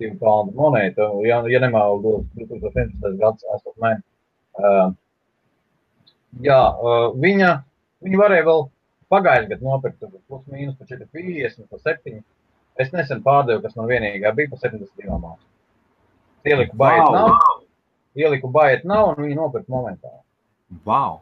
[0.00, 3.18] Divu poundu monētu, ja, ja nemaldos, 2011.
[3.20, 4.04] gads aizlāk man.
[4.56, 4.92] Uh,
[6.46, 7.50] jā, uh, viņa,
[8.06, 8.64] viņa varēja vēl
[9.12, 12.22] pagājušajā gadā nopirkt plus mīnus pa 4,50, pa 7.
[12.80, 15.46] Es nesen pārdevu, kas man vienīgā bija pa 72 mācām.
[16.48, 17.16] Ieliku baiet wow.
[17.16, 17.62] nav,
[18.16, 20.22] ieliku baiet nav, un viņi nopirka momentāli.
[20.86, 21.20] Wow!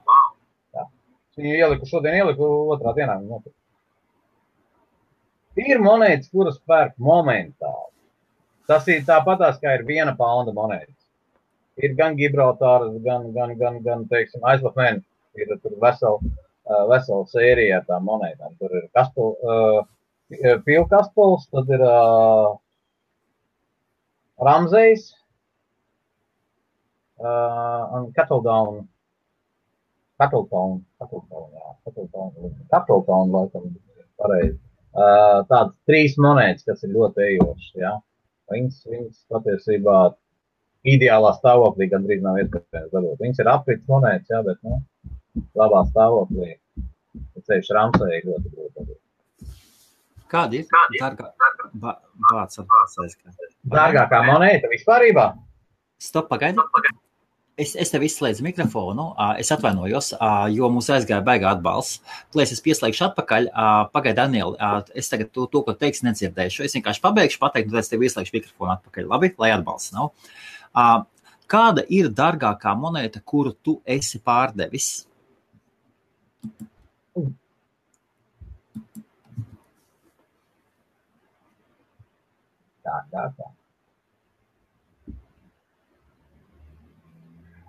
[1.39, 3.15] Viņu ieliku šodien, ieliku otrā dienā.
[5.59, 7.93] Ir monētas, kuras pērk momentāli.
[8.69, 10.90] Tas ir tāpatās, kā ir viena pounda monēta.
[11.78, 15.05] Ir gan Gibraltāras, gan, gan, gan, gan teiksim, aizlapmēni.
[15.39, 16.19] Ir tur vesela,
[16.90, 18.57] vesela sērija ar tām monētām.
[18.61, 19.81] Tur ir kastul, uh,
[20.66, 22.53] pilkastuls, tad ir uh,
[24.45, 25.09] Ramzejs
[27.23, 28.86] uh, un Kettledown.
[30.19, 33.69] Kataltonu, Kataltonu, jā, Kataltonu, Kataltonu, laikam,
[34.19, 34.57] pareizi.
[34.99, 37.93] Uh, tāds trīs monētas, kas ir ļoti ejošas, jā.
[38.51, 39.99] Viņas, viņas patiesībā
[40.90, 43.20] ideālā stāvoklī gandrīz nav iespējams dabūt.
[43.23, 44.81] Viņas ir aprits monētas, jā, bet, nu,
[45.59, 46.55] labā stāvoklī.
[47.48, 48.97] Ceļš Ramsēji ļoti grūti.
[50.28, 50.66] Kāda ir
[51.01, 51.31] dārgā,
[52.36, 53.16] atbalstais?
[53.73, 55.31] Dārgākā monēta vispārībā?
[55.98, 56.60] Stop, pagaidi.
[57.59, 59.09] Es, es tev izslēdzu mikrofonu,
[59.40, 60.12] es atvainojos,
[60.55, 62.05] jo mums aizgāja baigā atbalsts.
[62.35, 63.48] Plēs es pieslēgšu atpakaļ.
[63.94, 64.55] Pagaidi, Daniel,
[64.94, 66.62] es tagad to, to ko teiks, nedzirdēšu.
[66.69, 69.09] Es vienkārši pabeigšu pateikt, un tad es tev ieslēgšu mikrofonu atpakaļ.
[69.10, 70.12] Labi, lai atbalsts nav.
[71.48, 75.07] Kāda ir dārgākā monēta, kuru tu esi pārdevis?
[82.89, 83.51] Dārgākā.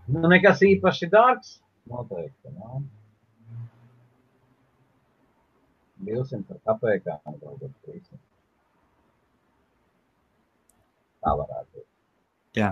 [0.10, 1.58] Nu, nekas īpaši dārgs.
[1.90, 2.54] Noteikti.
[2.56, 2.82] No.
[6.08, 8.20] 200 par kapekām, varbūt 300.
[11.20, 11.88] Tā varētu būt.
[12.58, 12.72] Jā.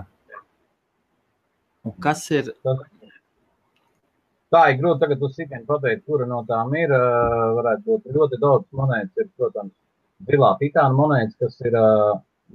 [1.86, 2.50] Un kas ir?
[4.54, 6.92] Tā ir grūti tagad uz sitienu pateikt, kura no tām ir.
[7.58, 9.12] Varētu būt ļoti daudz monētas.
[9.20, 9.74] Ir, protams,
[10.30, 11.76] zilā titāna monētas, kas ir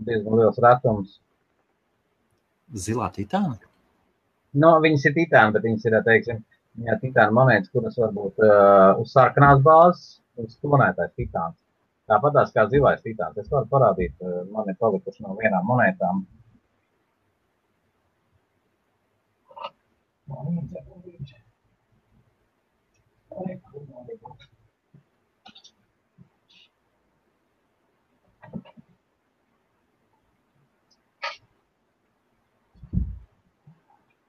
[0.07, 1.19] diezgan liels retums.
[2.85, 3.59] Zilā titāna?
[4.63, 6.41] No, viņas ir titāna, bet viņas ir, teiksim,
[6.87, 11.57] jā, titāna monētas, kuras varbūt uh, uz sarkanās bāzes, uz tonētais titāns.
[12.09, 13.37] Tāpat tās kā zilais titāns.
[13.37, 14.17] Es varu parādīt,
[14.51, 16.25] man ir palikuši no vienām monētām.
[20.33, 20.85] Man ir, man ir.
[20.89, 21.39] Man ir, man ir.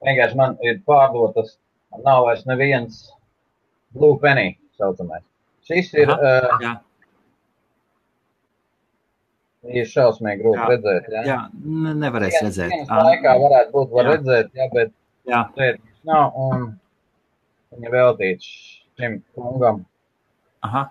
[0.05, 1.55] Vienkārši man ir pārdotas,
[2.05, 2.97] nav vairs neviens
[3.95, 5.23] blue penny saucamais.
[5.65, 6.75] Šis ir, Aha, uh,
[9.73, 11.09] ir šausmīgi grūti jā, redzēt.
[11.15, 11.39] Jā, jā
[12.03, 12.73] nevarēs Vien, redzēt.
[12.75, 14.11] Vienas laikā varētu būt, var jā.
[14.13, 14.93] redzēt, jā, bet
[15.31, 15.41] jā.
[15.57, 16.67] šeit nav, un
[17.73, 18.51] viņa veltīts
[18.99, 19.83] šim kungam.
[20.65, 20.87] Aha,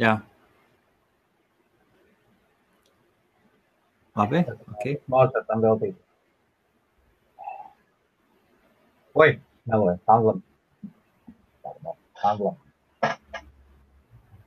[0.00, 0.16] jā.
[4.16, 4.42] Labi,
[4.74, 4.86] ok.
[5.12, 5.96] Mācētam veltīt.
[9.16, 9.30] Oi,
[9.68, 10.42] meloju, Handlam.
[12.22, 12.56] Handlam.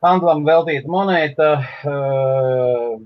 [0.06, 1.50] Handlam veltīta monēta.
[1.86, 2.98] Uh,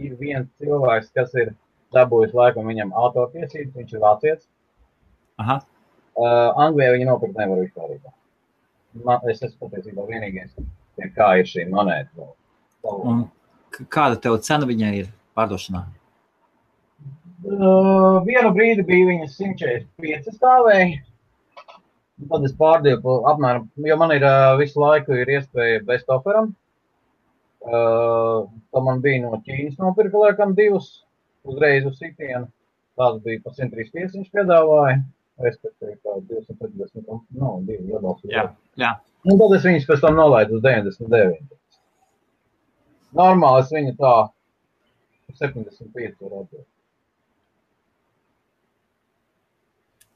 [0.00, 1.52] ir viens cilvēks, kas ir
[1.94, 4.48] dabūjis laikam viņam autortiesības, viņš ir vācietis.
[5.42, 5.60] Aha.
[6.18, 7.96] Uh, Anglijā viņa nopirkt nevar vispār.
[8.98, 10.50] Man, es esmu patiesībā vienīgais,
[11.14, 12.30] kā ir šī monēta.
[12.90, 13.24] Un,
[13.92, 15.84] Kāda tev cena viņai ir pārdošanā?
[17.40, 20.98] Uh, vienu brīdi bija viņas 145 stāvēja.
[22.30, 26.50] Tad es pārdevu apmēram, jo man ir uh, visu laiku ir iespēja bez operam.
[27.60, 30.90] Uh, tā man bija no Ķīnas nopirka laikam divas
[31.48, 32.50] uzreiz uz sitienu.
[33.00, 34.98] Tās bija pa 135 viņš piedāvāja.
[35.40, 38.28] Respektīvi, kā 240, no, divi iebalsi.
[38.32, 38.50] Jā,
[38.80, 38.90] jā.
[39.24, 41.56] Un tad es viņus pēc tam nolaidu uz 99.
[43.16, 44.12] Normāli es viņu tā
[45.40, 46.62] 75 varētu.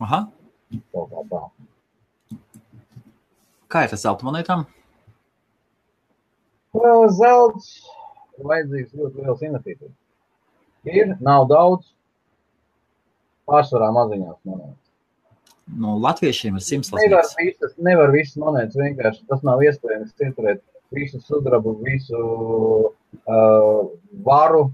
[0.05, 0.21] Aha.
[0.93, 1.43] Kaut kā tā.
[3.73, 4.67] Kā ir ar zelta monētām?
[7.17, 7.69] Zelts
[8.39, 9.95] ir vajadzīgs ļoti liels investīcijas.
[10.91, 11.93] Ir, nav daudz,
[13.49, 14.84] pārsvarā maziņās monētas.
[15.73, 20.61] Nu, latviešiem ir simts nevar visas, nevar visas monētas vienkārši, tas nav iespējams citurēt
[20.95, 23.79] visu sudrabu, visu uh,
[24.27, 24.65] varu,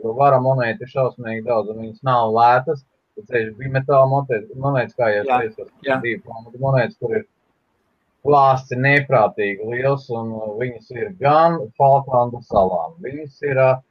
[0.00, 2.84] jo vara monēta ir šausmīgi daudz, un viņas nav lētas.
[3.18, 7.24] Tas bija metāla monētas kā jau teicu, divi monētas, kur ir
[8.24, 10.30] klāsts neprātīgi liels, un
[10.60, 13.82] viņas ir gan Falklandu salām, viņas ir uh,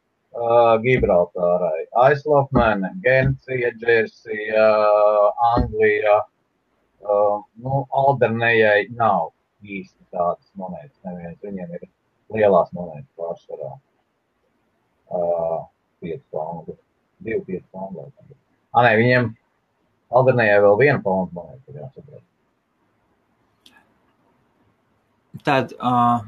[0.83, 4.65] Gibraltārai, Aislofmēne, Gencija, Džersija,
[5.51, 6.33] Anglija, uh,
[7.63, 9.31] nu, Aldernējai nav
[9.63, 11.87] īsti tādas monētas, neviens, viņiem ir
[12.35, 13.73] lielās monētas pārsvarā.
[15.07, 15.59] Uh,
[16.03, 16.75] 5 poundu,
[17.23, 18.07] 2-5 poundu.
[18.75, 19.29] Ah, nē, viņiem
[20.17, 22.23] Aldernējai vēl viena poundu monēta ir jāsaprot.
[25.47, 26.23] Tad, uh,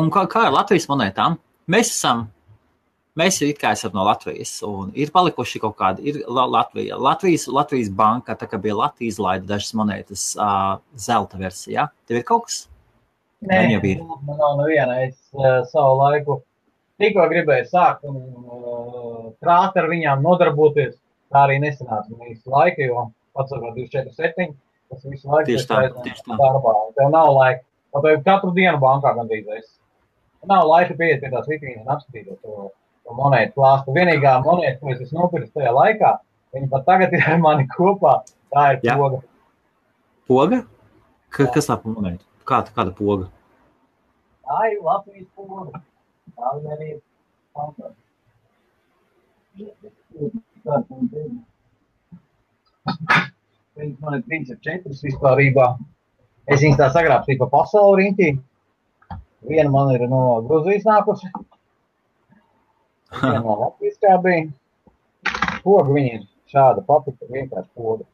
[0.00, 1.36] un kā, kā ar Latvijas monētām?
[1.70, 2.26] Mēs esam,
[3.18, 7.90] mēs it kā esam no Latvijas, un ir palikuši kaut kādi, ir Latvija, Latvijas, Latvijas
[7.94, 11.88] banka, tā kā bija Latvijas izlaida dažas monētas uh, zelta versijā.
[12.08, 12.60] Tev ir kaut kas?
[13.48, 14.02] Nē, jau ir.
[14.02, 16.40] Man nav neviena, es uh, savu laiku
[16.98, 20.96] tikko gribēju sākt un uh, krāt ar viņām nodarboties.
[21.28, 24.52] Tā arī nesanāca man īsti laika, jo pats ar 24, 7,
[24.88, 26.38] tas visu laiku tieši tā.
[26.40, 26.74] darbā.
[26.96, 29.68] Tev nav laika jau katru dienu bankā gandrīz es.
[30.48, 32.70] Nav laika pieiet pie tās vitrīnas un apskatīties to
[33.16, 33.94] monētu klāstu.
[33.96, 36.12] Vienīgā monēta, ko es esmu nopircis tajā laikā,
[36.56, 38.20] viņa pat tagad ir ar mani kopā.
[38.54, 38.96] Tā ir Jā.
[39.00, 39.22] poga.
[40.28, 40.62] Poga?
[41.32, 42.24] Ka, kas tā pa monētu?
[42.48, 43.28] Kāda, kāda poga?
[44.48, 45.82] Tā ir Latvijas poga.
[46.36, 47.00] Tā arī ir
[47.56, 47.92] pankā.
[53.78, 55.66] Viņas man ir 34 vispārībā.
[56.48, 58.28] Es viņus tā sagrābstīju pa pasauli riņķī.
[59.48, 61.28] Viena man ir no Gruzijas nākusi.
[63.16, 64.48] Viena no Latvijas kā bija.
[65.64, 68.06] Poga viņa ir šāda papita, vienkārši poga.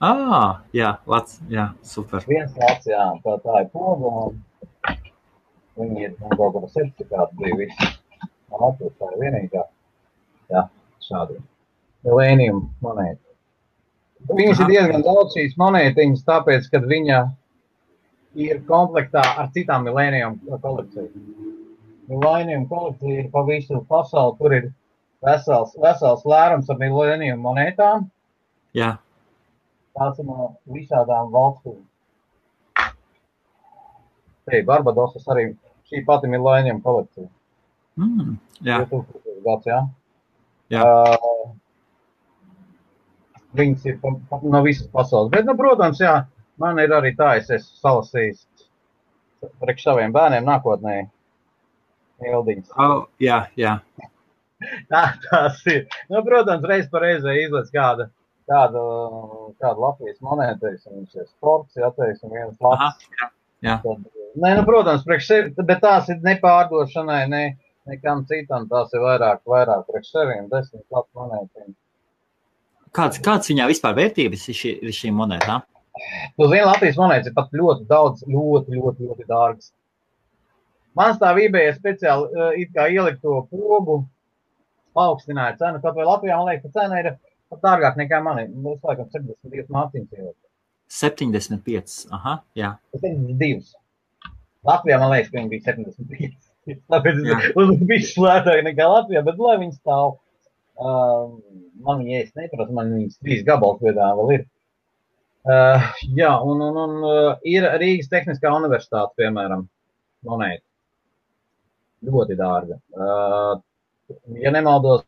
[0.00, 2.24] Ah, jā, lats, jā, super.
[2.30, 4.12] Viens lats, jā, tā, tā ir poga.
[4.30, 4.38] Un
[5.80, 7.90] viņi ir, man kaut kāda certifikāta bija visi.
[8.50, 9.66] Man Latvijas tā ir vienīgā.
[10.54, 10.64] Jā,
[11.04, 11.42] šādi.
[12.06, 13.26] Lēnījuma monēta.
[14.30, 17.20] Viņas ir diezgan daudz šīs monētiņas, tāpēc, ka viņa
[18.40, 21.08] ir komplektā ar citām milēnijām kolekcijām.
[22.10, 24.64] Milēnijām kolekcija pa visu pasauli, tur ir
[25.26, 28.08] vesels, vesels lērums ar milēnijām monētām.
[28.76, 28.96] Jā.
[29.98, 31.78] Tās ir no visādām valstīm.
[34.50, 35.50] Te Barbadosas arī
[35.90, 37.28] šī pati milēnijām kolekcija.
[38.00, 38.82] Mm, jā.
[38.90, 39.80] 2000 gads, jā.
[40.70, 40.84] Jā.
[40.86, 41.50] Uh,
[43.58, 45.30] Viņas ir pa, pa, no visas pasaules.
[45.32, 46.12] Bet, nu, protams, jā,
[46.62, 48.44] man ir arī tā, es esmu salasījis
[49.62, 51.00] priekš saviem bērniem nākotnē
[52.26, 52.72] ildiņas.
[52.80, 53.78] Oh, jā, jā.
[54.92, 55.86] tā, tās ir.
[56.12, 58.08] Nu, protams, reiz par reizē izlaiž kāda,
[58.50, 58.84] kādu,
[59.62, 63.08] kādu Latvijas monētu, viņš ir sports, jā, teiksim, viens labs.
[63.20, 63.30] Jā,
[63.66, 63.76] jā.
[63.84, 64.06] Tad,
[64.36, 67.44] nē, nu, protams, priekš sevi, bet tās ir nepārdošanai, ne,
[67.90, 71.76] nekam citam, tās ir vairāk, vairāk priekš seviem, desmit labs monētiņas.
[72.96, 75.62] Kāds, kāds viņā vispār vērtības ir, šī, ir šīm monētām?
[76.36, 79.70] Tu zini, Latvijas monētas ir pat ļoti daudz, ļoti, ļoti, ļoti dārgas.
[80.98, 84.00] Man stāvībā ir speciāli uh, it kā ielikt to pogu,
[84.96, 87.10] paaugstināja cenu, kaut vai Latvijā, man liekas, ka cena ir
[87.50, 88.42] pat dārgāk nekā man.
[88.64, 90.38] Mums laikam 72 mārciņas ielikt.
[90.90, 92.74] 75, aha, jā.
[92.98, 93.76] 72.
[94.66, 96.38] Latvijā, man liekas, ka viņi bija 75.
[96.92, 97.20] Tāpēc
[97.58, 100.18] uz bišķi lētāk nekā Latvijā, bet lai viņi stāv.
[100.80, 101.36] Um,
[101.84, 104.46] man viņa es neprasu, man viņas trīs gabals viedā vēl ir.
[105.40, 105.86] Uh,
[106.16, 109.66] jā, un, un, un uh, ir Rīgas Tehniskā universitāte, piemēram,
[110.28, 110.64] monēta.
[112.06, 112.78] Ļoti dārga.
[112.96, 113.60] Uh,
[114.40, 115.04] ja nemaldos,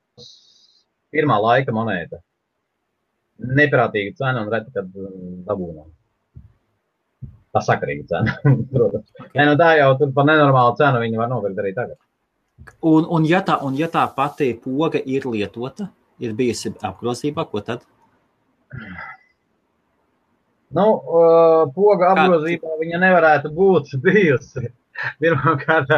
[1.13, 2.21] pirmā laika monēta.
[3.43, 4.89] Neprātīga cena un reti, kad
[5.49, 5.89] dabūnām.
[7.53, 8.37] Tā sakarīga cena,
[8.75, 9.09] protams.
[9.33, 11.99] Nē, nu tā jau tur par nenormālu cenu viņi var nopirkt arī tagad.
[12.87, 15.89] Un, un, ja tā, un ja tā pati poga ir lietota,
[16.23, 17.83] ir bijusi apgrozībā, ko tad?
[20.73, 24.71] Nu, uh, poga apgrozībā viņa nevarētu būt bijusi.
[25.21, 25.91] Pirmkārt,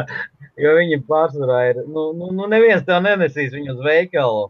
[0.61, 4.49] jo viņi pārsvarā ir, nu, nu, nu neviens tev nenesīs viņu uz veikalu,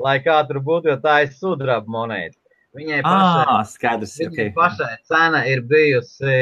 [0.00, 2.36] lai kā tur būtu, jo tā ir sudraba monēta.
[2.76, 4.52] Viņai pašai, ah, skaidrs, viņai okay.
[4.54, 6.36] pašai cena ir bijusi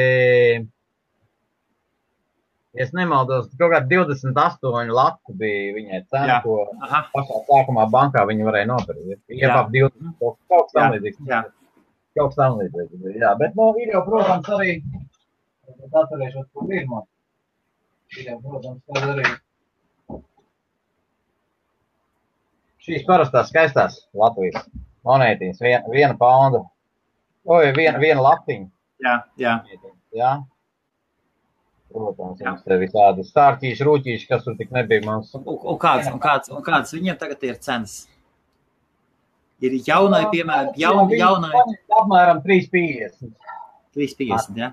[2.77, 6.39] es nemaldos, kaut kāda 28 lati bija viņai cena, Jā.
[6.43, 7.01] ko Aha.
[7.15, 9.23] pašā sākumā bankā viņi varēja nopirkt.
[9.33, 11.41] Iepap 20, kaut kaut kas tam Jā, jā.
[12.17, 12.93] Kaut kas tam līdzīgs.
[13.01, 14.77] bija, Jā, bet, nu, ir jau, protams, arī,
[15.89, 16.85] atcerēšos, kur ir
[18.17, 19.25] Ir jau, protams, tad arī
[22.89, 24.63] šīs parastās skaistās Latvijas
[25.05, 26.63] monētiņas, viena, viena paunda,
[27.45, 28.69] oi, viena, viena latiņa.
[29.05, 29.59] Jā, jā.
[30.15, 30.31] Jā.
[31.89, 32.51] Protams, Jā.
[32.51, 35.31] mums te visādi stārķīši, rūķīši, kas tur tik nebija mums.
[35.37, 38.03] Un, un, kāds, un, kāds, un kāds viņiem tagad ir cenas?
[39.65, 41.49] Ir jaunai, piemēram, jaun, jaunai
[41.97, 43.33] Apmēram 3,50.
[43.97, 44.69] 350, jā?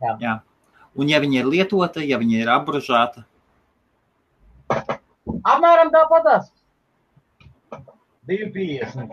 [0.00, 0.14] Jā.
[0.24, 0.34] jā.
[0.96, 3.24] Un ja viņa ir lietota, ja viņa ir apbružāta,
[5.44, 6.46] Apmēram tāpatās.
[8.28, 9.10] 2,50.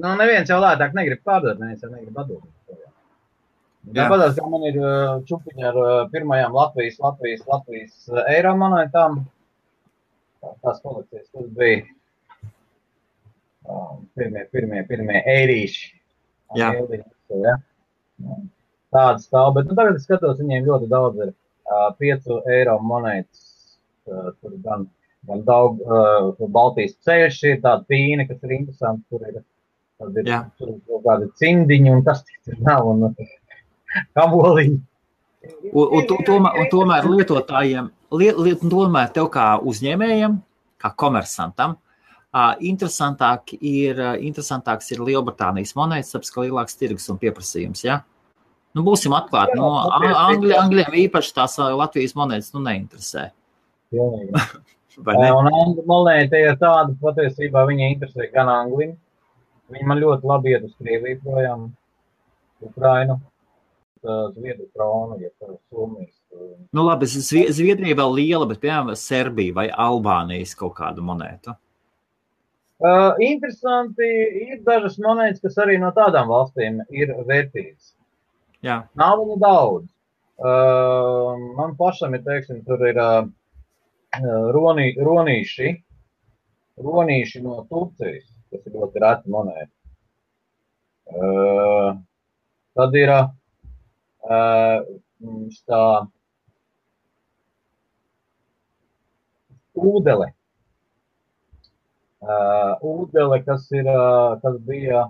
[0.00, 2.44] Nu, neviens jau lētāk negrib pārdot, neviens jau negrib atdot.
[2.70, 4.06] Jā.
[4.06, 4.78] Tāpatās, kā man ir
[5.28, 5.78] čupiņi ar
[6.12, 9.20] pirmajām Latvijas, Latvijas, Latvijas eiro monētām.
[10.40, 11.82] Tā- Tās kolekcijas, tas bija
[14.16, 15.92] pirmie, pirmie, pirmie eirīši.
[16.56, 16.72] Jā.
[16.80, 17.10] Eirīši,
[17.44, 17.56] Ja?
[18.90, 23.44] Tādas stāv, bet nu, tagad es skatos, viņiem ļoti daudz ir uh, 5 eiro monētas.
[24.10, 24.88] Uh, tur gan,
[25.28, 29.04] gan daudz, uh, Baltijas ceļš ir tāda pīna, kas ir interesanti.
[29.12, 29.42] Tur ir,
[30.00, 32.88] tad ir tur ir kaut kādi cimdiņi un kas tur nav.
[32.94, 33.36] Un, uh,
[34.18, 34.80] Kaboliņi.
[35.72, 37.88] un, un, to- tomēr, un tomēr lietotājiem,
[38.18, 40.36] liet, liet, tomēr tev kā uzņēmējam,
[40.82, 47.18] kā komersantam, uh, interesantāk ir, uh, interesantāks ir Lielbritānijas monētas, tāpēc, ka lielāks tirgus un
[47.22, 47.82] pieprasījums.
[47.86, 48.02] Ja?
[48.76, 49.56] Nu, būsim atklāti.
[49.58, 53.30] No Angli, Angļiem īpaši tās Latvijas monētas nu, neinteresē.
[53.90, 54.44] Pilnīgi.
[55.06, 55.30] Vai ne?
[55.32, 58.96] Un angļu monēta ir tāda, patiesībā viņa interesē gan anglim.
[59.70, 61.68] Viņa man ļoti labi iet uz Krieviju projām,
[62.66, 63.20] Ukrainu,
[64.02, 66.14] Zviedru tronu, ja tā Somijas.
[66.72, 71.54] Nu, labi, Zvi- Zviedrija vēl liela, bet, piemēram, Serbija vai Albānijas kaut kādu monētu.
[72.80, 74.06] Uh, interesanti
[74.40, 77.92] ir dažas monētas, kas arī no tādām valstīm ir vērtīgas.
[78.66, 79.86] Jā, Nav viņa daudz.
[80.40, 83.26] Uh, man pašam ir, teiksim, tur ir uh,
[84.56, 85.72] ronī, ronīši,
[86.86, 89.72] ronīši no Turcijas, kas ir ļoti reta monēta.
[91.10, 91.98] Uh,
[92.78, 93.28] tad ir uh,
[95.68, 95.82] tā
[99.76, 100.32] ūdele.
[102.20, 105.06] Uh, ūdele, kas ir, uh, kas bija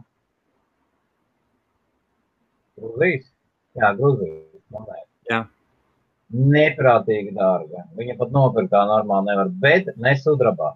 [2.81, 3.30] Grūzijas.
[3.79, 5.07] Jā, monēta.
[5.31, 5.41] Jā.
[6.31, 7.85] Neprātīgi dārga.
[7.99, 10.75] Viņa pat nopirkt tā normāli nevar, bet nesudrabā.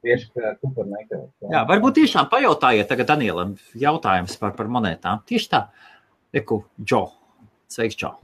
[0.00, 1.20] Tieši kā kupernekā.
[1.52, 5.20] Jā, varbūt tiešām pajautājiet tagad Danielam jautājums par, par monētām.
[5.28, 5.66] Tieši tā.
[6.32, 7.02] Eku, Džo.
[7.68, 8.14] Sveiks, Džo.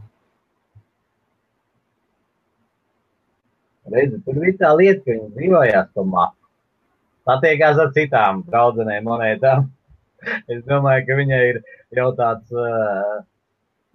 [3.92, 6.40] Redzi, tur bija tā lieta, ka viņi dzīvojās to mapu.
[7.26, 9.70] Satiekās ar citām draudzenēm monētām.
[10.50, 11.58] Es domāju, ka viņai ir
[11.94, 13.20] jau tāds uh,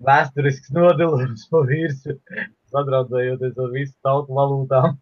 [0.08, 2.18] vēsturisks nodalījums pa virsmu,
[2.74, 4.96] sadraudzējoties ar visu tautu valūtām.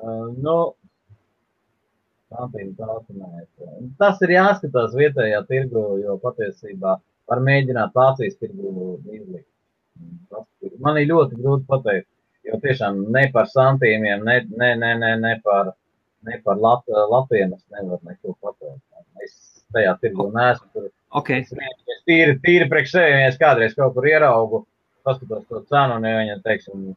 [0.00, 0.58] Uh, nu.
[3.98, 6.92] Tas ir jāskatās vietējā tirgu, jo patiesībā
[7.30, 9.48] var mēģināt Vācijas tirgu izlikt.
[10.84, 12.08] Man ir ļoti grūti pateikt,
[12.46, 15.72] jo tiešām ne par santīmiem, ne, ne, ne, ne, ne par,
[16.28, 18.86] ne par Lat, Latviju es nevaru neko pateikt.
[19.26, 19.34] Es
[19.74, 20.70] tajā tirgu neesmu.
[20.72, 21.50] Tur Ok, es
[22.06, 24.64] tīri, tīri priekš sevi, ja es kādreiz kaut kur ieraugu,
[25.06, 26.92] paskatos to cenu, un viņa, teiksim,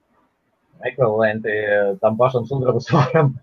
[0.85, 3.34] ekvivalenti eh, tam pašam sudraba svaram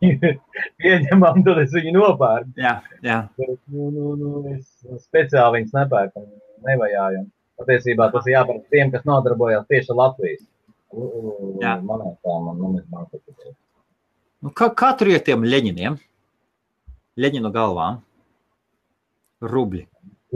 [0.82, 2.54] pieņemam, tad es viņu nopērku.
[2.60, 3.20] jā, jā.
[3.38, 6.24] Bet, nu, nu, nu, es speciāli viņus nepērku
[6.66, 7.26] nevajāju.
[7.56, 10.44] Patiesībā tas ir jāpērk tiem, kas nodarbojas tieši Latvijas
[10.92, 13.54] monētām un numizmātiku.
[14.44, 15.96] Nu, kā, kā tur ir tiem leņķiem?
[17.16, 18.02] Leņķinu galvām.
[19.44, 19.84] Rubļi.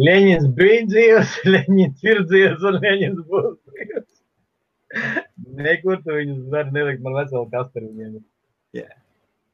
[0.00, 4.08] Leņķis bija dzīves, Leņķis ir dzīves un Leņķis būs dzīves.
[5.60, 8.20] Nekur tu viņus var nelikt, man veselu kastu ar viņiem.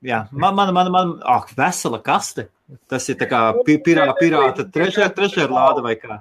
[0.07, 2.49] Jā, man, man, man, man ak, vesela kaste.
[2.91, 6.21] Tas ir tā kā pi- pirā, pirāta trešā, trešā lāde vai kā.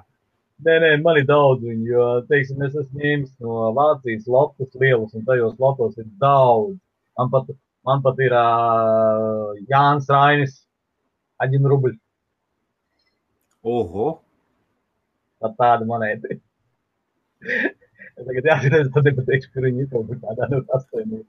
[0.64, 5.12] Nē, nē, man ir daudz viņu, jo, teiksim, es esmu ņēmis no Vācijas lotus lielus,
[5.18, 6.78] un tajos lotos ir daudz.
[7.18, 7.50] Man pat,
[7.84, 10.54] man pat ir uh, Jānis Rainis,
[11.44, 12.00] Aģina Rubļs.
[13.66, 14.06] Oho!
[15.42, 16.36] Tā tāda monēta.
[18.16, 21.24] Es tagad jāatcerās, tad nepateikšu, kur viņi ir kaut kādā no astoņiem.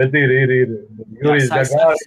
[0.00, 0.74] Bet ir, ir, ir.
[1.20, 2.04] Jurijs Gagāris.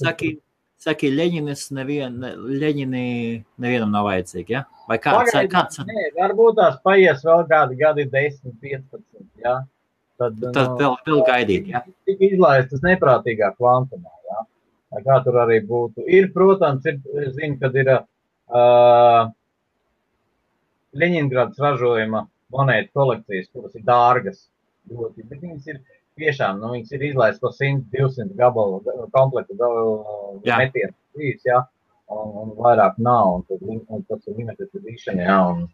[0.00, 0.34] Saki,
[0.82, 3.04] saki, Ļeņinis nevien, ne, Ļeņini
[3.64, 4.66] nevienam nav vajadzīgi, ja?
[4.90, 5.30] Vai kāds?
[5.30, 5.80] Pagaidi, kāds?
[5.88, 9.56] Nē, varbūt tās paies vēl kādi gadi 10, 15, jā.
[10.20, 11.80] Tad, Tad vēl, vēl gaidīt, ja?
[12.08, 14.10] Tik izlaistas neprātīgā kvantumā.
[14.90, 16.02] Lai kā tur arī būtu.
[16.10, 16.98] Ir, protams, ir,
[17.36, 17.92] zinu, kad ir
[21.00, 24.44] Ļeņingrads ražojuma monētu kolekcijas, kuras ir dārgas
[24.90, 25.82] ļoti, bet viņas ir
[26.20, 28.80] tiešām, nu, viņas ir izlaistas pa 100, 200 gabalu
[29.14, 29.56] komplektu
[30.44, 31.60] metienu, trīs, jā,
[32.10, 35.64] un, un vairāk nav, un, tad, un tas ir limited edition, jā, un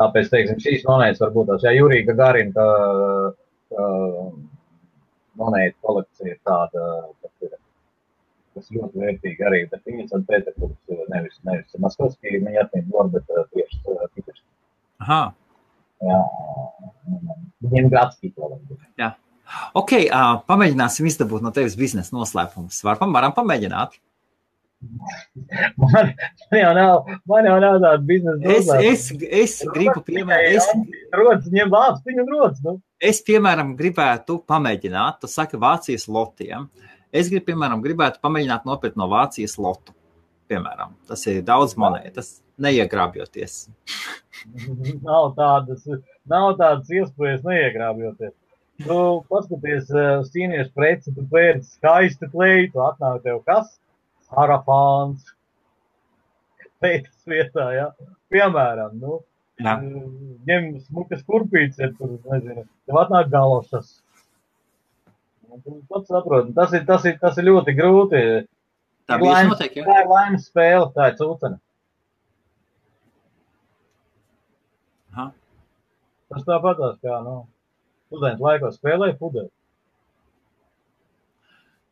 [0.00, 2.68] tāpēc, teiksim, šīs monētas varbūt tās, jā, Jurīga Garina,
[5.40, 6.86] monētu kolekcija ir tāda,
[8.56, 13.32] kas ļoti vērtīga arī, bet viņas un Pēterburgs, nevis, nevis Maskovskī, viņa atmiņ var, bet
[13.34, 14.42] uh, tieši uh, Piters.
[15.04, 15.22] Aha.
[16.00, 16.20] Jā,
[17.66, 19.18] viņiem Gratskī to vajag.
[19.74, 22.78] Ok, uh, pamēģināsim izdabūt no tevis biznesa noslēpumus.
[22.86, 23.98] Varam, varam pamēģināt.
[25.76, 26.12] Man,
[26.50, 31.72] man jau nav, man jau nav tāda biznesa Es, es, es gribu, piemēram, Rodas, ņem
[31.74, 32.78] vāpstiņu un rodas, nu.
[32.96, 36.70] es, piemēram, gribētu pamēģināt, tu saki Vācijas lotiem.
[37.10, 39.94] Es gribu, piemēram, gribētu pamēģināt nopirkt no Vācijas lotu.
[40.50, 43.64] Piemēram, tas ir daudz monētas, neiegrābjoties.
[45.06, 45.84] Nav tādas,
[46.30, 48.32] nav tādas iespējas neiegrābjoties.
[48.80, 53.74] Tu paskaties uh, uz ķīniešu preci, tu pērci skaistu kleitu, atnāk tev kas?
[54.30, 55.34] Sarafāns.
[56.80, 57.90] Pētas vietā, jā.
[58.32, 59.18] Piemēram, nu,
[59.60, 59.74] Jā.
[60.48, 63.98] ņem smukas kurpītes, ja tur, nezinu, tev atnāk galošas.
[65.90, 68.20] Pats saproti, tas ir, tas ir, tas ir ļoti grūti.
[69.10, 69.80] Tā bija laimes- noteikti.
[69.82, 69.86] Ja?
[69.88, 71.58] Tā ir laimes spēle, tā ir cūcena.
[75.12, 75.26] Aha.
[76.30, 77.40] Tas tāpatās kā, nu,
[78.10, 79.50] students laikos spēlēja pudeli.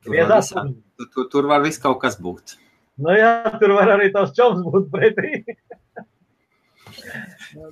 [0.05, 0.62] Tur var, visā,
[1.14, 2.55] tur, tur var viss kaut kas būt.
[3.02, 5.43] Nu jā, tur var arī tās čoms būt pretī.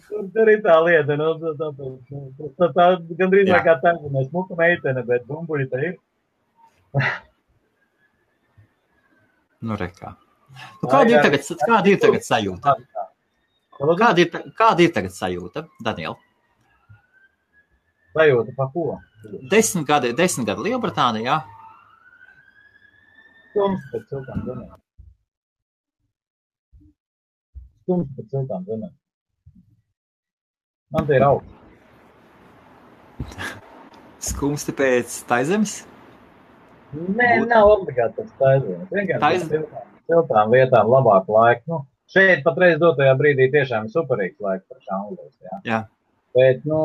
[0.09, 2.87] Tur, tur ir tā lieta, nu, tā, tāpēc, nu, tā, tā
[3.19, 3.63] gandrīz Jā.
[3.65, 5.97] kā tā, ka mēs muka meitene, bet bumbuļi te ir.
[9.67, 10.15] Nu, re, kā.
[10.83, 12.77] Nu, kāda, ir tagad, kāda ir tagad sajūta?
[13.77, 16.17] Kāda ir, kāda ir tagad sajūta, Daniela?
[18.17, 18.87] Sajūta pa ko?
[19.51, 21.41] Desmit gadi, desmit gadi Lielbritānijā.
[23.51, 24.79] Stums pēc siltām zemēm.
[27.83, 28.95] Stums pēc siltām zemēm.
[30.95, 31.53] Man te ir augsts.
[34.27, 35.81] Skumsti pēc taizemes.
[36.95, 38.87] Nē, nav obligāti tas taisnība.
[38.93, 41.65] Vienkārši uz siltām, siltām vietām labāk laiku.
[41.73, 41.81] Nu,
[42.13, 45.35] šeit patreiz dotajā brīdī tiešām ir superīgs laiks par šānglos.
[45.43, 45.61] Jā.
[45.67, 45.81] Jā.
[46.37, 46.81] Bet, nu,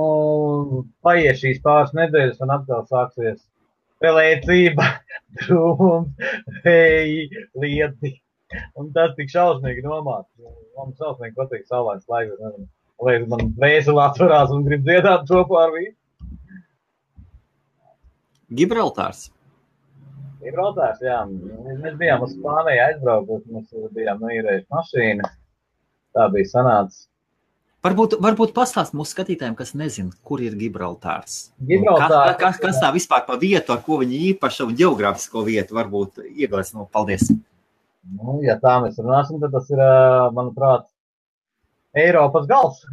[1.05, 3.41] paiet šīs pāris nedēļas un atkal sāksies
[4.01, 4.87] pelēcība,
[5.43, 6.29] drūms,
[6.65, 7.25] vēji,
[7.61, 8.15] lieti.
[8.79, 10.27] Un tas tik šausmīgi nomāc.
[10.75, 12.39] Man šausmīgi patīk saulēns laiks.
[13.01, 15.95] Liekas, man vēseli atverās un grib dziedāt kopā ar visu.
[18.51, 19.29] Gibraltārs.
[20.41, 21.21] Gibraltārs, jā.
[21.81, 25.29] Mēs bijām uz Spāniju aizbraukuši, mēs bijām noīrējuši mašīnu.
[26.17, 27.05] Tā bija sanācis.
[27.81, 31.47] Varbūt, varbūt pastāst mūsu skatītājiem, kas nezina, kur ir Gibraltārs.
[31.65, 35.77] Gibraltārs- Kas, kas, kas tā vispār par vietu, ar ko viņi īpaša un geogrāfisko vietu
[35.79, 37.31] varbūt iegādās no paldies.
[37.31, 39.81] Nu, ja tā mēs runāsim, tad tas ir,
[40.37, 40.85] manuprāt,
[41.97, 42.83] Eiropas gals.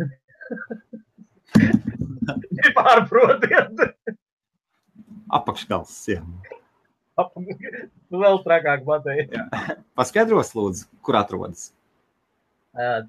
[2.58, 3.82] Nepārprotiet.
[5.38, 5.94] Apakšgals.
[6.10, 6.22] Jā.
[7.18, 9.40] Tu vēl trakāk pateici.
[9.98, 11.70] Paskaidros, lūdzu, kur atrodas.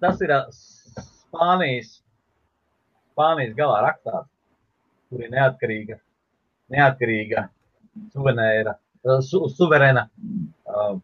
[0.02, 2.00] Tas ir Spānijas,
[3.12, 4.30] Spānijas galā rakstāts,
[5.10, 6.00] kur ir neatkarīga,
[6.74, 7.46] neatkarīga,
[8.16, 8.74] suverēna,
[9.26, 10.98] su, suverēna uh,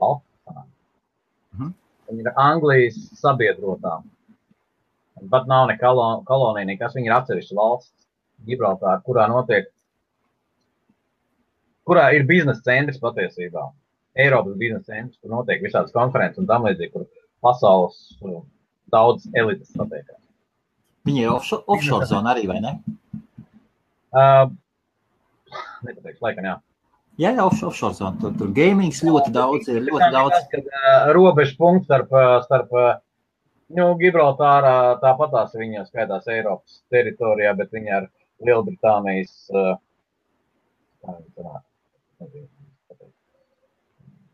[0.00, 0.66] sanāk.
[1.52, 1.74] Mhm.
[2.12, 4.02] Viņa ir Anglijas sabiedrotā.
[5.30, 6.94] Pat nav ne kalo- kolonija, nekas.
[6.96, 8.06] Viņa ir atsevišķa valsts,
[8.46, 9.68] Gibraltāra, kurā notiek,
[11.86, 13.70] kurā ir biznesa centrs patiesībā.
[14.18, 17.06] Eiropas biznesa centrs, kur notiek visādas konferences un tam līdzīgi, kur
[17.42, 18.18] pasaules
[18.92, 20.18] daudz elites satiekās.
[21.06, 22.74] Viņa ir offshore, offshore zona arī, vai ne?
[24.12, 24.50] Uh,
[25.86, 26.58] nepateikšu, laikam, jā.
[27.20, 28.16] Jā, jā, offshore, zona.
[28.20, 30.36] Tur, tur gamings ļoti daudz, ir ļoti daudz.
[30.38, 32.14] Tas, kad uh, robežu punkts starp,
[32.46, 32.72] starp
[33.76, 38.08] nu, Gibraltārā tāpatās viņa skaitās Eiropas teritorijā, bet viņa ar
[38.42, 39.74] Lielbritānijas uh,
[41.04, 41.62] viņa sanāk,
[42.22, 42.48] nezinu.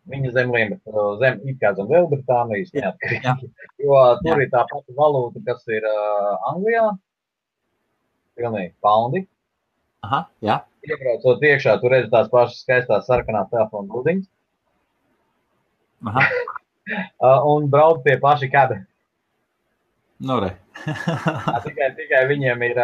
[0.08, 0.54] Viņa zem,
[1.20, 3.50] zem it kā zem Lielbritānijas neatkarīgi.
[3.84, 4.46] Jo tur Jā.
[4.46, 6.86] ir tā pati valūta, kas ir uh, Anglijā.
[8.38, 9.26] Pilnīgi paundi.
[10.06, 10.60] Aha, jā.
[10.86, 14.28] Iebraucot iekšā, tur redz tās pašas skaistās sarkanās telefonu būdiņas.
[17.52, 18.78] Un brauc tie paši kādi.
[20.18, 20.54] Nu, re.
[21.66, 22.80] tikai, tikai viņiem ir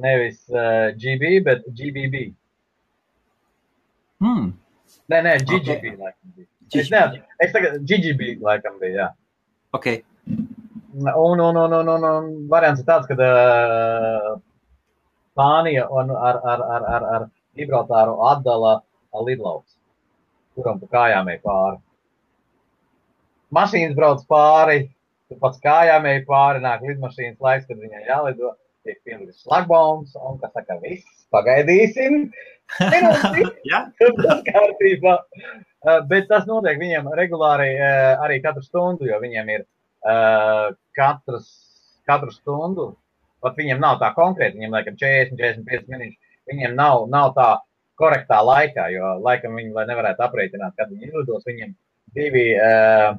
[0.00, 2.30] nevis uh, GB, bet GBB.
[4.20, 4.52] Hmm.
[5.10, 5.96] Nē, nē, GGB.
[5.96, 5.96] Okay.
[5.96, 6.48] Laikam bija.
[6.70, 7.00] Es, ne,
[7.42, 9.08] es tagad GGB laikam bija, jā.
[9.76, 10.04] Okay.
[10.28, 14.38] Un, un, un, un, un, un variants ir tāds, ka uh,
[15.40, 17.22] Spānija un ar, ar, ar, ar, ar
[17.56, 18.82] Gibraltāru atdala
[19.24, 19.72] lidlauks,
[20.54, 21.78] kuram pa kājām ej pāri.
[23.56, 24.82] Mašīnas brauc pāri,
[25.40, 28.52] pats kājām ej pāri, nāk lidmašīnas laiks, kad viņai jālido,
[28.84, 32.28] tiek pielikts šlagbaums, un kas saka, viss, pagaidīsim,
[32.92, 33.48] minūti,
[34.20, 35.16] tas kārtībā.
[35.80, 41.48] Uh, bet tas notiek viņiem regulāri uh, arī katru stundu, jo viņiem ir uh, katras,
[42.04, 42.90] katru stundu.
[43.40, 46.36] Pat viņiem nav tā konkrēti, viņiem laikam 40, 45 minūtes.
[46.50, 47.48] Viņiem nav, nav tā
[48.00, 51.74] korektā laikā, jo laikam viņi, lai nevarētu aprēķināt, kad viņi izlidos, viņiem
[52.16, 53.12] divi, uh,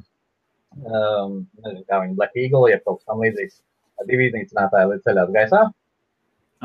[0.82, 3.62] um, nezinu, kā viņi Black Eagle, ja kaut kas tam līdzīgs,
[4.10, 5.64] divi iznīcinātāji līdz ceļās gaisā.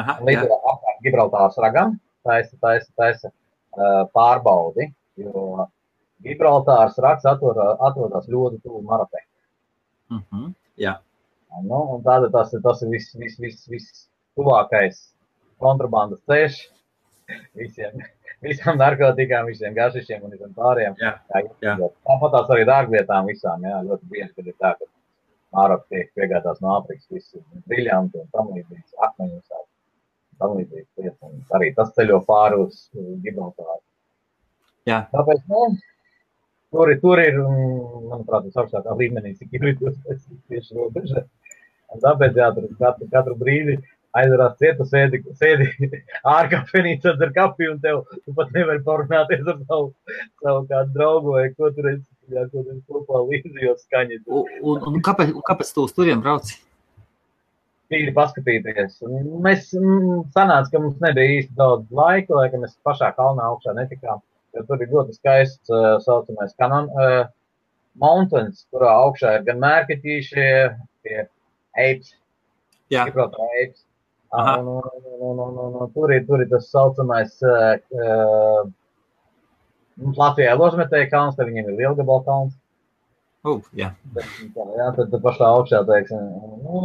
[0.00, 1.96] Aha, līdz apkārt Gibraltārs ragam,
[2.26, 5.68] taisa, taisa, taisa uh, pārbaudi, jo
[6.24, 9.24] Gibraltārs raksts atrodas, ļoti tuvu Marokai.
[10.12, 10.54] Mm -hmm.
[10.80, 10.98] Jā.
[11.66, 14.02] Nu, tāda tas, tas ir viss, viss, viss, viss
[14.36, 14.98] tuvākais
[15.62, 16.58] kontrabandas ceļš
[17.56, 18.02] visiem,
[18.44, 20.98] visām narkotikām, visiem gašišiem un visiem pārējiem.
[21.00, 21.76] Jā, jā, jā.
[22.08, 24.90] Tāpat tās arī dārgvietām visām, jā, ļoti bieži, kad ir tā, ka
[25.56, 29.66] Maroka tiek piegādās no Āfrikas, viss ir briljanti un tam līdzīgs, akmeņus,
[30.42, 31.36] tam līdzīgs lietas.
[31.56, 32.82] Arī tas ceļo pāri uz
[33.24, 33.80] Gibraltāru.
[34.86, 35.04] Jā.
[35.14, 35.62] Tāpēc, nu,
[36.74, 37.36] Tur, tur ir,
[38.10, 41.22] manuprāt, tas augstākā līmenī, cik ir tieši robeža.
[41.94, 43.76] Un tāpēc, jā, tur katru, katru brīdi
[44.16, 45.66] aizvarās cietu, sēdi, sēdi
[46.36, 49.90] ārkafenīcā ar kafiju, un tev, tu pat nevari parunāties ar savu,
[50.42, 54.22] savu kādu draugu, vai ko tur esi, jā, ko tur kopā līdzījos skaņi.
[54.26, 56.58] Un, un, un, kāpēc, un kāpēc tu uz turiem brauci?
[57.92, 58.96] Tīri paskatīties.
[59.44, 64.24] Mēs sanāca, ka mums nebija īsti daudz laika, lai mēs pašā kalnā augšā netikām
[64.56, 67.24] jo tur ir ļoti skaists uh, saucamais kanon uh,
[68.00, 70.48] mountains, kurā augšā ir gan mērķitīšie,
[71.06, 71.18] tie
[71.76, 72.14] apes,
[72.92, 73.84] Gibraltar apes.
[74.36, 74.82] Un, un,
[75.20, 78.66] un, un, un, un, tur, ir, tur ir tas saucamais uh,
[79.96, 82.56] Latvijā ložmetēja kalns, tad viņiem ir lielgabala kalns.
[83.46, 83.92] Uh, jā.
[84.16, 84.26] Tā,
[84.76, 86.24] jā, tad, pašā augšā, teiksim,
[86.66, 86.80] nu,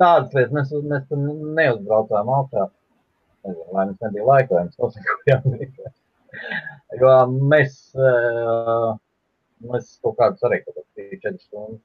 [0.00, 1.10] tādas lietas mēs, mēs
[1.58, 2.68] neuzbraucām augšā.
[3.40, 5.99] Nezinu, vai mums nebija laika, vai mums nosakojām.
[7.00, 8.96] Jo mēs, uh,
[9.70, 11.84] mēs kaut kādus arī kaut kādā 4 stundas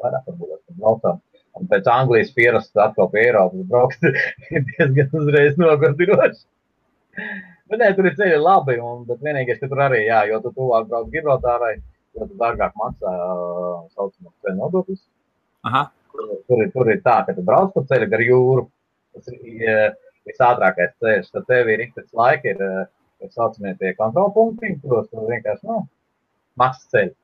[0.00, 1.20] vairāk varbūt braucām.
[1.58, 4.08] Un pēc Anglijas pierast atkal pie Eiropas braukt
[4.54, 6.42] ir diezgan uzreiz nogurdinoši.
[7.68, 10.52] Bet nē, tur ir ceļi labi, un, bet vienīgais, ka tur arī, jā, jo tu
[10.56, 11.74] tuvāk brauc Gibraltārai,
[12.16, 15.02] jo tu dārgāk maksā uh, saucamās ceļu nodokļus.
[16.14, 18.68] Tur, tur, tur ir tā, ka tu brauc pa ceļu gar jūru,
[19.16, 19.88] tas ir uh,
[20.28, 22.86] visātrākais ceļš, tad tev ir ikpēc laika ir uh,
[23.18, 25.82] tā saucamie tie kontrolpunkti, kuros tu vienkārši, nu,
[26.60, 27.14] maksas ceļu.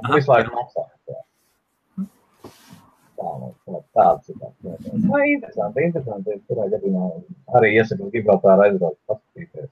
[0.00, 0.86] Un visu laiku maksā.
[3.22, 4.88] Tā, nu, tāds ir tāds.
[4.88, 6.38] Nu, interesanti, interesanti.
[6.48, 7.08] Kurā gadījumā
[7.58, 9.70] arī iesaku Gibraltāru aizbraukt, paskatīties.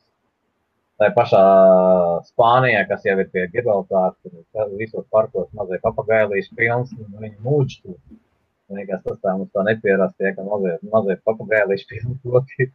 [1.01, 1.43] Tā pašā
[2.29, 7.79] Spānijā, kas jau ir pie Gibraltāra, tur visos parkos mazie papagailīši pilns, un viņi mūģi
[7.81, 7.97] tur.
[8.71, 12.69] Vienīgās tas tā mums tā nepierast, tie, ka mazie, mazie papagailīši pilns loki.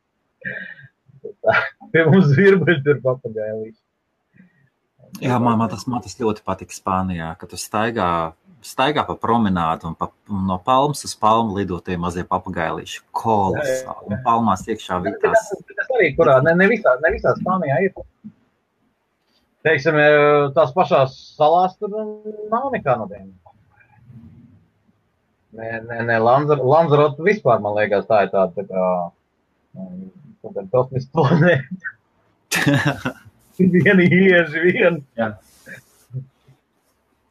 [1.92, 3.80] Pie mums zirbuļi tur papagailīši.
[5.24, 8.08] Jā, man, man, tas, man tas ļoti patīk Spānijā, ka tu staigā,
[8.66, 13.04] staigā pa promenādu un, pa, un no palmas uz palmu lido tie mazie papagailīši.
[13.16, 14.10] Kolosāli.
[14.10, 15.48] Un palmās iekšā vitās.
[15.54, 17.96] Tas, tas arī, kurā ne, ne, visā, ne visā Spānijā ir.
[19.66, 20.10] Teiksim, e,
[20.58, 21.96] tās pašās salās tur
[22.52, 23.32] nav nekā no tiem.
[25.56, 28.86] Nē, nē, nē Lanzarote vispār, man liekas, tā ir tāda tā kā
[30.46, 31.94] kaut kāda kosmiska planēta.
[33.60, 35.30] Viena ieži, viena.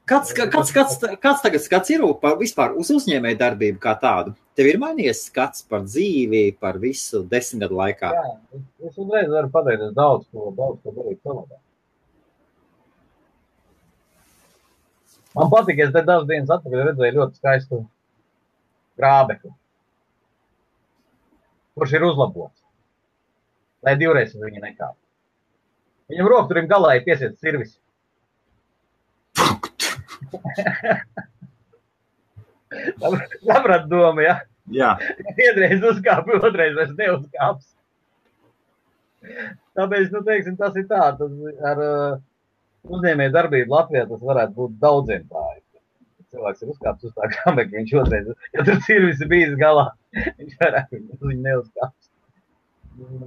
[0.05, 4.35] Kāds, kāds, kāds, kāds tagad skats ir par vispār uz uzņēmēju darbību kā tādu?
[4.57, 8.11] Tev ir mainījies skats par dzīvi, par visu desmit gadu laikā?
[8.13, 11.61] Jā, es, es uzreiz varu pateikt, es daudz ko, daudz ko darīju savādāk.
[15.35, 17.81] Man patīk, es te dažas dienas atpakaļ redzēju ļoti skaistu
[19.01, 19.51] grābekli,
[21.75, 22.64] kurš ir uzlabots
[23.85, 24.97] lai divreiz uz viņu nekāp.
[26.13, 27.79] Viņam rokturim galā ir piesiet sirvis.
[33.45, 34.41] Saprat domu, ja?
[34.73, 34.95] Jā.
[35.37, 37.67] Vienreiz uzkāpa, otrreiz vairs neuzkāps.
[39.75, 42.17] Tāpēc, nu, teiksim, tas ir tā, tas ar uh,
[42.93, 45.45] uzņēmēju darbību Latvijā tas varētu būt daudziem tā.
[46.35, 49.87] Cilvēks ir uzkāpis uz tā kameka, viņš otrais, ja tur sirvis ir bijis galā,
[50.41, 52.11] viņš varētu viņu neuzkāpt.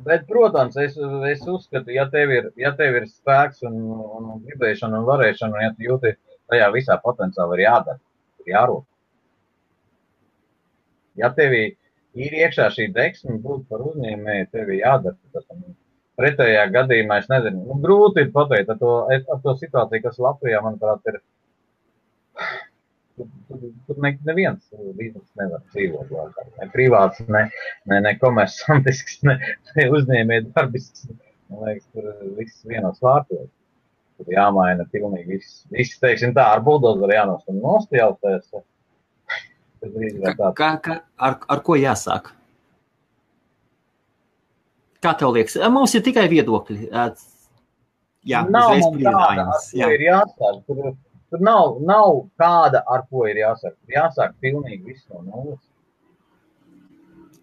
[0.05, 0.95] Bet, protams, es,
[1.31, 3.75] es uzskatu, ja tev ir, ja tev ir spēks un,
[4.19, 6.13] un, gribēšana un varēšana, un ja tu jūti
[6.51, 7.99] tajā visā potenciāli ir jādara,
[8.43, 8.85] ir jārūp.
[11.19, 15.19] Ja tev ir iekšā šī deksme, būt par uzņēmēju, tev ir jādara.
[15.35, 15.49] Tas,
[16.17, 21.11] pretējā gadījumā es nezinu, nu, grūti pateikt ar to, ar to situāciju, kas Latvijā, manuprāt,
[21.11, 21.19] ir
[23.17, 24.61] Tur, tur, tur ne, neviens
[24.97, 26.43] biznesa nevar dzīvot laukā.
[26.59, 27.47] Ne privāts, ne,
[27.89, 29.39] ne, ne komersantisks, ne,
[29.73, 31.07] ne uzņēmēji darbisks.
[31.49, 33.47] Man liekas, tur viss vienos vārtos.
[34.17, 35.63] Tur jāmaina pilnīgi viss.
[35.73, 38.51] Viss, teiksim tā, ar buldozeru jānostum nost jautājums.
[39.81, 42.31] Kā, kā, ar, ar ko jāsāk?
[45.01, 45.57] Kā tev liekas?
[45.73, 46.89] Mums ir tikai viedokļi.
[48.27, 50.63] Jā, nav tāda, ko ir jāsāk.
[50.69, 50.95] Tur,
[51.27, 53.75] Tur nav, nav kāda, ar ko ir jāsaka.
[53.91, 55.63] Jāsāk pilnīgi viss no nulles.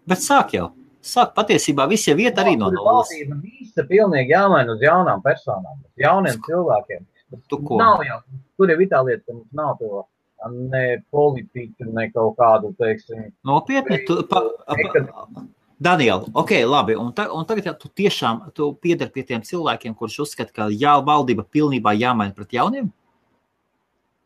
[0.09, 0.71] Bet sāk jau.
[1.05, 3.11] Sāk patiesībā viss jau iet arī no nulles.
[3.43, 7.05] Visa pilnīgi jāmaina uz jaunām personām, uz jauniem cilvēkiem.
[7.49, 7.77] Tu ko?
[7.77, 8.19] Nav jau,
[8.57, 10.05] tur ir tā lieta, ka mums nav to
[10.49, 13.29] ne politiku, ne kaut kādu, teiksim.
[13.45, 15.45] Nopietni, tu, pa, pa,
[15.77, 16.95] Daniela, ok, labi.
[16.95, 20.69] Un, ta, un tagad ja tu tiešām tu pieder pie tiem cilvēkiem, kurš uzskata, ka
[20.71, 22.93] jā, valdība pilnībā jāmaina pret jauniem?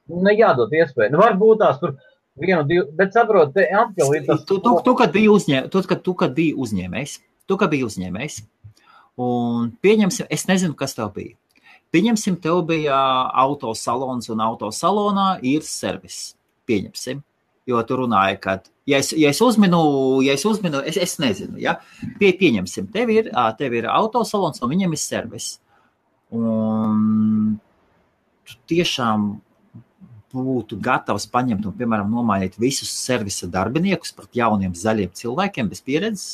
[0.10, 1.14] Nejādod iespēju.
[1.14, 1.95] Nu, varbūt tās tur
[2.40, 4.45] vienu, divu, bet saprot, te atkal ir tas.
[4.48, 7.19] Tu, tu, tu, kad biji uzņēmējs, tu, kad, tu, kad biji uzņēmējs,
[7.49, 8.41] tu, kad biji uzņēmējs,
[9.19, 11.36] un pieņemsim, es nezinu, kas tev bija.
[11.94, 12.98] Pieņemsim, tev bija
[13.41, 16.36] autosalons, un autosalonā ir servis.
[16.69, 17.23] Pieņemsim,
[17.69, 18.60] jo tu runāji, ka,
[18.90, 19.81] ja es, ja es uzminu,
[20.26, 21.80] ja es uzminu, es, es nezinu, ja,
[22.22, 25.56] Pie, pieņemsim, tev ir, tev ir autosalons, un viņam ir servis.
[26.30, 27.57] Un
[28.45, 29.31] tu tiešām
[30.34, 36.27] būtu gatavs paņemt un, piemēram, nomainīt visus servisa darbiniekus pret jauniem zaļiem cilvēkiem bez pieredzes?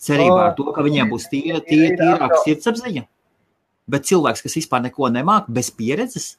[0.00, 3.02] Cerībā ar to, ka viņiem būs tīra, tīra, tīrāka sirdsapziņa,
[3.92, 6.32] bet cilvēks, kas vispār neko nemāk, bez pieredzes.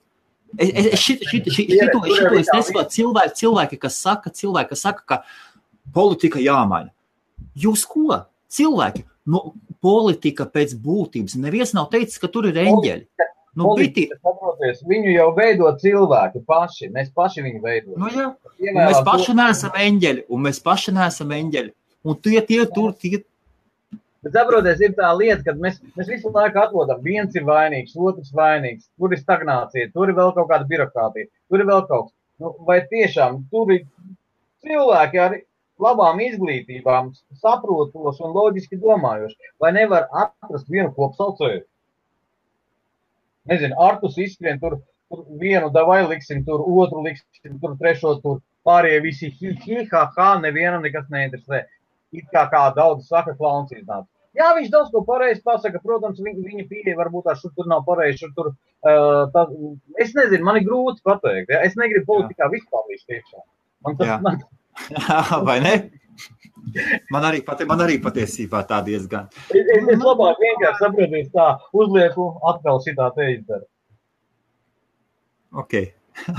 [0.58, 2.96] Es, es, es šito, šito, šito, šito, es nesaprotu.
[2.98, 5.20] Cilvēki, cilvēki, kas saka, cilvēki, kas saka, ka
[5.96, 6.92] politika jāmaina.
[7.56, 8.24] Jūs ko?
[8.52, 11.38] Cilvēki, no, politika pēc būtības.
[11.40, 13.30] Neviens nav teicis, ka tur ir eņģeļi.
[13.58, 14.06] Nu, biti...
[14.24, 16.88] saproties, viņu jau veido cilvēki paši.
[16.94, 17.98] Mēs paši viņu veidojam.
[18.00, 18.30] Nu, jā.
[18.78, 21.74] Mēs paši neesam eņģeļi, un mēs paši neesam eņģeļi.
[22.08, 23.20] Un tie, tie tur, tie.
[24.24, 28.32] Bet saproties, ir tā lieta, ka mēs, mēs visu laiku atrodam, viens ir vainīgs, otrs
[28.38, 32.18] vainīgs, tur ir stagnācija, tur ir vēl kaut kāda birokrātija, tur ir vēl kaut kas.
[32.42, 33.84] Nu, vai tiešām tur ir
[34.66, 35.36] cilvēki ar
[35.82, 37.12] labām izglītībām,
[37.42, 41.66] saprotos un loģiski domājoši, vai nevar atrast vienu kopsaucēju?
[43.50, 44.80] Nezinu, Artus izskrien tur,
[45.12, 50.08] tur vienu davai liksim, tur otru liksim, tur trešo, tur pārējie visi hi, hi, ha,
[50.18, 51.66] ha, nevienam nekas neinteresē.
[52.12, 54.10] It kā kā daudz saka, klauns iznāca.
[54.36, 55.80] Jā, viņš daudz ko pareizi pasaka.
[55.84, 58.22] Protams, viņa, viņa pieeja varbūt tā šur tur nav pareizi.
[58.22, 59.46] Šur tur, uh, tā,
[60.00, 61.52] es nezinu, man ir grūti pateikt.
[61.52, 61.64] Ja?
[61.68, 63.44] Es negribu politikā vispār līdz tiešām.
[63.88, 64.40] Man tas, man...
[65.48, 65.76] Vai ne?
[67.12, 69.30] Man arī, pati, man arī patiesībā tā diezgan.
[69.50, 71.48] Es, es, es labāk vienkārši saprotu, tā
[71.84, 73.66] uzlieku atkal šitā te izdara.
[75.64, 75.74] Ok.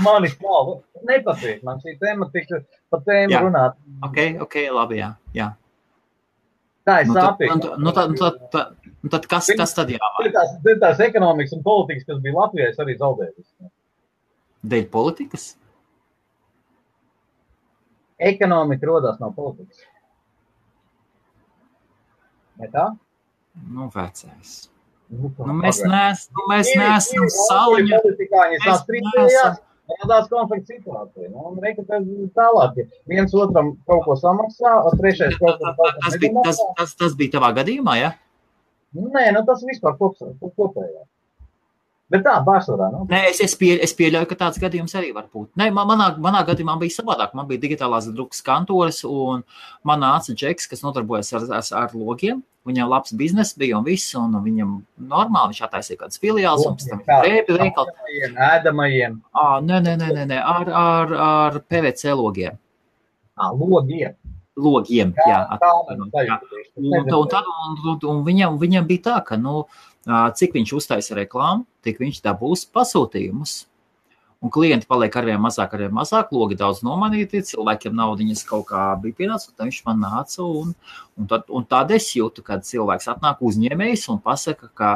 [0.05, 0.79] man ir smalva.
[1.09, 2.61] Nepatīk man šī tematika,
[2.93, 3.41] pa tēmu jā.
[3.43, 3.77] runāt.
[4.05, 5.11] Ok, ok, labi, jā.
[5.35, 5.49] jā.
[6.87, 7.57] Tā ir nu, sāpīga.
[7.59, 10.33] Nu, nu, tad, nu, tad, tad, nu, tad kas, kas tad jāvajag?
[10.35, 13.69] Tās, tās ekonomikas un politikas, kas bija Latvijā, es arī zaudēju.
[14.73, 15.53] Dēļ politikas?
[18.29, 19.83] Ekonomika rodās no politikas.
[22.61, 22.85] Ne tā?
[23.73, 24.53] Nu, vecais.
[25.13, 27.99] Nu, nu, mēs neesam, nu, mēs neesam saliņa.
[29.93, 31.27] Tādās konflikta situācijā.
[31.29, 35.97] Nu, un reika tālāk, ja viens otram kaut ko samaksā, trešais kaut ko samaksā.
[36.05, 36.17] Tas,
[36.47, 38.13] tas, tas, tas bija tavā gadījumā, ja?
[38.95, 41.03] Nē, nu tas vispār kopējā.
[42.13, 42.91] Bet tā, pārsvarā.
[42.93, 43.03] Nu.
[43.09, 45.49] Nē, es, es, pie, es pieļauju, ka tāds gadījums arī var būt.
[45.57, 47.31] Nē, man, manā, manā gadījumā bija savādāk.
[47.33, 49.41] Man bija digitālās drukas kantors, un
[49.87, 52.43] man nāca džeks, kas nodarbojas ar, ar, ar logiem.
[52.69, 54.75] Viņam labs bizness bija un viss, un viņam
[55.09, 57.95] normāli viņš attaisīja kādas filiāls, un pēc tam drēbi veikali.
[58.45, 59.17] Ēdamajiem.
[59.33, 62.61] Ā, nē, nē, nē, nē, nē, ar, ar, ar PVC logiem.
[63.41, 64.13] Ā, logiem.
[64.55, 65.15] logiem.
[65.25, 66.37] Jā, jā.
[66.77, 69.65] Un, un, tad, un, un, un viņam, viņam bija tā, ka, nu,
[70.07, 73.53] cik viņš uztaisa reklāmu, tik viņš dabūs pasūtījumus.
[74.43, 79.15] Un klienti paliek arvien mazāk, arvien mazāk, logi daudz nomanīti, cilvēkiem naudiņas kaut kā bija
[79.21, 80.73] pienācis, tad viņš man nāca, un,
[81.15, 84.93] un, tad, un tad es jūtu, kad cilvēks atnāk uzņēmējs un pasaka, ka,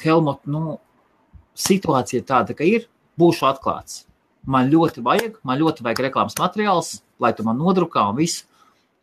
[0.00, 0.76] Helmut, nu,
[1.54, 2.86] situācija tāda, ka ir,
[3.20, 4.04] būšu atklāts
[4.44, 8.46] man ļoti vajag, man ļoti vajag reklāmas materiāls, lai tu man nodrukā un visu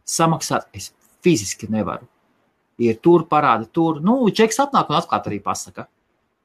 [0.07, 0.67] samaksāt.
[0.73, 0.91] Es
[1.25, 2.07] fiziski nevaru.
[2.77, 4.01] Ir tur, parāda tur.
[4.05, 5.87] Nu, Džeks atnāk un atklāt arī pasaka.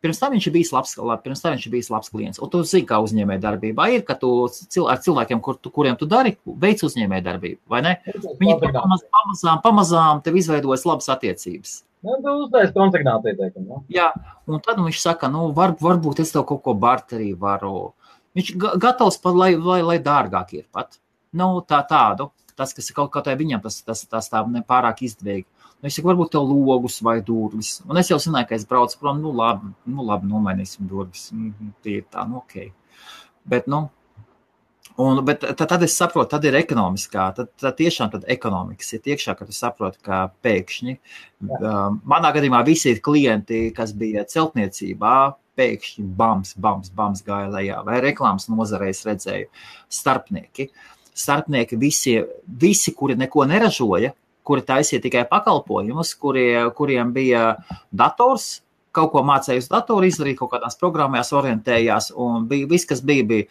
[0.02, 2.40] Pirms tam viņš bijis labs, pirms tam viņš bijis labs klients.
[2.42, 5.94] Un tu zini, kā uzņēmē darbībā ir, ka tu cil, ar cilvēkiem, kur tu, kuriem
[6.00, 6.34] tu dari,
[6.64, 7.92] veic uzņēmē darbību, vai ne?
[8.40, 11.76] Viņi pamaz, pamazām, pamazām tev izveidojas labas attiecības.
[12.02, 13.68] Nu, uztais konsekventāti ieteikumu.
[13.68, 13.84] Nu.
[13.94, 14.08] Jā,
[14.50, 17.92] un tad viņš saka, nu, var, varbūt es tev kaut ko barterī varu
[18.32, 20.96] Viņš gatavs pat, lai, lai, lai dārgāk ir pat.
[21.36, 25.04] Nu, tā tādu, tas, kas ir kaut kā tā viņam, tas, tas, tas tā nepārāk
[25.04, 25.46] izdevīgi.
[25.82, 27.80] Nu, es saku, varbūt tev logus vai durvis.
[27.90, 31.32] Un es jau zināju, ka es braucu prom, nu labi, nu labi, nomainīsim durvis.
[31.34, 32.70] Mhm, tie ir tā, nu ok.
[33.50, 33.88] Bet, nu,
[35.00, 39.14] Un, bet tad, tad es saprotu, tad ir ekonomiskā, tad, tad tiešām tad ekonomikas ir
[39.14, 40.94] iekšā, kad tu saproti, ka pēkšņi,
[41.48, 45.14] um, manā gadījumā visi ir klienti, kas bija celtniecībā,
[45.56, 49.48] pēkšņi bams, bams, bams gāja lejā, vai reklāmas nozarēs redzēju
[50.00, 50.68] starpnieki.
[51.24, 52.18] Starpnieki visi,
[52.60, 54.12] visi, kuri neko neražoja,
[54.46, 56.46] kuri taisīja tikai pakalpojumus, kuri,
[56.76, 57.56] kuriem bija
[57.94, 58.62] dators,
[58.92, 63.26] kaut ko mācīja uz datoru izdarīt, kaut kādās programmās orientējās, un bija viss, kas bija,
[63.28, 63.48] bija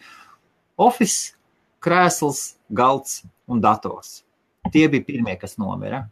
[0.80, 1.32] office,
[1.82, 4.20] krēsls, galds un dators.
[4.72, 6.04] Tie bija pirmie, kas nomira.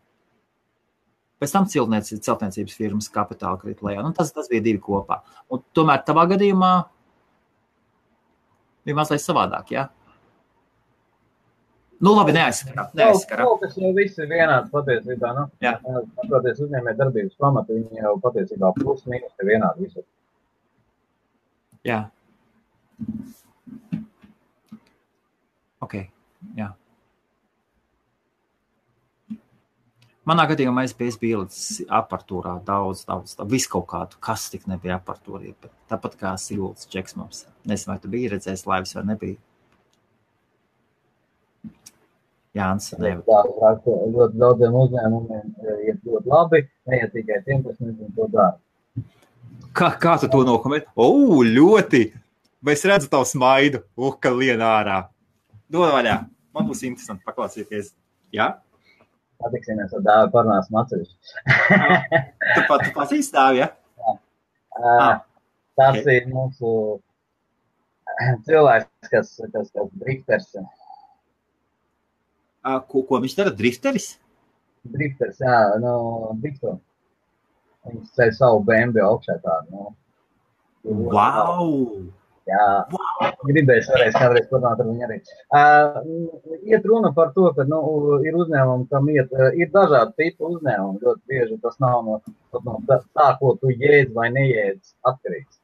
[1.40, 4.02] Pēc tam celtniecības firmas kapitāla krita lejā.
[4.04, 5.22] Nu, tas, tas bija divi kopā.
[5.48, 6.72] Un tomēr tavā gadījumā
[8.84, 9.70] bija mazliet savādāk.
[9.72, 9.86] Ja?
[12.00, 12.88] Nu, labi, neaizskarām.
[12.96, 13.50] neaizskarām.
[13.60, 15.34] Tas jau viss ir vienāds patiesībā.
[15.36, 15.48] Nu,
[16.16, 20.06] Patoties uzņēmē darbības pamatu, viņi jau patiesībā plus mīnus ir vienādi visur.
[21.84, 22.06] Jā.
[25.84, 25.98] Ok,
[26.56, 26.70] jā.
[30.28, 35.00] Manā gadījumā es biju, ielicis aparatūrā daudz, daudz, daudz visu kaut kādu, kas tik nebija
[35.00, 35.52] aparatūrā.
[35.90, 37.44] Tāpat kā Silvijas Čeks mums.
[37.68, 39.40] Nezinu, vai tu biji redzējis laivas vai nebija.
[42.56, 42.90] Jānis.
[42.98, 45.52] Ļoti daudziem uzņēmumiem
[45.86, 48.56] ir ļoti labi, neiet tikai tiem, kas nezinu, ko dara.
[49.76, 50.90] Kā, kā tu to nokomentē?
[50.98, 52.08] O, ļoti!
[52.60, 53.84] Vai es redzu tavu smaidu?
[53.96, 55.04] Uh, ka lien ārā.
[55.70, 56.16] Dod vaļā.
[56.56, 57.94] Man būs interesanti paklausīties.
[58.34, 58.50] Jā?
[58.50, 58.96] Ja?
[59.40, 61.36] Patiksimies ar dāvu parunāsim atsevišķi.
[62.56, 63.70] tu pat tu pazīsti dāvu, ja?
[64.02, 64.16] Jā.
[64.80, 65.14] Uh, ah,
[65.78, 66.18] tas okay.
[66.18, 66.74] ir mūsu
[68.48, 70.50] cilvēks, kas, kas, kas drifters.
[72.60, 73.52] Uh, ko, ko viņš dara?
[73.56, 74.12] Drifteris?
[74.84, 75.94] Drifters, jā, no
[76.40, 76.78] drifto.
[77.88, 79.92] Viņš ceļ savu BMW augšā tādu, nu.
[80.84, 81.70] Wow!
[82.48, 82.64] Jā,
[83.46, 85.18] gribēju vēlreiz kādreiz parunāt ar viņu arī.
[85.54, 85.98] Uh,
[86.66, 87.80] iet runa par to, ka nu,
[88.26, 91.02] ir uzņēmumi, kam iet, uh, ir dažādi tipi uzņēmumi.
[91.04, 92.16] Ļoti bieži tas nav no,
[92.66, 95.60] no tā, ko tu jēdz vai nejēdz atkarīgs.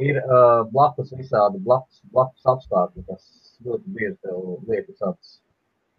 [0.00, 3.30] Ir uh, blakus visādi blakus, blakus apstākļi, kas
[3.68, 5.38] ļoti bieži tev liek uz tādas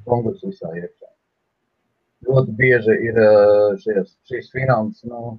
[0.08, 1.10] konkursu visā iekšā.
[2.28, 5.38] Ļoti bieži ir uh, šies, šīs finanses, nu,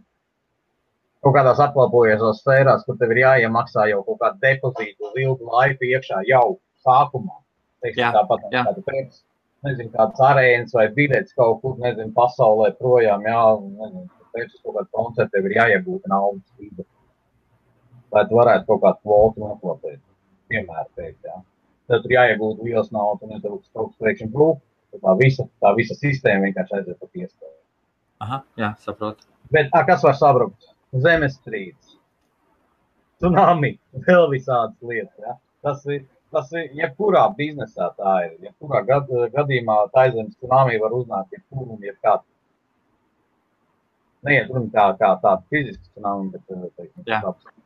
[1.22, 5.86] kaut kādās apkalpojošās sfērās, kur tev ir jāiemaksā jau kaut kāda depozīta uz ilgu laiku
[5.90, 6.47] iekšā jau
[6.86, 7.39] sākumā.
[7.82, 8.64] Teiksim, jā, tāpat jā.
[8.66, 9.20] kāda pēc,
[9.66, 13.44] nezinu, kāds arēnas vai biļets kaut kur, nezinu, pasaulē projām, jā,
[13.78, 16.86] nezinu, pēc kaut kāda koncerta tev ir jāiegūta naudas līdzi.
[18.12, 20.02] Lai tu varētu kaut kādu kvotu noklāpēt,
[20.52, 21.39] piemēram, teikt, jā.
[21.90, 24.60] Tev tur jāiegūta liels naudas, un ja tev kaut kas priekšņi brūk,
[25.02, 27.56] tā visa, tā visa sistēma vienkārši aiziet pa piestāju.
[28.22, 29.26] Aha, jā, saprotu.
[29.52, 30.72] Bet, a, kas var sabrukt?
[30.92, 31.96] zemestrīces,
[33.20, 33.76] tsunami,
[34.06, 35.14] vēl visādas lietas.
[35.22, 35.36] Ja?
[35.64, 36.04] Tas ir,
[36.34, 38.36] tas ir jebkurā biznesā tā ir.
[38.48, 42.26] Jebkurā gad, gadījumā tā zemes tsunami var uznākt jebkuru un jebkādu.
[44.22, 47.48] Neiet runa kā, kā tāda fiziska tsunami, bet eh, teiksim, tāds.
[47.48, 47.61] Ja?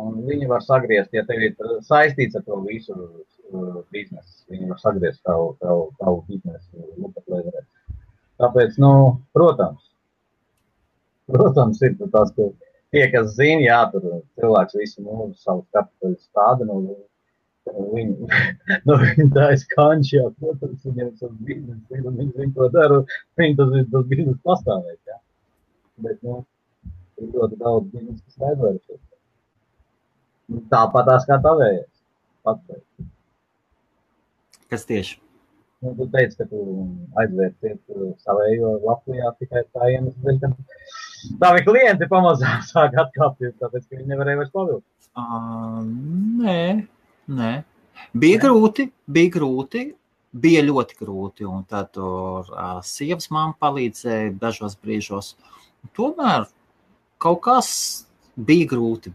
[0.00, 4.44] Un viņi var sagriezt, ja tev ir saistīts ar to visu uh, biznesu.
[4.52, 7.64] Viņi var sagriezt tavu, tavu, tavu biznesu lupatlēderē.
[8.40, 8.92] Tāpēc, nu,
[9.36, 9.92] protams,
[11.32, 12.48] Protams, ir tas, ka
[12.92, 16.68] tie, kas zina, jā, tur cilvēks visu mūžu savu kapitālu stāda.
[16.68, 16.98] Nu,
[17.62, 18.26] Viņi,
[18.88, 22.66] nu, viņi tā ir skanči, jā, protams, viņiem tas biznesa ir, un viņi zina, ko
[22.74, 22.96] dara,
[23.38, 25.18] viņi tas tas biznesa pastāvēt, jā.
[26.02, 26.40] Bet, nu,
[27.22, 28.74] ir ļoti daudz biznesa, kas nevar
[30.52, 30.70] šeit.
[30.72, 31.90] Tāpat tās kā tavējais.
[32.46, 32.86] Pateikt.
[34.72, 35.18] Kas tieši?
[35.82, 36.60] Nu, tu teici, ka tu
[37.18, 37.80] aizvērties
[38.22, 40.50] savējo Latvijā tikai tā iemesla, ka
[41.42, 44.86] tavi klienti pamazām sāk atkāpties, tāpēc, ka viņi nevarēja vairs pavilkt.
[45.18, 45.82] Uh,
[46.44, 46.62] nē,
[47.40, 47.50] nē.
[48.14, 48.42] Bija nē.
[48.46, 48.86] grūti,
[49.18, 49.82] bija grūti,
[50.32, 55.34] bija ļoti grūti, un tad tur uh, sievas mamma palīdzēja dažos brīžos.
[55.98, 56.46] Tomēr
[57.22, 57.72] kaut kas
[58.38, 59.12] bija grūti,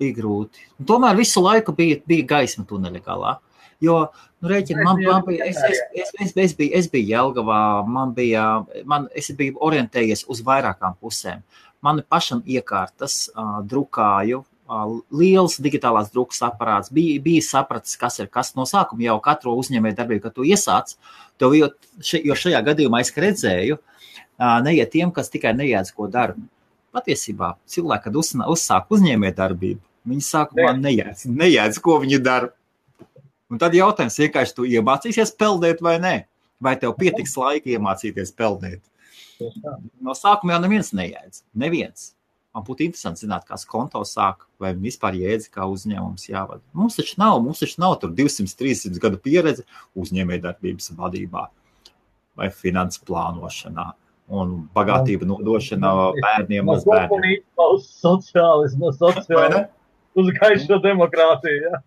[0.00, 0.64] bija grūti.
[0.80, 3.36] Un tomēr visu laiku bija, bija gaisma tuneļa galā.
[3.84, 3.98] Jo,
[4.40, 8.14] nu, rēķini, man, man bija, es, es, es, es, es, biju, es biju Jelgavā, man
[8.16, 8.46] bija,
[8.88, 11.44] man, es biju orientējies uz vairākām pusēm.
[11.84, 14.42] Man pašam iekārtas, uh, drukāju,
[15.14, 19.92] liels digitālās drukas aparāts, bija, bija sapratis, kas ir kas no sākuma jau katru uzņēmē
[19.94, 20.96] darbību, kad tu iesāc,
[21.38, 21.70] to, jo,
[22.02, 23.78] še, jo šajā gadījumā es redzēju,
[24.66, 26.34] neiet tiem, kas tikai neiedz, ko dara.
[26.96, 32.50] Patiesībā cilvēki, kad uz, uzsāk uzņēmē darbību, viņi sākumā neiedz, neiedz, ko viņi dara.
[33.52, 36.16] Un tad jautājums vienkārši, tu iemācīsies peldēt vai nē?
[36.62, 38.80] Vai tev pietiks laika iemācīties peldēt?
[40.00, 41.42] No sākuma jau neviens nejēdz.
[41.60, 42.12] Neviens.
[42.56, 46.62] Man būtu interesanti zināt, kāds konto sāk, vai vispār jēdz, kā uzņēmums jāvada.
[46.72, 49.66] Mums taču nav, mums taču nav tur 200, 300 gadu pieredze
[50.00, 51.44] uzņēmējdarbības vadībā
[52.36, 53.90] vai finanses plānošanā
[54.28, 57.44] un bagātība nodošana bērniem uz bērniem.
[57.66, 59.66] Uz sociālismu, no sociālismu,
[60.22, 61.68] uz gaišo demokrātiju.
[61.68, 61.82] Ja?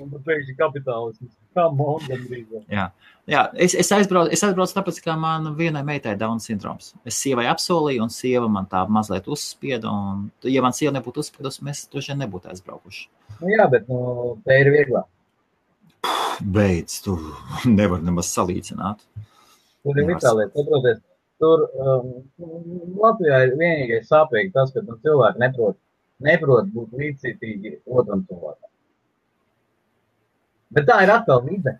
[0.00, 1.32] un tad pēkšņi kapitālisms.
[1.54, 2.48] Kā mondandrīz.
[2.72, 2.88] Jā,
[3.30, 6.92] jā es, es, aizbraucu, es aizbraucu tāpēc, ka man vienai meitai Down sindroms.
[7.06, 11.64] Es sievai apsolīju, un sieva man tā mazliet uzspieda, un, ja man sieva nebūtu uzspiedusi,
[11.66, 13.06] mēs droši vien nebūtu aizbraukuši.
[13.40, 14.00] Nu, jā, bet nu,
[14.46, 15.10] te ir vieglāk.
[16.54, 17.16] Beidz, tu
[17.70, 19.04] nevar nemaz salīdzināt.
[19.84, 21.00] Tur ir vitāliet, saproties,
[21.44, 22.12] tur um,
[23.02, 25.76] Latvijā ir vienīgais sāpīgi tas, ka nu, cilvēki neprot,
[26.24, 28.70] neprot būt līdzcītīgi otram cilvēkam.
[30.74, 31.76] Bet tā ir atkal vide.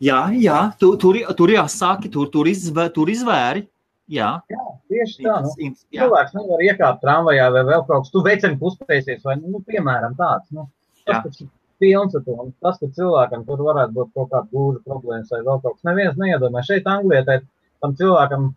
[0.00, 3.66] Jā, jā tu, tur, tur jāsāki, tur, tur, izvē, tur izvēri.
[4.10, 4.30] Jā.
[4.50, 5.36] jā, tieši tā.
[5.44, 6.00] Nu, jā.
[6.00, 8.12] Cilvēks nevar iekāpt tramvajā vai vēl kaut kas.
[8.14, 10.48] Tu veicini puspēsies vai, nu, piemēram, tāds.
[10.56, 10.64] Nu,
[11.04, 11.50] tas, kas ir
[11.82, 12.34] pilns ar to.
[12.46, 15.84] Un tas, ka cilvēkam tur varētu būt kaut kāda gūža problēmas vai vēl kaut kas.
[15.86, 16.64] Neviens neiedomā.
[16.66, 18.50] Šeit Anglijā tam cilvēkam,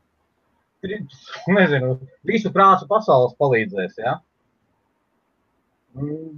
[1.57, 1.95] nezinu,
[2.27, 3.97] visu prātu pasaules palīdzēs.
[4.03, 4.17] Ja?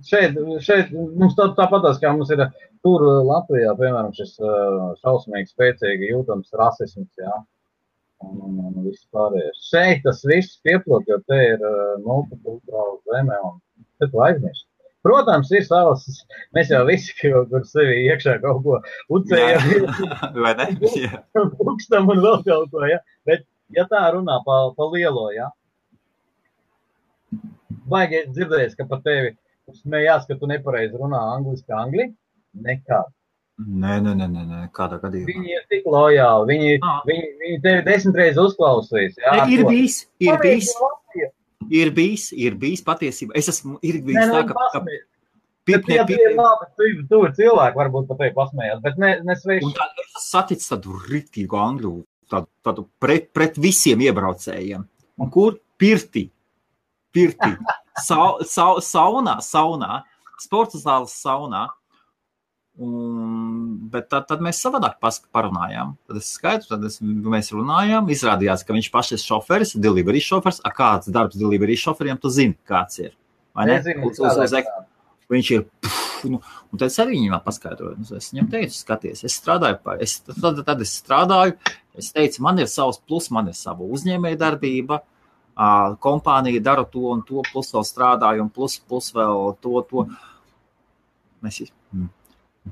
[0.04, 2.44] Šeit, šeit mums tā, tāpat kā mums ir
[2.84, 4.36] tur Latvijā, piemēram, šis
[5.02, 7.38] šausmīgi spēcīgi jūtams rasisms, jā,
[8.26, 9.64] un, un, un viss pārējais.
[9.72, 11.66] Šeit tas viss pieplūk, jo te ir
[12.04, 13.60] multikulturāla zeme, un
[14.02, 14.68] te tu aizmirsti.
[15.06, 16.06] Protams, ir savas,
[16.58, 18.80] mēs jau visi kur sevi iekšā kaut ko
[19.14, 19.86] ucējam.
[20.44, 20.70] Vai ne?
[21.60, 22.98] Pukstam un vēl kaut ko, ja.
[23.30, 25.50] Bet, ja tā runā pa, pa lielo, ja.
[27.90, 29.36] Baigi dzirdējis, ka pa tevi
[29.82, 32.10] smējās, ka tu nepareizi runā angliski angļu.
[32.66, 33.12] Nekad.
[33.56, 35.32] Nē, nē, nē, nē, kādā gadījumā.
[35.32, 36.48] Viņi ir tik lojāli.
[36.52, 37.02] Viņi, ah.
[37.08, 39.16] viņi, viņi tevi desmit reizes uzklausīs.
[39.22, 40.72] Jā, ne, ir bijis, ir bijis.
[41.72, 43.34] Ir bijis, ir bijis patiesībā.
[43.40, 44.68] Es esmu ir bijis nē, tā, ka.
[44.76, 44.84] ka
[45.66, 46.36] Pirmie, ja pirmie...
[46.38, 49.66] labi, tu, tu cilvēki, varbūt pat tevi pasmējās, bet ne, nesveiks.
[49.66, 51.94] Un tā, es saticu tādu ritīgu angļu,
[52.32, 54.86] tādu, tādu pret, pret visiem iebraucējiem.
[55.22, 55.60] Un kur?
[55.80, 56.30] Pirtī.
[57.16, 57.56] Pirtī.
[57.96, 60.02] Sa, sa, saunā, saunā,
[60.44, 61.62] sporta zāles saunā.
[62.76, 64.98] Un, bet tad, tad mēs savādāk
[65.32, 65.94] parunājām.
[66.10, 68.12] Tad es skaidru, tad es, mēs runājām.
[68.12, 70.60] Izrādījās, ka viņš pašs ir šoferis, delivery šoferis.
[70.68, 73.14] A kāds darbs delivery šoferiem, tu zini, kāds ir.
[73.56, 73.80] Vai ne?
[73.80, 74.58] Nezinu, uz, uz, uz,
[75.32, 75.64] viņš ir.
[75.86, 76.42] Puf, nu,
[76.72, 77.98] un tad es arī viņam paskaidroju.
[78.02, 81.56] Nu, es viņam teicu, skaties, es strādāju, pa, es, tad, tad es strādāju.
[82.00, 85.02] Es teicu, man ir savs plus, man ir sava uzņēmēja darbība.
[85.56, 90.04] Uh, kompānija dara to un to, plus vēl strādāju, un plus, plus vēl to, to.
[91.46, 91.62] Mēs,
[91.96, 92.10] mm.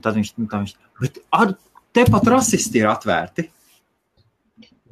[0.04, 1.54] tad viņš, tad viņš, bet ar,
[1.96, 3.48] tepat rasisti ir atvērti.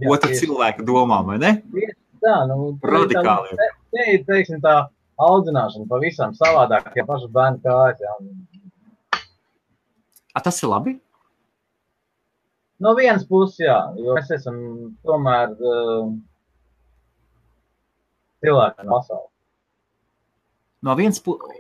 [0.01, 1.51] Jā, Otra cilvēka domām, vai ne?
[2.21, 3.57] Tā, nu, radikāli.
[3.59, 4.77] Tā, te ir, teiksim, tā
[5.21, 8.01] audzināšana pavisam savādāk, ja pašu bērnu kājas.
[8.01, 9.21] Jā.
[10.31, 10.95] A, tas ir labi?
[12.81, 14.55] No vienas puses, jā, jo mēs esam
[15.05, 16.07] tomēr uh,
[18.41, 19.27] cilvēki no pasaules.
[20.81, 21.59] No vienas puses.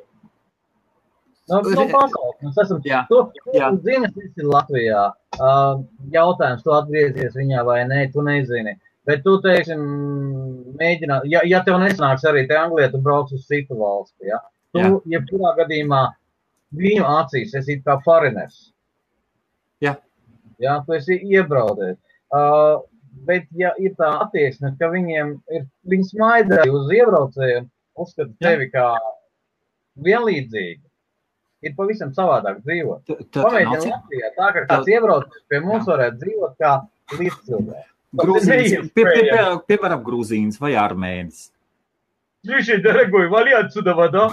[1.51, 2.37] No, no pasaules.
[2.41, 3.69] Mēs esam jā, to, jā.
[3.85, 5.03] zini, tas ir Latvijā.
[5.37, 5.83] Uh,
[6.13, 8.77] jautājums, tu atgriezies viņā vai nē, tu nezini.
[9.09, 9.81] Bet tu, teiksim,
[10.77, 14.37] mēģināt, ja, ja tev nesanāks arī te Anglijā, tu brauc uz citu valsti, ja?
[14.73, 14.91] Tu, jā.
[15.15, 16.03] jebkurā gadījumā,
[16.77, 18.69] viņu acīs esi kā foreigners.
[20.60, 20.66] Jā.
[20.66, 21.98] Jā, tu esi iebraudies.
[22.34, 22.84] Uh,
[23.24, 28.90] Bet, ja ir tā attieksme, ka viņiem ir, viņi smaida uz iebraucējiem, uzskata tevi kā
[30.04, 30.82] vienlīdzīgu,
[31.64, 33.08] ir pavisam savādāk dzīvot.
[33.38, 36.72] Pamēģiniet Latvijā, tā kā kāds iebrauc pie mums varētu dzīvot kā
[37.16, 37.90] līdzcilvēki.
[38.16, 41.50] Grūzīns, pie, pie, pie, piemēram, Grūzīns vai Armēnis.
[42.46, 44.28] Слушай, дорогой, вали отсюда вода.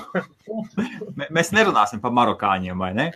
[1.34, 3.07] Mēs nerunāsim par marokāņiem, vai ne?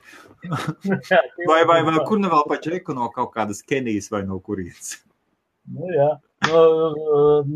[1.47, 4.97] Vai, vai, vai kur nu vēl pa čeku no kaut kādas Kenijas vai no kurienes?
[5.70, 6.09] Nu, jā.
[6.48, 6.62] Nu,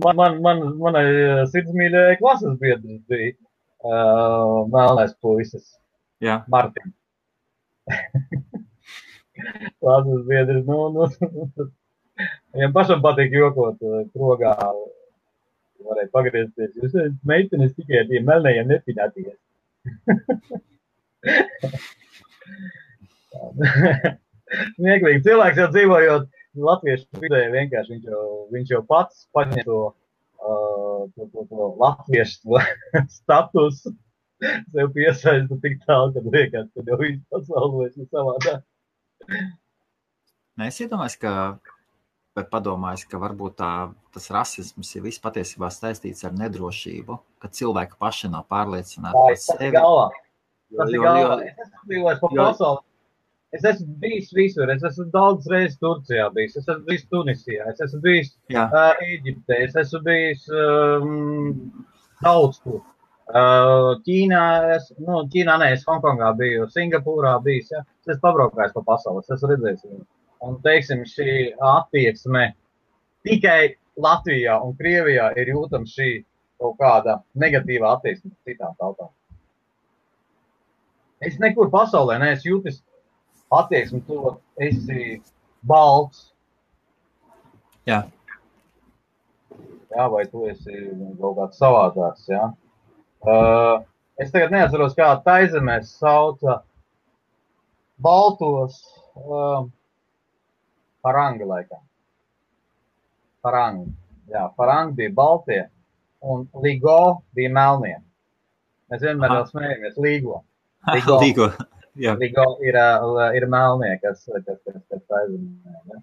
[0.05, 1.07] man, man, man, manai
[1.51, 5.73] sirdsmīļai klases biedrs bija uh, melnais puisis.
[6.23, 6.45] Jā.
[6.53, 6.95] Martin.
[9.83, 11.67] klases biedrs, nu, nu,
[12.57, 13.83] Viņam pašam patīk jokot
[14.15, 14.55] krogā.
[15.87, 16.73] Varēja pagriezties.
[16.79, 19.37] Jūs esat meitenes tikai ar tiem melnējiem nepināties.
[24.77, 25.23] Smieklīgi.
[25.27, 26.27] Cilvēks jau dzīvojot
[26.67, 28.25] latviešu vidē, vienkārši viņš jau,
[28.55, 29.83] viņš jau pats paņem to,
[30.41, 32.61] uh, to, to, to latviešu
[33.19, 33.95] statusu.
[34.73, 38.67] Sev piesaista tik tālu, ka liekas, ka jau viss pasaulē ir savādāk.
[40.57, 41.31] Nē, es iedomājos, ka
[42.37, 43.71] vai padomājis, ka varbūt tā,
[44.13, 49.73] tas rasisms ir viss patiesībā saistīts ar nedrošību, ka cilvēki paši nav pārliecināti par sevi.
[49.77, 50.11] Galvā.
[50.75, 51.39] Tas ir galvā.
[51.47, 52.83] Es esmu dzīvojis pa pasauli.
[53.57, 54.73] Es esmu bijis visur.
[54.75, 56.57] Es esmu daudz reizes Turcijā bijis.
[56.59, 57.69] Es esmu bijis Tunisijā.
[57.73, 58.67] Es esmu bijis Jā.
[58.67, 59.61] uh, Eģiptē.
[59.69, 61.15] Es esmu bijis um,
[62.25, 62.83] daudz kur.
[63.27, 64.43] Uh, Ķīnā,
[64.77, 67.73] es, nu, Ķīnā nē, es Hongkongā biju, Singapūrā bijis.
[67.75, 67.83] Ja?
[68.05, 69.25] Es esmu pabraukājis pa pasauli.
[69.25, 70.05] Es esmu redzējis.
[70.47, 71.33] Un, teiksim, šī
[71.65, 72.51] attieksme
[73.27, 76.11] tikai Latvijā un Krievijā ir jūtama šī
[76.61, 79.09] kaut kāda negatīva attieksme citām tautām.
[81.25, 82.83] Es nekur pasaulē neesmu jūtis
[83.53, 85.21] attieksmi, to esi
[85.67, 86.33] balts.
[87.89, 88.03] Jā.
[89.95, 90.75] Jā, vai tu esi
[91.21, 92.51] kaut kāds savādāks, jā.
[93.27, 93.81] Uh,
[94.21, 96.61] es tagad neatceros, kā taizemēs sauca
[98.03, 98.83] baltos.
[99.17, 99.65] Uh,
[101.07, 101.81] Farangi laikam.
[103.47, 103.93] Farangi.
[104.27, 105.61] Jā, farangi bija baltie
[106.27, 108.01] un Ligo bija melnie.
[108.91, 110.41] Mēs vienmēr jau smējamies Ligo.
[110.95, 111.19] Ligo.
[111.23, 111.49] Ligo.
[111.97, 112.13] Jā.
[112.21, 112.77] Ligo ir,
[113.39, 115.81] ir melnie, kas, kas, kas, kas aizvinē.
[115.91, 116.03] Ja?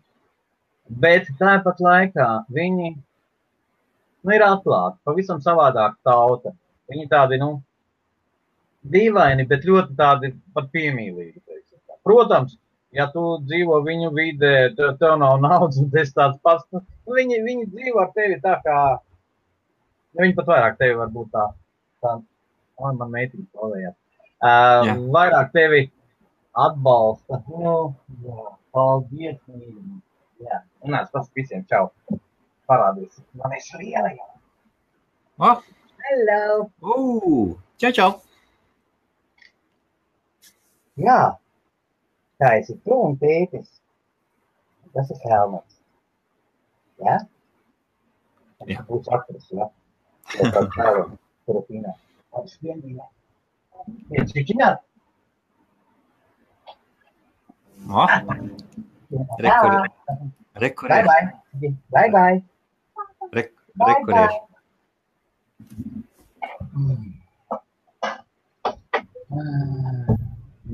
[1.04, 2.90] Bet tāpat laikā viņi
[4.24, 6.52] nu, ir atklāti, pavisam savādāk tauta.
[6.92, 7.54] Viņi tādi, nu,
[8.92, 11.40] dīvaini, bet ļoti tādi pat piemīlīgi.
[12.04, 12.58] Protams,
[12.96, 16.68] ja tu dzīvo viņu vidē, tev, tev nav naudas, un tas tāds pats.
[16.74, 16.84] Nu,
[17.16, 18.80] viņi, viņi dzīvo ar tevi tā kā,
[20.14, 21.50] nu, viņi pat vairāk tevi varbūt tā,
[22.04, 22.18] tā,
[22.82, 23.98] man, man meitiņa palējāt.
[24.44, 24.94] Uh, jā.
[25.16, 25.86] vairāk tevi
[26.60, 27.40] atbalsta.
[27.48, 27.76] Nu,
[28.26, 30.02] jā, paldies, mīļi.
[30.44, 31.88] Jā, un es tas visiem čau.
[32.68, 33.22] Parādīs.
[33.40, 34.28] Man ir liela jau.
[35.48, 35.64] Oh.
[36.04, 36.68] Hello.
[36.84, 38.10] Uh, čau, čau.
[41.00, 41.18] Jā.
[42.44, 43.70] Tā esi tu un tētis.
[44.94, 45.80] Tas ir Helmuts.
[47.00, 47.18] Ja?
[48.68, 48.84] Jā.
[48.92, 49.72] Būs aktris, ja?
[50.36, 50.92] Tā kā
[51.48, 51.96] Turpinā.
[52.36, 53.08] Viņš vienīgā.
[54.14, 54.84] Viņš čičināt.
[57.84, 58.06] O,
[59.44, 59.74] rekur,
[60.64, 61.26] rekur, bye bye.
[61.92, 62.38] Bye bye.
[63.76, 64.30] Bye, bye.
[66.74, 67.14] Mm.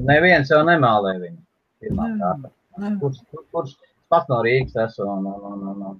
[0.09, 1.39] Neviens jau nemālē viņu
[1.83, 2.51] pirmā kārta.
[3.01, 3.19] Kurš,
[3.53, 3.73] kurš
[4.11, 5.97] pats no Rīgas esmu un, un, un, un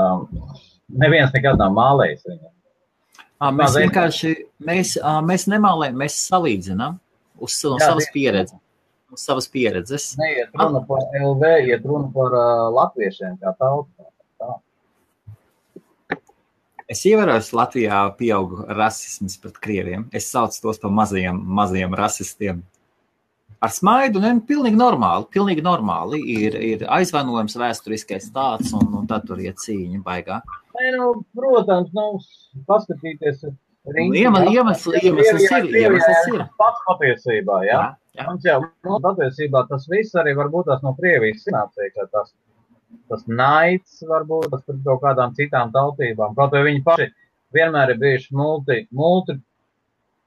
[0.00, 0.48] um,
[1.04, 2.50] neviens nekad nav mālējis viņu.
[3.50, 4.32] Mēs vienkārši,
[4.62, 4.96] mēs,
[5.26, 6.98] mēs nemālējam, mēs salīdzinām
[7.42, 8.58] uz no Jā, savas pieredzes.
[9.12, 10.12] Uz savas pieredzes.
[10.20, 13.90] Neiet runa par LV, iet runa par uh, latviešiem kā tautu.
[16.92, 20.04] Es ievēroju, ka Latvijā pieaug rasisms pret krieviem.
[20.12, 22.60] Es saucu tos par mazajiem, mazajiem rasistiem
[23.62, 29.26] ar smaidu, ne, pilnīgi normāli, pilnīgi normāli ir, ir aizvainojums vēsturiskais tāds, un, un tad
[29.28, 30.40] tur ir cīņa baigā.
[30.76, 33.44] Nē, nu, protams, nav nu, paskatīties.
[33.82, 36.44] Iemesls, iemesls, ir, iemesls ir.
[36.58, 37.78] Pats patiesībā, jā.
[37.78, 38.26] jā, jā.
[38.28, 42.30] Mums jau, nu, patiesībā tas viss arī varbūt tās no Krievijas sanāca, ka tas,
[43.10, 47.10] tas naids varbūt tas par kaut kādām citām tautībām, kaut vai viņi paši
[47.56, 49.36] vienmēr ir bijuši multi, multi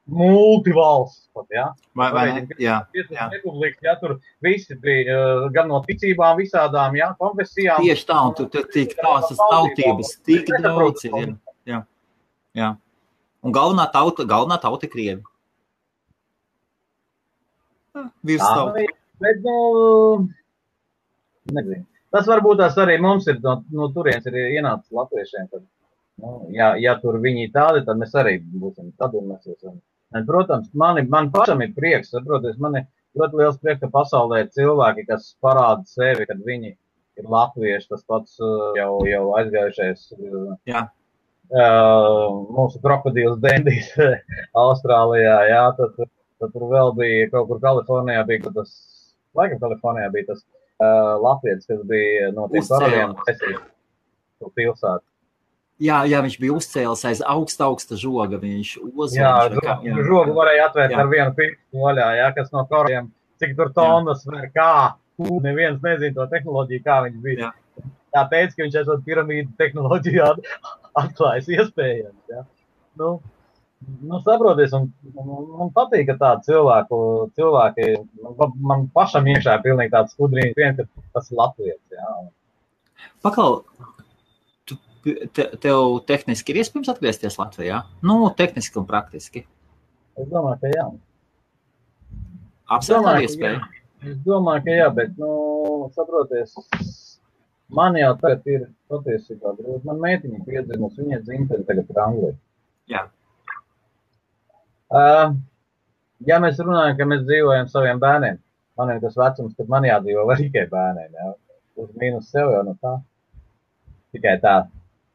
[0.05, 1.29] multivalsts.
[1.33, 1.65] Pat, ja?
[1.97, 2.43] Vai, vai ne?
[2.61, 3.27] Jā, jā.
[3.33, 7.81] Republika, ja, tur visi bija uh, gan no ticībām, visādām ja, konfesijām.
[7.83, 11.33] Tieši tā, un tur tur tik tās tautības, tik daudz ir.
[11.67, 11.81] Jā,
[12.55, 12.69] jā.
[13.45, 15.21] Un galvenā tauta, galvenā tauta Krievi.
[18.25, 18.85] Virs tauta.
[19.21, 20.27] Bet, nu,
[21.55, 21.85] nezinu.
[22.15, 25.49] Tas varbūt tās arī mums ir no, no turienes ir ienācis latviešiem.
[25.51, 25.65] Tad,
[26.23, 29.75] nu, ja, ja tur viņi tādi, tad mēs arī būsim tad un mēs esam
[30.23, 32.85] Protams, man, man pašam ir prieks, saproties, man ir
[33.19, 36.71] ļoti liels prieks, ka pasaulē ir cilvēki, kas parāda sevi, kad viņi
[37.19, 40.05] ir latvieši, tas pats uh, jau, jau aizgājušais.
[40.15, 40.85] Uh, jā.
[41.45, 43.91] Uh, mūsu krokodils Dendijs
[44.65, 46.07] Austrālijā, jā, tad,
[46.41, 48.71] tad tur vēl bija kaut kur Kalifornijā, bija tas,
[49.37, 53.13] laikam Kalifornijā bija tas uh, latvietis, kas bija no tiem karaļiem,
[54.55, 55.05] pilsētu.
[55.83, 58.39] Jā, jā, viņš bija uzcēlis aiz augsta, augsta žoga.
[58.39, 59.59] Viņš uzvarēja.
[59.59, 61.01] Jā, jā, žogu varēja atvērt jā.
[61.01, 63.09] ar vienu pirkstu vaļā, jā, kas no koriem,
[63.43, 64.71] cik tur tonus var, kā.
[65.15, 67.51] Neviens nezina to tehnoloģiju, kā viņš bija.
[67.51, 67.85] Jā.
[68.15, 70.25] Tāpēc, ka viņš esot piramīdu tehnoloģiju
[71.01, 72.19] atklājis iespējams.
[72.31, 72.43] Jā.
[72.99, 73.11] Nu,
[73.99, 76.99] nu, saproties, un, un, man patīk, ka tādi cilvēku,
[77.35, 77.89] cilvēki,
[78.23, 81.81] man, man pašam iekšā ir pilnīgi tāds skudrīns, viens, ka tas ir Latvijas.
[83.25, 83.61] Pakal,
[85.05, 87.83] te, tev tehniski ir iespējams atgriezties Latvijā?
[88.05, 89.45] Nu, tehniski un praktiski.
[90.15, 90.85] Es domāju, ka jā.
[92.75, 93.61] Apsver ar iespēju.
[94.05, 96.55] Es domāju, ka jā, bet, nu, saproties,
[97.73, 99.83] man jau tagad ir patiesībā grūti.
[99.87, 102.37] Man meitiņa piedzimusi, viņa dzimtene tagad ir Anglijā.
[102.93, 103.03] Jā.
[104.95, 105.35] Uh,
[106.29, 108.37] ja mēs runājam, ka mēs dzīvojam saviem bērniem,
[108.79, 111.33] man ir tas vecums, kad man jādzīvo tikai bērniem, jā.
[111.81, 112.95] Uz mīnus sev jau no tā.
[114.15, 114.61] Tikai tā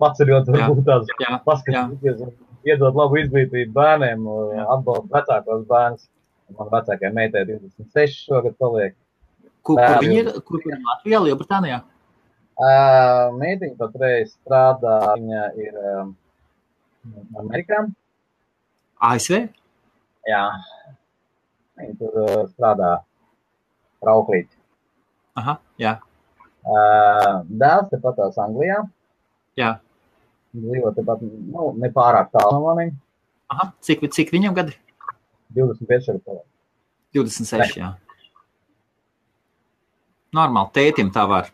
[0.00, 1.10] paceļot, varbūt tās
[1.46, 2.24] paskatīties
[2.68, 4.26] iedot labu izglītību bērniem,
[4.66, 6.08] atbalst vecākos bērnus.
[6.58, 8.96] Man vecākajai meitai 26 šogad paliek.
[9.62, 10.30] Kur, kur viņi ir?
[10.46, 11.78] Kur viņi ir Latvijā, Lielbritānijā?
[12.60, 16.10] Uh, Meitiņa patreiz strādā, viņa ir um,
[17.38, 17.84] Amerikā.
[19.10, 19.44] ASV?
[20.28, 20.42] Jā.
[21.78, 22.96] Viņa tur uh, strādā
[24.02, 24.50] trauklīt.
[25.38, 25.94] Aha, jā.
[26.66, 28.82] Uh, dēls tepatās Anglijā.
[29.60, 29.76] Jā
[30.56, 32.94] dzīvo tepat, nu, nepārāk tālu no maniem.
[33.50, 34.76] Aha, cik, cik viņam gadi?
[35.56, 36.46] 25 ar pavāru.
[37.16, 37.94] 26, jā.
[40.36, 41.50] Normāli, tētim tā var.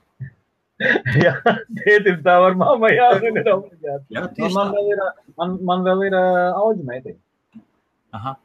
[1.25, 1.33] jā,
[1.81, 4.05] tētim tā var, mamma jāzina, ir obligāti.
[4.13, 5.07] Jā, tieši man, man vēl ir,
[5.41, 7.63] man, man vēl ir uh, auģi meitiņa.
[8.17, 8.37] Aha.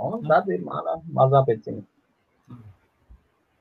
[0.00, 1.86] Un tad ir mana mazā pēciņa.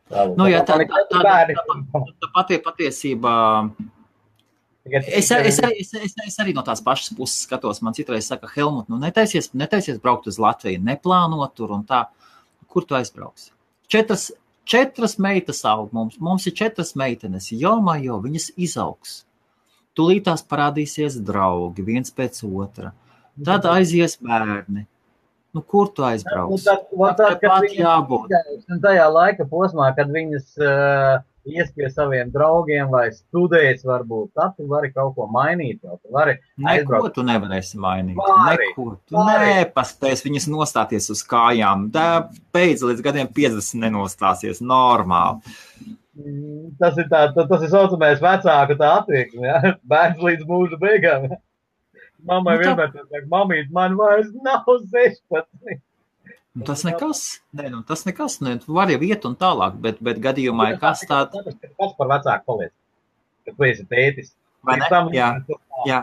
[0.10, 3.34] Nu, jā, tā, tā, tā, tā, tā, tā pati patiesībā
[4.98, 7.82] Es, es, es, es, es arī no tās pašas puses skatos.
[7.86, 12.06] Man citreiz saka, Helmut, nu netaisies, netaisies braukt uz Latviju, neplānot tur un tā.
[12.70, 13.50] Kur tu aizbrauksi?
[13.90, 14.28] Četras,
[14.70, 16.20] četras meitas aug mums.
[16.22, 17.50] Mums ir četras meitenes.
[17.52, 19.24] Jo, jo viņas izaugs.
[19.98, 22.94] Tūlīt tās parādīsies draugi viens pēc otra.
[23.46, 24.86] Tad aizies bērni.
[25.56, 26.52] Nu, kur tu aizbrauc?
[26.52, 28.36] Nu, tad, tad, tad, tad jābūt.
[28.84, 34.68] Tajā laika posmā, kad viņas uh, ies pie saviem draugiem vai studēs, varbūt tad tu
[34.70, 35.82] vari kaut ko mainīt.
[35.82, 37.16] Tu vari Neko aizbraukt.
[37.18, 38.20] tu nevarēsi mainīt.
[38.20, 38.88] Vari, Neko.
[39.10, 41.90] Tu nepaspēsi viņas nostāties uz kājām.
[41.96, 42.08] Tā
[42.56, 45.42] beidz līdz gadiem 50 nenostāsies normāli.
[46.80, 49.76] Tas ir tā, tas ir saucamais vecāku tā attieksme, ja?
[49.92, 51.30] bērns līdz mūža beigām.
[52.28, 52.74] Mammai nu, tā...
[52.74, 55.80] vienmēr tā, mamīt, man vairs nav 16.
[56.58, 57.20] Nu, tas nekas,
[57.54, 61.04] nē, nu, tas nekas, ne, tu vari iet un tālāk, bet, bet gadījumā, ja kas
[61.08, 61.38] tāds.
[61.62, 62.74] Kas par vecāku paliec?
[63.46, 64.34] Kad tu esi tētis.
[64.66, 64.90] Vai ne?
[65.16, 65.30] Jā,
[65.88, 66.00] jā.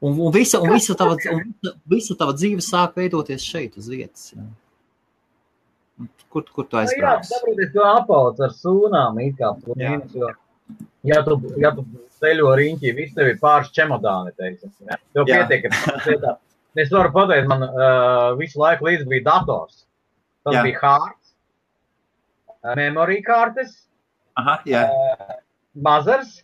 [0.00, 1.44] Un, un, visa, un, visa tava, un
[1.90, 4.32] visa, tava dzīve sāk veidoties šeit uz vietas.
[4.32, 4.46] Jā.
[6.32, 7.24] Kur, kur tu aizbrauc?
[7.24, 10.28] Jā, saprotiet, tu apauc ar sūnām, it kā plīnus, jo,
[11.08, 11.84] ja tu, ja tu
[12.22, 14.98] ceļo riņķī, viss tev ir pāris čemodāni, teiksim, ja?
[15.16, 16.36] Tev pietiek, ka
[16.78, 19.84] Es varu pateikt, man uh, visu laiku līdzi bija dators.
[20.46, 20.64] Tas jā.
[20.66, 21.32] bija hārds,
[22.62, 23.72] uh, memorija kartes,
[24.38, 24.84] Aha, jā.
[24.86, 25.38] Uh,
[25.82, 26.36] mazars.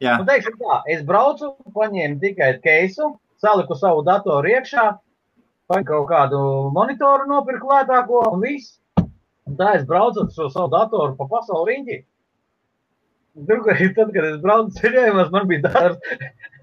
[0.00, 0.18] Jā.
[0.20, 4.84] Un, teiksim tā, es braucu, paņēmu tikai keisu, saliku savu datoru iekšā,
[5.72, 6.42] paņēmu kaut kādu
[6.76, 8.76] monitoru nopirku lētāko un viss.
[9.48, 11.98] Un tā es braucu ar šo savu datoru pa pasauli riņķi.
[13.48, 16.14] Turklāt, tad, kad es braucu ceļojumos, man bija darbs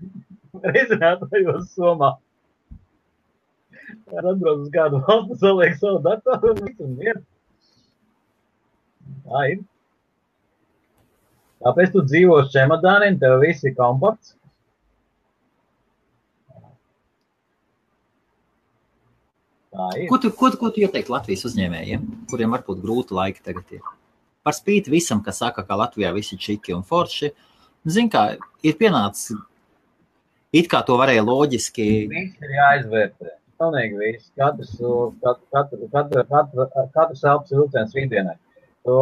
[0.77, 2.13] rezinātājos Somā.
[3.87, 7.23] Ar atbrauc uz kādu valstu, saliek savu datoru un viss un mieru.
[9.27, 9.61] Tā ir.
[11.63, 14.35] Tāpēc tu dzīvo uz čemodāniem, tev viss ir kompakts.
[20.09, 23.83] Ko tu, ko, ko tu ieteiktu Latvijas uzņēmējiem, kuriem varbūt grūti laiki tagad ir?
[24.45, 27.29] Par spīti visam, kas saka, ka Latvijā viss ir čiki un forši,
[27.85, 28.23] zin kā,
[28.65, 29.37] ir pienācis,
[30.55, 31.89] it kā to varēja loģiski.
[32.09, 33.35] Viss ir jāizvērtē.
[33.57, 34.31] Pilnīgi viss.
[34.37, 38.35] Katrs, katru, katru, katru, katru, katrs elpas vilciens rītdienai.
[38.87, 38.97] To,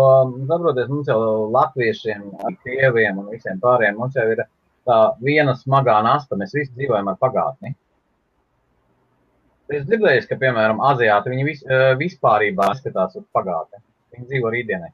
[0.49, 1.19] saprotiet, mums jau
[1.53, 2.23] latviešiem,
[2.64, 4.45] krieviem un visiem pārējiem, mums jau ir
[4.88, 6.38] tā viena smagā nasta.
[6.40, 7.76] Mēs visi dzīvojam ar pagātni.
[9.76, 11.61] Es dzirdēju, ka, piemēram, aziāti viņi vis,
[11.99, 13.82] vispārībā skatās uz pagātni.
[14.15, 14.91] Viņi dzīvo rītdienai.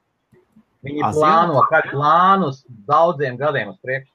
[0.88, 1.20] Viņi Aziāti?
[1.20, 4.14] plāno plānus daudziem gadiem uz priekšu.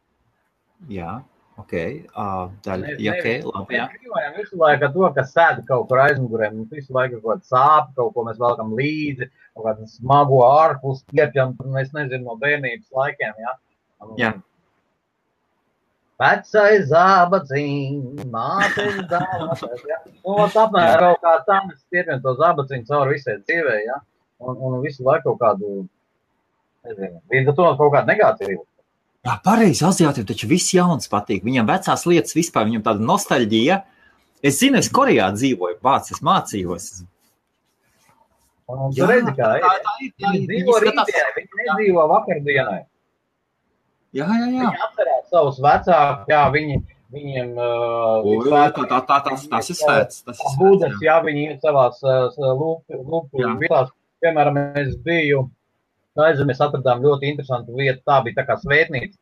[0.91, 1.21] Jā.
[1.57, 3.87] Ok, uh, daļa, ja, okay, labi, jā.
[3.95, 7.95] Dzīvojam visu laiku to, kas sēda kaut kur aizmugurē, mums visu laiku kaut kāda sāpe,
[7.97, 13.41] kaut ko mēs velkam līdzi, kaut kādu smago ārpus ķepjam, mēs nezinām no bērnības laikiem,
[13.41, 13.55] jā.
[14.21, 14.35] jā.
[16.21, 19.99] Vecais zābaciņš, mātes jā.
[20.21, 24.01] Nu, apmēram kaut kā tā mēs stiepjam to zābaciņu cauri visai dzīvē, jā.
[24.45, 25.75] Un, un visu laiku kaut kādu,
[26.85, 28.65] nezinu, līdz ar to kaut kādu negāciju.
[29.27, 29.83] Jā, pareizi.
[29.87, 31.43] Aziātiem taču viss jauns patīk.
[31.47, 33.81] Viņam vecās lietas vispār, viņam tāda nostalģija.
[34.47, 36.91] Es zinu, es Korejā dzīvoju, vācis, mācījos.
[38.95, 40.13] Jā, redzi, kā tā, tā ir.
[40.27, 42.79] Viņi dzīvo rītdienai, viņi nedzīvo vakardienai.
[44.17, 44.47] Jā, jā, jā.
[44.53, 46.79] Viņi atcerās savus vecākus, jā, viņi,
[47.15, 50.23] viņiem uh, o, jā, tā, tā, tā, tas, ir svēts.
[50.27, 51.03] Tas ir svēts, jā.
[51.09, 52.27] jā, viņi ir savās uh,
[52.59, 53.93] lūpu vietās.
[54.25, 55.47] Piemēram, es biju
[56.25, 58.03] aizem mēs atradām ļoti interesantu vietu.
[58.09, 59.17] Tā bija tā kā svētnīca.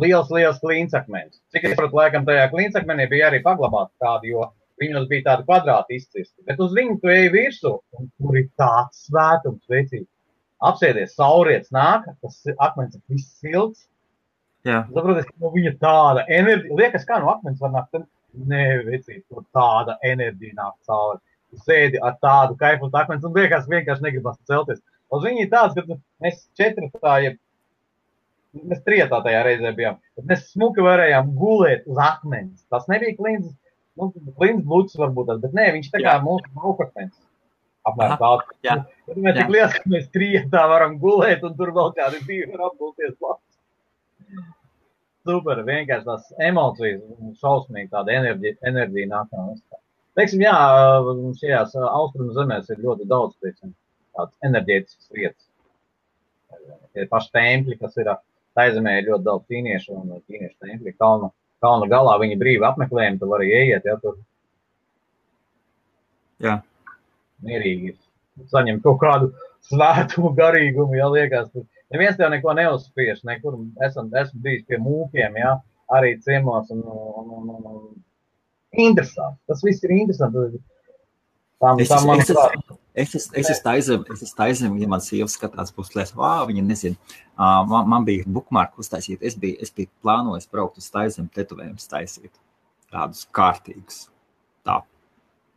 [0.00, 1.40] Liels, liels klīnsakmens.
[1.52, 4.46] Cik es saprotu, laikam tajā klīnsakmenī bija arī paglabāta tāda, jo
[4.80, 6.40] viņos bija tāda kvadrāta izcirsta.
[6.48, 10.06] Bet uz viņu tu ej virsū, un tur ir tāds svētums, veicīgi.
[10.64, 13.84] Apsēdies, sauriets nāk, tas akmens ir viss silts.
[14.64, 18.06] Saprotiet, ka no viņa tāda enerģija, liekas, kā no akmens var nākt.
[18.34, 21.20] Nē, veicīgi, tur tāda enerģija nāk cauri.
[21.68, 24.80] Sēdi ar tādu kaifu uz akmens un liekas, vienkārši negribas celties.
[25.14, 27.34] Uz viņu tāds, ka mēs četri tā, ja
[28.54, 32.64] mēs trietā tajā reizē bijām, bet mēs smuki varējām gulēt uz akmens.
[32.72, 33.52] Tas nebija klints,
[34.00, 37.16] nu, klints bluķis varbūt tas, bet nē, viņš tā kā mūsu maukakmens.
[37.84, 38.52] Apmēram tāds.
[38.64, 38.78] Jā.
[39.08, 42.70] Tad mēs tik liels, ka mēs trietā varam gulēt un tur vēl kādi divi var
[42.70, 44.44] apgulties blakus.
[45.24, 47.04] Super, vienkārši tās emocijas,
[47.40, 49.80] šausmīgi tāda enerģija, enerģija nāk no vispār.
[50.18, 50.56] Teiksim, jā,
[51.40, 53.72] šajās austrumu zemēs ir ļoti daudz, teiksim,
[54.16, 55.48] tādas enerģētiskas lietas.
[56.94, 58.12] Tie paši templi, kas ir
[58.60, 60.94] aizemē, ir ļoti daudz ķīniešu un ķīniešu templi.
[61.00, 61.32] Kalna,
[61.64, 64.20] kalna galā viņi brīvi apmeklējumi, tu vari ieiet, ja tur.
[66.44, 66.60] Jā.
[67.44, 67.96] Mierīgi
[68.50, 69.30] saņem kaut kādu
[69.68, 75.38] svētumu, garīgumu, ja liekas, tur neviens tev neko neuzspiež, nekur esam, esmu bijis pie mūkiem,
[75.40, 75.56] ja,
[75.94, 79.40] arī ciemos un, un, un, un, un interesanti.
[79.50, 80.62] Tas viss ir interesanti.
[81.62, 85.26] Tā, tā man es, es, Es esmu es taisnība, es esmu taisnība, ja man sieva
[85.30, 87.14] skatās, lietas, wow, viņa nezina.
[87.34, 91.90] Uh, man, man bija bookmark uztaisīt, es biju, es biju plānojis braukt uz taisnību, tetovējumus
[91.90, 92.30] taisīt.
[92.94, 94.04] Tādus kārtīgus,
[94.62, 94.78] tā,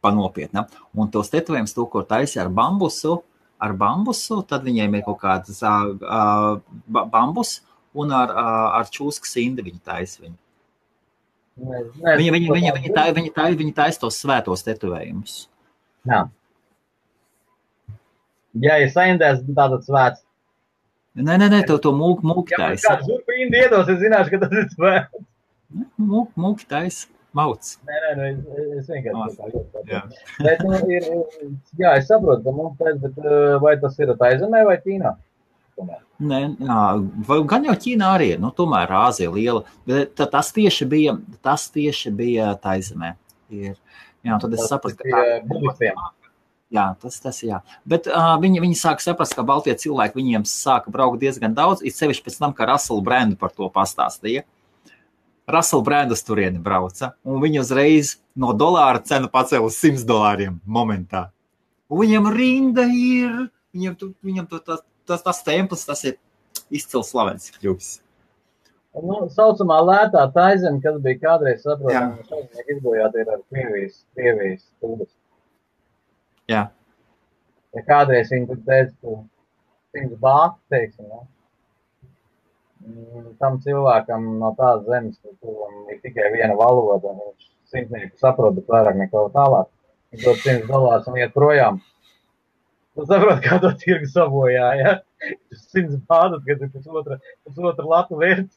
[0.02, 0.64] panopietni.
[0.98, 3.20] Un tos tetovējumus, to, ko taisīja ar bambusu,
[3.62, 7.60] ar bambusu, tad viņiem ir kaut kādas uh, uh, bambus
[7.98, 10.38] un ar, uh, ar čūsku sindi viņi taisa viņu.
[11.58, 15.38] Viņi, viņi, viņi, viņi, tā, viņi, tā, viņi taisa tos svētos tetovējumus.
[16.06, 16.26] Jā.
[18.64, 20.24] Ja ir saindēs, tātad svēts.
[21.18, 22.84] Nē, nē, nē, to, to mūku mūk taisa.
[22.84, 25.24] Ja kāds zurpīni iedos, es zināšu, ka tas ir svēts.
[25.98, 27.10] Mūk, mūk taisa.
[27.38, 27.76] Mauts.
[27.86, 30.00] Nē, nē, nē, es, vienkārši tā ļoti jā.
[30.42, 31.06] Bet, nu, ir,
[31.78, 33.20] jā, es saprotu, ka mums pēc, bet
[33.62, 35.12] vai tas ir taizemē vai Ķīnā?
[36.32, 36.80] Nē, jā,
[37.52, 42.54] gan jau Ķīnā arī, nu, tomēr Āzija liela, bet tas tieši bija, tas tieši bija
[42.64, 43.14] taizemē.
[43.54, 43.76] Ir,
[44.26, 46.02] jā, tad es tas sapratu, ka tā ir.
[46.74, 47.62] Jā, tas, tas jā.
[47.88, 51.96] Bet uh, viņi, viņi sāk saprast, ka Baltie cilvēki viņiem sāka braukt diezgan daudz, it
[51.96, 54.44] sevišķi pēc tam, ka Russell Brandu par to pastāstīja.
[55.48, 61.30] Russell Brands turieni brauca, un viņi uzreiz no dolāra cenu pacēla uz 100 dolāriem momentā.
[61.88, 66.18] Un viņam rinda ir, viņam, tu, viņam tu, tas, tas, tas templis, tas ir
[66.68, 67.94] izcils slavens kļuvis.
[68.98, 75.14] Nu, saucamā lētā taizeme, kas bija kādreiz saprotama, šeit izbojāt ir ar Krievijas, Krievijas stūdas.
[76.52, 76.68] Jā.
[77.76, 79.18] Ja kādreiz viņi tur teica, ka
[79.96, 81.26] simts bāti, teiksim, ja?
[82.88, 88.72] Mm, tam cilvēkam no tās zemes, kuram ir tikai viena valoda, viņš simtnieku saprot, bet
[88.72, 89.70] vairāk neko tālāk.
[90.14, 91.82] Viņš dod 100 dolārus un iet projām.
[92.96, 94.96] Tu saproti, kā to tirgu sabojā, ja?
[95.74, 98.56] 100 bādat, kad ir pusotra, pusotra latu vērts.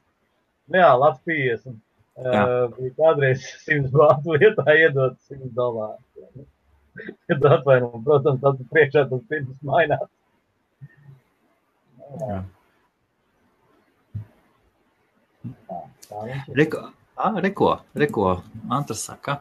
[0.71, 1.75] Jā, lats 50.
[2.21, 2.41] Jā.
[2.45, 6.47] Uh, kādreiz 100 bādu vietā iedot 100 dolārus.
[7.29, 10.09] Kad atvainojiet, protams, tas priekšā tas pirms mainās.
[12.21, 12.41] Jā.
[16.59, 16.83] Reko,
[17.17, 19.39] ah, reko, reko, Antras saka.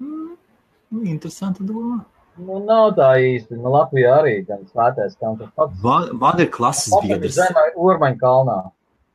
[0.00, 0.36] Mm,
[1.04, 2.02] interesanta doma.
[2.34, 3.54] Nu, nav tā īsti.
[3.60, 5.84] Nu, Latvijā arī gan svētais, gan tas pats.
[5.84, 7.36] Man, ir klases biedrs.
[7.36, 8.56] Zemē, Urmaņa kalnā.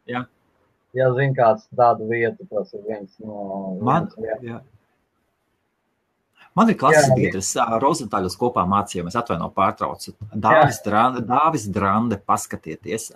[0.07, 0.21] Jā.
[0.23, 0.38] ja
[0.95, 3.77] zina kāds tādu vietu, tas ir viens no.
[3.85, 4.59] Man, viens, jā.
[6.57, 10.15] Man ir klases biedrs, Rozentāļus kopā mācījāmies, atvaino pārtraucu.
[10.33, 13.11] Dāvis Drande, Dāvis Drande, paskatieties,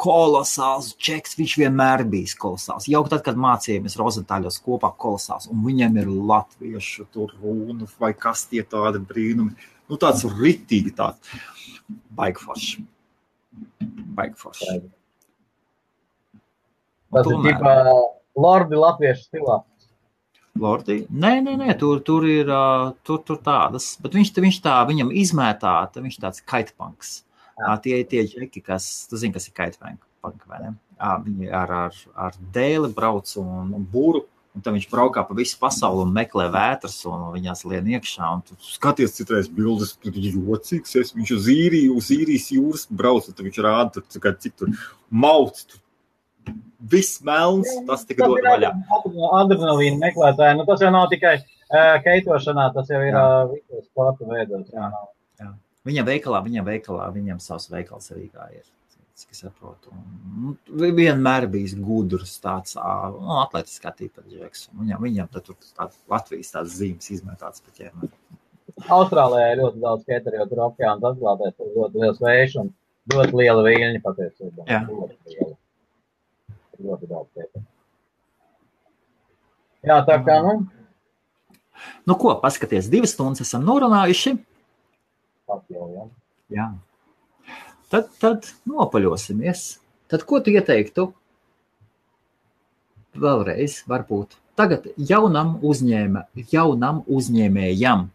[0.00, 2.86] kolosāls čeks, viņš vienmēr bijis kolosāls.
[2.88, 8.46] Jau tad, kad mācījāmies Rozentāļos kopā kolosāls, un viņam ir latviešu tur runa vai kas
[8.50, 9.68] tie tādi brīnumi.
[9.90, 11.34] Nu tāds ritīgi tāds
[12.16, 12.86] baigforši.
[14.16, 14.80] Baigforši.
[17.14, 17.74] Tas ir ģipā
[18.38, 19.58] lordi latviešu stilā.
[20.60, 21.04] Lordi?
[21.10, 22.50] Nē, nē, nē tur, tur ir
[23.06, 27.20] tur, tur tādas, bet viņš, viņš tā, viņam izmētāta, viņš tāds kaitpanks.
[27.60, 27.76] Jā.
[27.84, 30.02] Tie ir tie džeki, kas, tu zini, kas ir kaitpank,
[30.48, 30.74] vai ne?
[31.00, 31.96] Viņi ar, ar,
[32.28, 34.24] ar dēli brauc un, un būru,
[34.56, 38.42] un tad viņš braukā pa visu pasauli un meklē vētras, un viņās lien iekšā, un
[38.44, 43.28] tu skaties citreiz bildes, tur ir jocīgs, es, viņš uz īriju, uz īrijas jūras brauc,
[43.30, 44.74] un viņš rāda, tur, cik tur
[45.08, 45.80] mauts, tur
[46.80, 48.72] viss melns, tas tika dot vaļā.
[49.36, 54.28] Adrenalīna meklētāji, nu tas jau nav tikai uh, keitošanā, tas jau ir uh, visos sporta
[54.28, 54.68] veidos.
[54.74, 54.90] Jā.
[55.42, 55.54] Jā.
[55.88, 58.64] Viņam veikalā, viņam veikalā, viņam savs veikals arī kā ir.
[59.20, 59.92] Cik es saprotu.
[60.40, 64.70] Nu, vienmēr bijis gudrs tāds, nu, atletiskā tipa džeks.
[64.72, 68.08] Viņam, viņam tad tur tāds Latvijas tāds zīmes izmetāts pa ķermeni.
[68.88, 72.72] Austrālijā ir ļoti daudz skateru, jo tur okeāns atklātais, tur ļoti liels vējš un
[73.12, 74.68] ļoti liela viļņa patiesībā.
[74.70, 75.50] Jā.
[76.80, 77.64] Ļoti daudz pētīt.
[79.86, 80.54] Jā, tā kā, nu.
[82.08, 84.34] Nu, ko, paskaties, divas stundas esam norunājuši.
[85.50, 86.06] Jau, jā.
[86.54, 86.66] Jā.
[87.90, 89.64] Tad, tad nopaļosimies.
[90.10, 91.08] Tad ko tu ieteiktu?
[93.20, 94.36] Vēlreiz, varbūt.
[94.58, 98.08] Tagad jaunam, uzņēmē, jaunam uzņēmējam.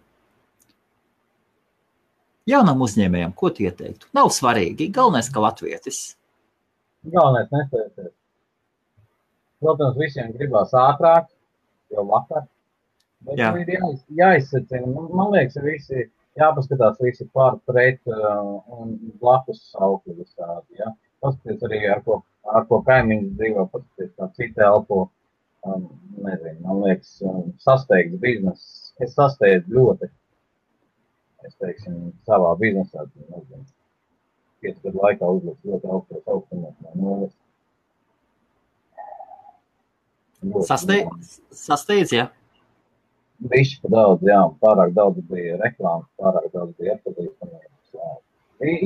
[2.46, 4.12] Jaunam uzņēmējam, ko tu ieteiktu?
[4.16, 4.92] Nav svarīgi.
[4.94, 6.04] Galvenais, ka latvietis.
[7.10, 8.14] Galvenais, nesaisties.
[9.66, 11.32] Protams, visiem gribās ātrāk,
[11.94, 12.46] jau vakar.
[13.26, 13.50] Bet Jā.
[13.58, 13.88] ir jā,
[14.20, 14.86] jāizsacina.
[14.86, 16.06] Man, man liekas, visi
[16.40, 20.80] jāpaskatās visi pār pret uh, un blakus saukli visādi.
[20.80, 20.92] Ja?
[21.24, 22.20] Paskaties arī, ar ko,
[22.52, 25.08] ar ko kaimiņš dzīvo, paskaties, kā cita elpo.
[25.66, 25.88] Um,
[26.22, 28.68] nezinu, man liekas, um, sasteigts biznes.
[29.02, 30.12] Es sasteidzu ļoti,
[31.48, 31.96] es teiksim,
[32.30, 33.66] savā biznesā, nezinu,
[34.62, 37.34] piecu gadu laikā uzliks ļoti augstos augstumos no nulles.
[40.44, 42.26] Sasteidz, sasteidz jā.
[43.52, 47.72] Višķi pa daudz, jā, pārāk daudz bija reklāmas, pārāk daudz bija atpazīstamības.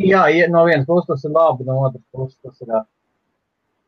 [0.02, 2.72] Jā, no vienas puses tas ir labi, no otras puses tas ir,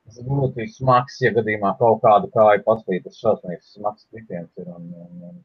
[0.05, 4.67] tas ir ļoti smags, ja gadījumā kaut kādu kāju pastīt, tas šausmīgs smags kritiens ir.
[4.69, 5.39] Un, un, un,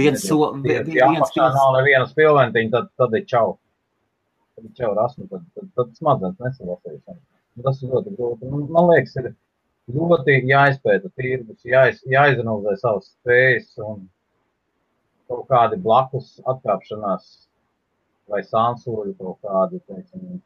[0.00, 3.58] viens so, viens, ja viens, nav nevienas pilventiņa, tad, tad ir čau.
[4.56, 7.20] Tad ir čau rasmu, tad, tad, tad smadzenes nesalasīs.
[7.60, 8.48] Tas ir ļoti grūti.
[8.48, 9.34] Man liekas, ir
[9.90, 14.04] ļoti jāizpēta tirgus, jāiz, jāizanalizē savas spējas un
[15.30, 17.28] kaut kādi blakus atkāpšanās
[18.30, 20.40] vai sansūļi kaut kādi, teiksim,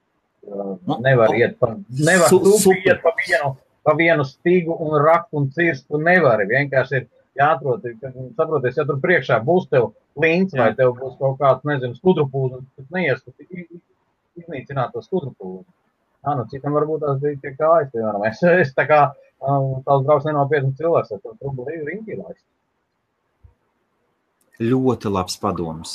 [0.44, 3.54] nu, nevar iet pa, nevar su, iet pa vienu,
[3.84, 7.08] pa vienu stigu un rakt un cirst, tu nevari, vienkārši ir
[7.40, 7.84] jāatrod,
[8.38, 9.90] saproties, ja tur priekšā būs tev
[10.20, 13.24] līns vai tev būs kaut kāds, nezinu, skudrupūs, tad neies,
[14.38, 15.64] iznīcināt to skudrupūs.
[16.24, 19.00] Ā, nu, citam varbūt tās bija tie kājas, piemēram, es, es tā kā
[19.44, 22.44] tās brauks nenopietni cilvēks ar to problēmu riņķī laist.
[24.62, 25.94] Ļoti labs padoms.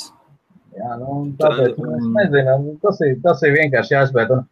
[0.76, 4.30] Jā, nu, tāpēc Tā, es nezinu, tas ir, tas ir vienkārši jāspēt.
[4.36, 4.44] Un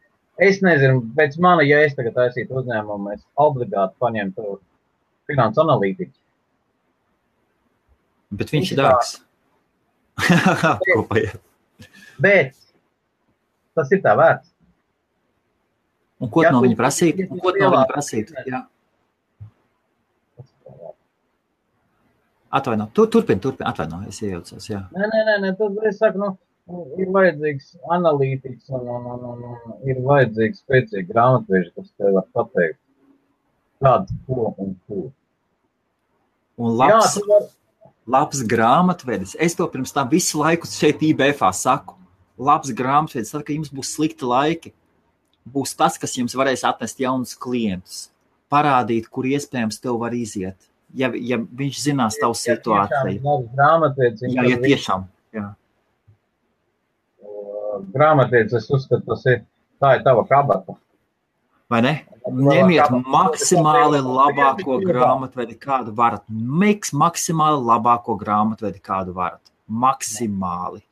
[0.49, 4.59] es nezinu, pēc mana, ja es tagad taisītu uzņēmumu, es obligāti paņemtu
[5.31, 6.17] finansu analītiķu.
[8.41, 9.15] Bet viņš ir dārgs.
[12.27, 12.57] bet
[13.79, 14.51] tas ir tā vērts.
[16.19, 17.23] Un ko no viņa prasīt?
[17.31, 18.35] Ko no viņa prasīt?
[18.49, 18.65] Jā.
[22.49, 24.81] Atvaino, tu, turpini, turpini, atvaino, es iejaucos, jā.
[24.97, 26.31] Nē, nē, nē, nē tad es saku, nu,
[26.97, 32.27] ir vajadzīgs analītiķis un, un, un, un, un ir vajadzīgs spēcīgi grāmatveži, kas tev var
[32.37, 32.81] pateikt,
[33.85, 35.05] kāds, ko un ko.
[36.59, 37.47] Un labs, jā, var...
[38.17, 41.99] labs grāmatvedis, es to pirms tam visu laiku šeit IBFā saku,
[42.41, 44.73] labs grāmatvedis, tad, kad jums būs slikti laiki,
[45.53, 48.09] būs tas, kas jums varēs atnest jaunus klientus,
[48.53, 53.39] parādīt, kur iespējams tev var iziet ja, ja viņš zinās tavu ja, situāciju.
[54.33, 55.07] Jā, ja tiešām.
[55.37, 55.47] Jā.
[57.95, 59.43] Grāmatvedis, es uzskatu, tas ir,
[59.83, 60.79] tā ir tava kabata.
[61.69, 61.95] Vai ne?
[62.29, 66.25] Ņemiet maksimāli labāko grāmatvedi, kādu varat.
[66.29, 69.43] Miks maksimāli labāko grāmatvedi, kādu varat.
[69.69, 70.83] Maksimāli.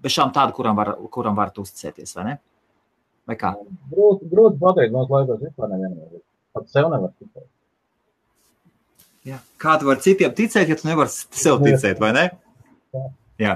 [0.00, 2.36] Bez šām tādu, kuram, var, kuram varat uzticēties, vai ne?
[3.30, 3.52] Vai kā?
[3.92, 6.22] Grūti, grūti pateikt, mums laikos vispār nevienmēr.
[6.56, 7.46] pat sev nevar ticēt.
[9.28, 9.36] Jā.
[9.62, 12.24] Kā tu vari citiem ticēt, ja tu nevari sev ticēt, vai ne?
[12.96, 13.02] Jā.
[13.44, 13.52] Jā.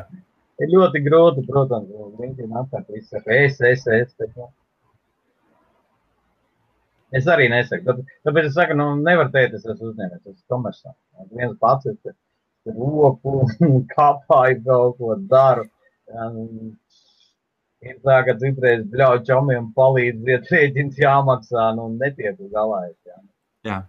[0.63, 1.91] Ir ļoti grūti, protams,
[2.21, 4.47] viņi apkārt visu saka, es, es, es, bet, nu.
[7.15, 7.97] Es arī nesaku.
[8.27, 11.01] Tāpēc es saku, nu, nevar teikt, es esmu uzņēmējs, es esmu komersants.
[11.35, 11.99] Viens pats ir
[12.79, 13.41] roku,
[13.97, 15.67] kāpāju kaut ko daru.
[17.85, 22.87] Ir tā, ka citreiz bļauj čomiem palīdziet, rēķins jāmaksā, nu, netiek uz galā.
[23.05, 23.19] Jā.
[23.69, 23.81] jā.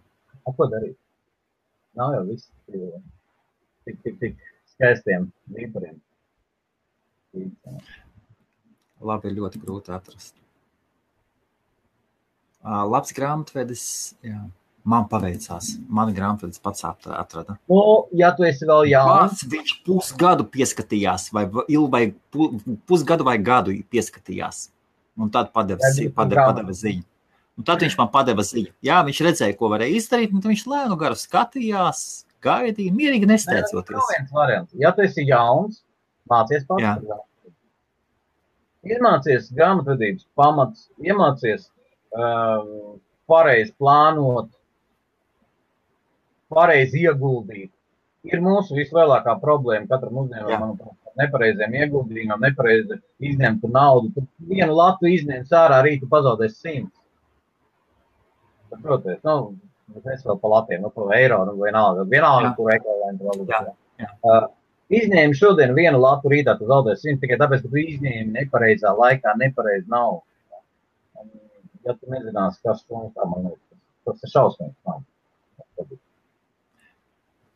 [0.44, 0.98] A, ko darīt?
[1.96, 2.50] Nav jau viss
[3.86, 4.42] tik, tik, tik
[4.74, 5.96] skaistiem līpariem.
[9.06, 10.36] Labi, ļoti grūti atrast.
[12.66, 13.88] Uh, labs grāmatvedis,
[14.26, 14.40] jā.
[14.86, 15.72] Man paveicās.
[15.90, 17.56] Mana grāmatvedis pats atrada.
[17.72, 17.80] Nu,
[18.14, 19.40] ja tu esi vēl jauns.
[19.42, 22.04] Pats viņš pusgadu pieskatījās, vai, vai
[22.86, 24.68] pusgadu vai gadu pieskatījās.
[25.18, 27.02] Un tad padeva, padeva, padeva ziņu.
[27.56, 28.74] Un tad viņš man padeva ziņu.
[28.86, 32.02] Jā, viņš redzēja, ko varēja izdarīt, un viņš lēnu garu skatījās,
[32.46, 34.12] gaidīja, mierīgi nesteidzoties.
[34.78, 35.82] Ja tu esi jauns,
[36.30, 37.08] mācies pats.
[38.86, 41.72] Izmācies grāmatvedības pamats, iemācies
[42.14, 44.52] um, pareizi plānot,
[46.52, 47.72] pareizi ieguldīt.
[48.26, 52.98] Ir mūsu vislielākā problēma katram uzņēmumam, nepareiziem ieguldījumiem, nepareizi
[53.30, 54.12] izņemtu naudu.
[54.16, 56.96] Tur vienu latu izņemt ārā, rītu pazaudēs simts.
[58.82, 59.38] Protams, nu,
[60.12, 63.76] es vēl pa latiem, nu, pa eiro, nu, vienalga, vienalga, kur ekvivalentu valūtu.
[64.26, 64.48] Uh,
[65.00, 69.36] izņēmi šodien vienu latu, rītā tu zaudēsi simts tikai tāpēc, ka tu izņēmi nepareizā laikā,
[69.42, 70.26] nepareizi naudu.
[71.86, 73.78] Ja tu nezināsi, kas to tā man liekas,
[74.10, 74.76] tas ir šausmīgi.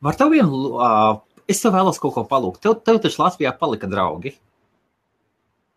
[0.05, 1.19] Var tev vienu, uh,
[1.49, 2.61] es tev vēlos kaut ko palūgt.
[2.63, 4.34] Tev, tev taču Latvijā palika draugi.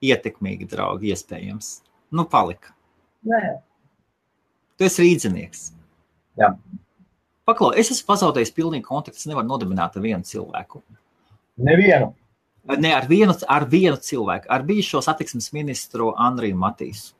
[0.02, 1.74] Ietekmīgi draugi, iespējams.
[2.14, 2.74] Nu, palika.
[3.26, 3.42] Nē.
[4.78, 5.68] Tu esi rīdzinieks.
[6.38, 6.52] Jā.
[7.46, 9.18] Paklau, es esmu pazaudējis pilnīgi kontaktu.
[9.18, 10.82] Es nevaru nodibināt ar vienu cilvēku.
[11.62, 12.12] Nevienu.
[12.78, 17.16] Ne ar vienu, ar vienu cilvēku, ar bijušo satiksmes ministru Andriju Matīsu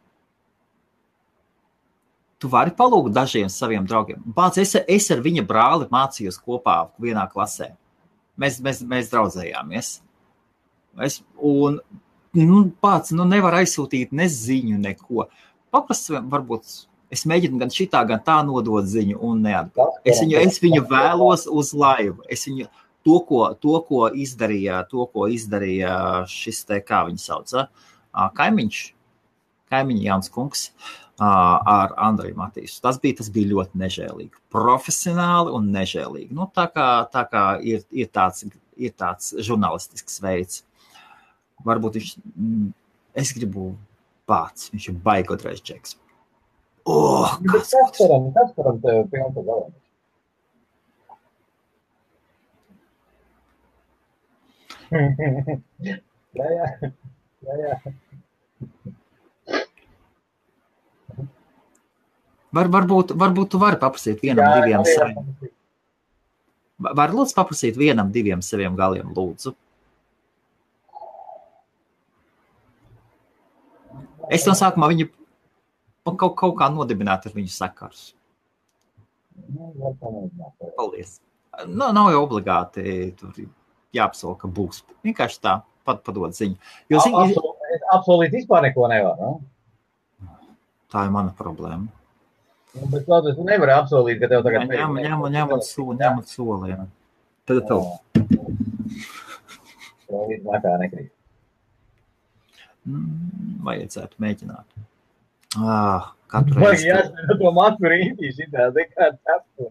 [2.42, 4.22] tu vari palūgt dažiem saviem draugiem.
[4.36, 7.70] Bāc, es, es ar viņa brāli mācījos kopā vienā klasē.
[8.40, 9.90] Mēs, mēs, mēs draudzējāmies.
[11.06, 11.78] Es, un,
[12.36, 15.28] nu, pats nu, nevar aizsūtīt ne ziņu, neko.
[15.72, 16.74] Paprasti, varbūt
[17.12, 20.00] es mēģinu gan šitā, gan tā nodot ziņu, un neatbildēt.
[20.08, 22.26] Es viņu, es viņu vēlos uz laivu.
[22.32, 22.66] Es viņu,
[23.06, 25.94] to, ko, to, ko izdarīja, to, ko izdarīja
[26.30, 27.54] šis te, kā viņu sauc,
[28.40, 28.82] kaimiņš,
[29.72, 30.66] kaimiņš Jans Kungs.
[30.72, 32.80] Uh, ar Andreju Matīsu.
[32.82, 34.42] Tas bija, tas bija ļoti nežēlīgi.
[34.52, 36.32] Profesionāli un nežēlīgi.
[36.34, 40.62] Nu, tā kā, tā kā ir, ir, tāds, ir tāds žurnālistisks veids.
[41.66, 42.14] Varbūt viņš,
[43.22, 43.72] es gribu
[44.26, 45.98] pats, viņš ir baigodreiz čeks.
[46.88, 47.70] Oh, kas
[48.00, 49.70] varam, kas varam tev pilnu galā?
[55.86, 55.96] jā,
[56.36, 56.66] jā,
[57.46, 57.76] jā, jā.
[62.52, 65.50] Var, varbūt, varbūt tu vari paprasīt vienam, jā, diviem jā, saviem.
[66.82, 69.54] Var lūdzu paprasīt vienam, diviem saviem galiem, lūdzu.
[74.32, 75.08] Es no sākumā viņu
[76.04, 78.10] kaut, kaut kā nodibināt ar viņu sakars.
[80.76, 81.18] Paldies.
[81.68, 83.32] Nu, nav jau obligāti tur
[83.96, 84.82] jāapsola, ka būs.
[85.04, 85.58] Vienkārši tā,
[85.88, 86.60] pat padod ziņu.
[86.92, 87.42] Jo ziņu...
[87.92, 90.28] Apsolīt vispār neko nevar, ne?
[90.92, 91.88] Tā ir mana problēma.
[92.72, 94.78] Nu, bet labi, tu nevari apsolīt, ka tev tagad ir.
[94.80, 96.86] Ņem, ņem, ņemot soli, ņemot soli, jā.
[97.48, 97.82] Tad tev.
[100.06, 101.10] Tev līdz makā nekrīt.
[102.88, 104.80] Mm, vajadzētu mēģināt.
[105.60, 106.88] Ah, katru reizi.
[106.88, 109.70] Jā, jā, to matu rītī šitā, nekā tapur.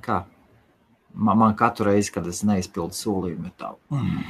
[0.00, 0.22] Kā?
[1.12, 3.74] Man, man katru reizi, kad es neizpildu solījumu, ir tā.
[3.92, 4.24] Mm.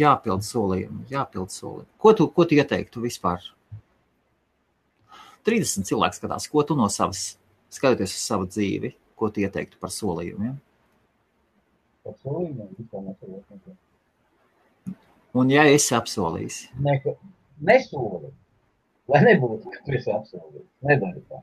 [0.00, 1.90] Jāpild solījumu, jāpild solījumu.
[2.00, 3.44] Ko tu, ko tu ieteiktu vispār?
[5.46, 7.34] 30 cilvēki skatās, ko tu no savas,
[7.72, 10.56] skatoties uz savu dzīvi, ko tu ieteiktu par solījumiem?
[12.04, 13.78] Par solījumiem vispār nesolīt.
[15.40, 16.62] Un ja esi apsolījis?
[16.82, 16.96] Ne,
[17.62, 18.32] nesoli.
[19.10, 20.66] Lai nebūtu, ka tu esi apsolījis.
[20.86, 21.42] Nedari tā.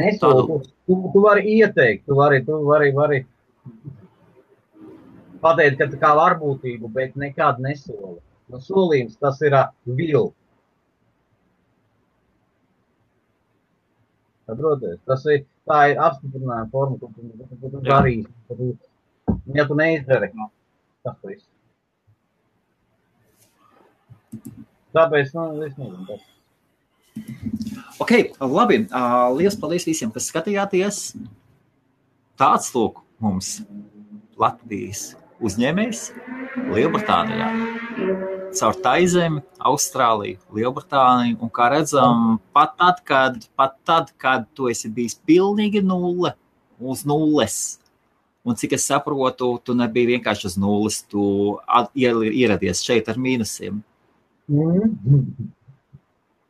[0.00, 0.60] Nesoli.
[0.86, 3.24] Tu, tu vari ieteikt, tu vari, tu vari, vari
[5.42, 8.18] pateikt, ka kā varbūtību, bet nekad nesola.
[8.50, 9.56] Nu, solījums tas ir
[9.86, 10.36] vilks.
[14.50, 18.72] Saprotiet, tas ir, tā ir apstiprinājuma forma, ko tu darīsi.
[19.54, 20.32] Ja tu neizdari,
[21.06, 21.46] tas viss.
[24.90, 26.02] Tāpēc, nu, es nezinu.
[26.08, 26.26] Tas.
[28.02, 28.82] Ok, labi.
[28.88, 31.00] Uh, Lielas paldies visiem, kas skatījāties.
[32.40, 33.60] Tāds lūk mums
[34.40, 35.12] Latvijas
[35.44, 36.02] uzņēmējs
[36.70, 37.48] Lielbritānijā.
[38.58, 41.38] Caur Taizemi, Austrāliju, Lielbritāniju.
[41.44, 46.34] Un kā redzam, pat tad, kad, pat tad, kad tu esi bijis pilnīgi nulle
[46.80, 47.78] uz nulles,
[48.42, 51.22] un cik es saprotu, tu nebija vienkārši uz nulles, tu
[51.94, 53.82] ieradies šeit ar mīnusiem.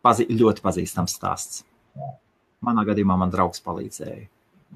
[0.05, 1.65] Pazī, ļoti pazīstams stāsts.
[2.65, 4.29] Manā gadījumā man draugs palīdzēja.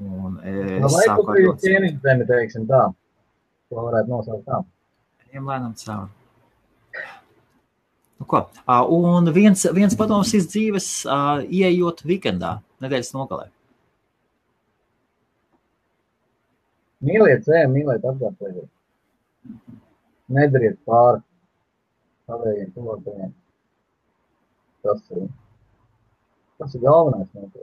[0.04, 2.82] Un es no, sāku ar to ķēniņu zemi, teiksim tā.
[3.74, 4.60] To varētu nosaukt tā.
[5.32, 6.12] Ejam lēnām cauri.
[8.20, 8.44] Nu, ko?
[8.94, 10.86] Un viens, viens padoms iz dzīves,
[11.50, 12.52] ieejot vikendā,
[12.84, 13.48] nedēļas nogalē.
[17.04, 18.70] Mīliet sevi, mīliet apkārtējiem.
[20.38, 21.20] Nedariet pāri
[22.30, 23.34] savējiem tuvākajiem.
[24.86, 25.26] Tas ir,
[26.62, 27.58] tas ir galvenais.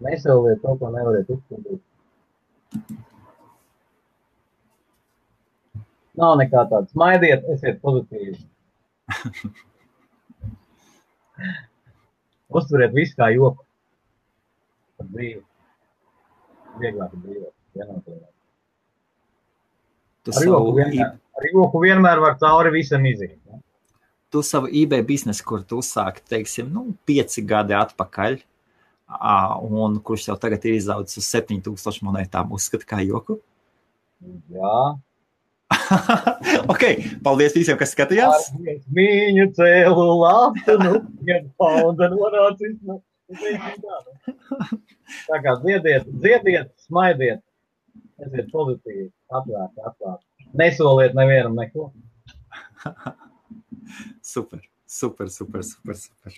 [0.00, 1.84] Neseviet to, ko nevariet izpildīt.
[6.18, 6.86] Nav nekā tāda.
[6.90, 8.38] Smaidiet, esiet pozitīvi.
[12.60, 13.64] Uztveriet visu kā joku.
[14.98, 15.42] Par dzīvi.
[16.80, 17.54] Vieglāk dzīvot.
[20.20, 23.38] Tu ar, joku vienmēr, ar joku vienmēr var cauri visam iziet.
[23.48, 23.60] Ne?
[24.30, 28.36] Tu savu eBay biznesu, kur tu uzsāki, teiksim, nu, pieci gadi atpakaļ,
[29.66, 33.40] un kurš jau tagad ir izaudzis uz 7000 monētām, uzskata kā joku?
[34.52, 34.76] Jā.
[36.72, 36.84] ok,
[37.24, 38.50] paldies visiem, kas skatījās.
[38.96, 42.98] Viņu cēlu lāptu, nu, vienu paunda nonācis, nu,
[45.28, 47.44] tā kā dziediet, dziediet, smaidiet.
[48.20, 50.48] Esiet pozitīvi, atvērti, atvērti.
[50.60, 51.86] Nesoliet nevienam neko.
[54.32, 55.96] super, super, super, super.
[55.96, 56.36] super.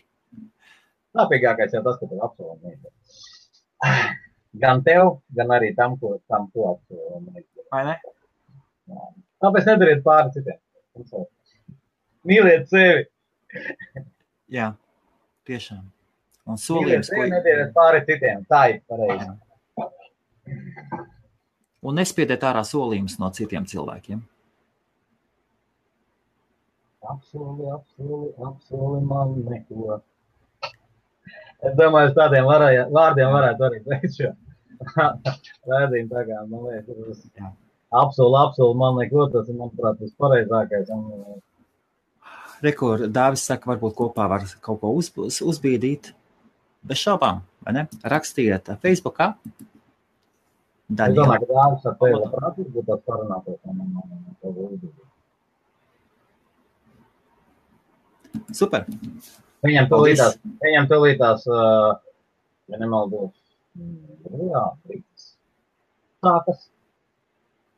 [1.13, 2.59] Sāpīgākais jau tas, ka tev apsolām
[4.63, 7.29] Gan tev, gan arī tam, ko, tam, ko apsolām.
[7.73, 7.97] Vai ne?
[9.43, 11.25] Tāpēc nedariet pāri citiem.
[12.29, 13.07] Mīliet sevi.
[14.53, 14.73] Jā,
[15.49, 15.87] tiešām.
[16.51, 17.25] Un solījums, ko...
[17.31, 18.45] Nedariet pāri citiem.
[18.51, 19.33] Tā ir pareizi
[21.83, 24.23] un nespiediet ārā solījumus no citiem cilvēkiem.
[27.13, 29.99] Apsoli, apsoli, apsoli man neko.
[31.63, 34.31] Es domāju, uz tādiem varēja, vārdiem varētu arī teikt šo
[35.73, 36.23] rādījumu.
[36.51, 37.27] Man liekas, tas
[38.01, 40.93] apsoli, apsoli man neko, tas ir, manuprāt, tas pareizākais.
[40.95, 41.41] Un,
[42.63, 46.13] Rekur, Dāvis saka, varbūt kopā var kaut ko uz, uz, uzbīdīt.
[46.87, 47.87] Bez šaubām, vai ne?
[48.11, 49.33] Rakstiet Facebookā,
[50.93, 53.59] Es domāju, ka dāvis ar tevi labprāt būtu parunāties.
[58.53, 58.85] Super.
[59.65, 61.95] Viņam tūlītās, viņam tūlītās, uh,
[62.69, 63.33] ja nemaldos,
[63.79, 65.29] jā, rīts
[66.23, 66.67] sākas.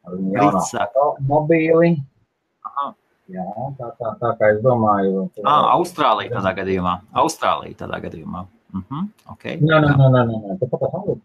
[0.09, 1.21] Rīts sākas.
[1.29, 1.95] Mobīli.
[2.69, 2.91] Aha.
[3.33, 3.45] Jā,
[3.79, 5.29] tā, tā, tā kā es domāju.
[5.49, 6.99] Ah, Austrālija tādā gadījumā.
[7.23, 8.45] Austrālija tādā gadījumā.
[8.75, 9.33] Uh mhm, -huh.
[9.33, 9.57] okay.
[9.61, 10.59] Nē, nē, nē, nē, nē.
[10.61, 11.21] Tā Austrālija.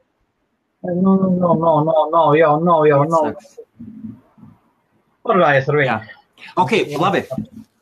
[0.81, 3.19] Nu, nu, nu, nu, nu, nu, jau, nu, jau, nu.
[5.27, 5.89] Parunājies ar viņu.
[5.89, 5.97] Jā.
[6.55, 7.25] Ok, labi.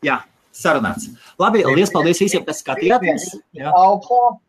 [0.06, 0.18] Jā,
[0.52, 1.12] sarunāts.
[1.38, 3.28] Labi, liels paldies visiem, kas skatījāties.
[3.54, 3.70] Jā.
[3.70, 4.40] Alfa,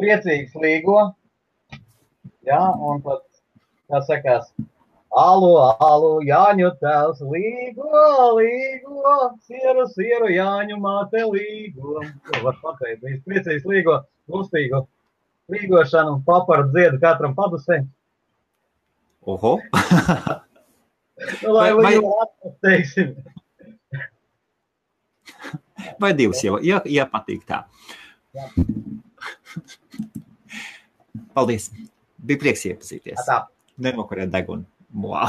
[0.00, 1.12] priecīgs līgo.
[2.48, 3.26] Jā, un pat,
[3.92, 4.48] kā sakās,
[5.16, 8.02] Alu, alu, Jāņu tēvs, līgo,
[8.36, 9.14] līgo,
[9.48, 12.02] sieru, sieru, Jāņu māte līgo.
[12.28, 14.84] Ko var pateikt, viņš priecīgs līgo, lustīgu
[15.48, 17.80] līgošanu un paparu dziedu katram padusē.
[19.28, 19.56] Oho!
[21.42, 23.16] nu, lai vai, vai, teiksim.
[26.00, 27.64] vai divas jau, ja, ja patīk tā.
[31.34, 31.70] Paldies!
[32.18, 33.24] Bija prieks iepazīties.
[33.24, 33.46] Tā.
[33.80, 34.66] Nenokurēt degunu.
[34.92, 35.28] Wow.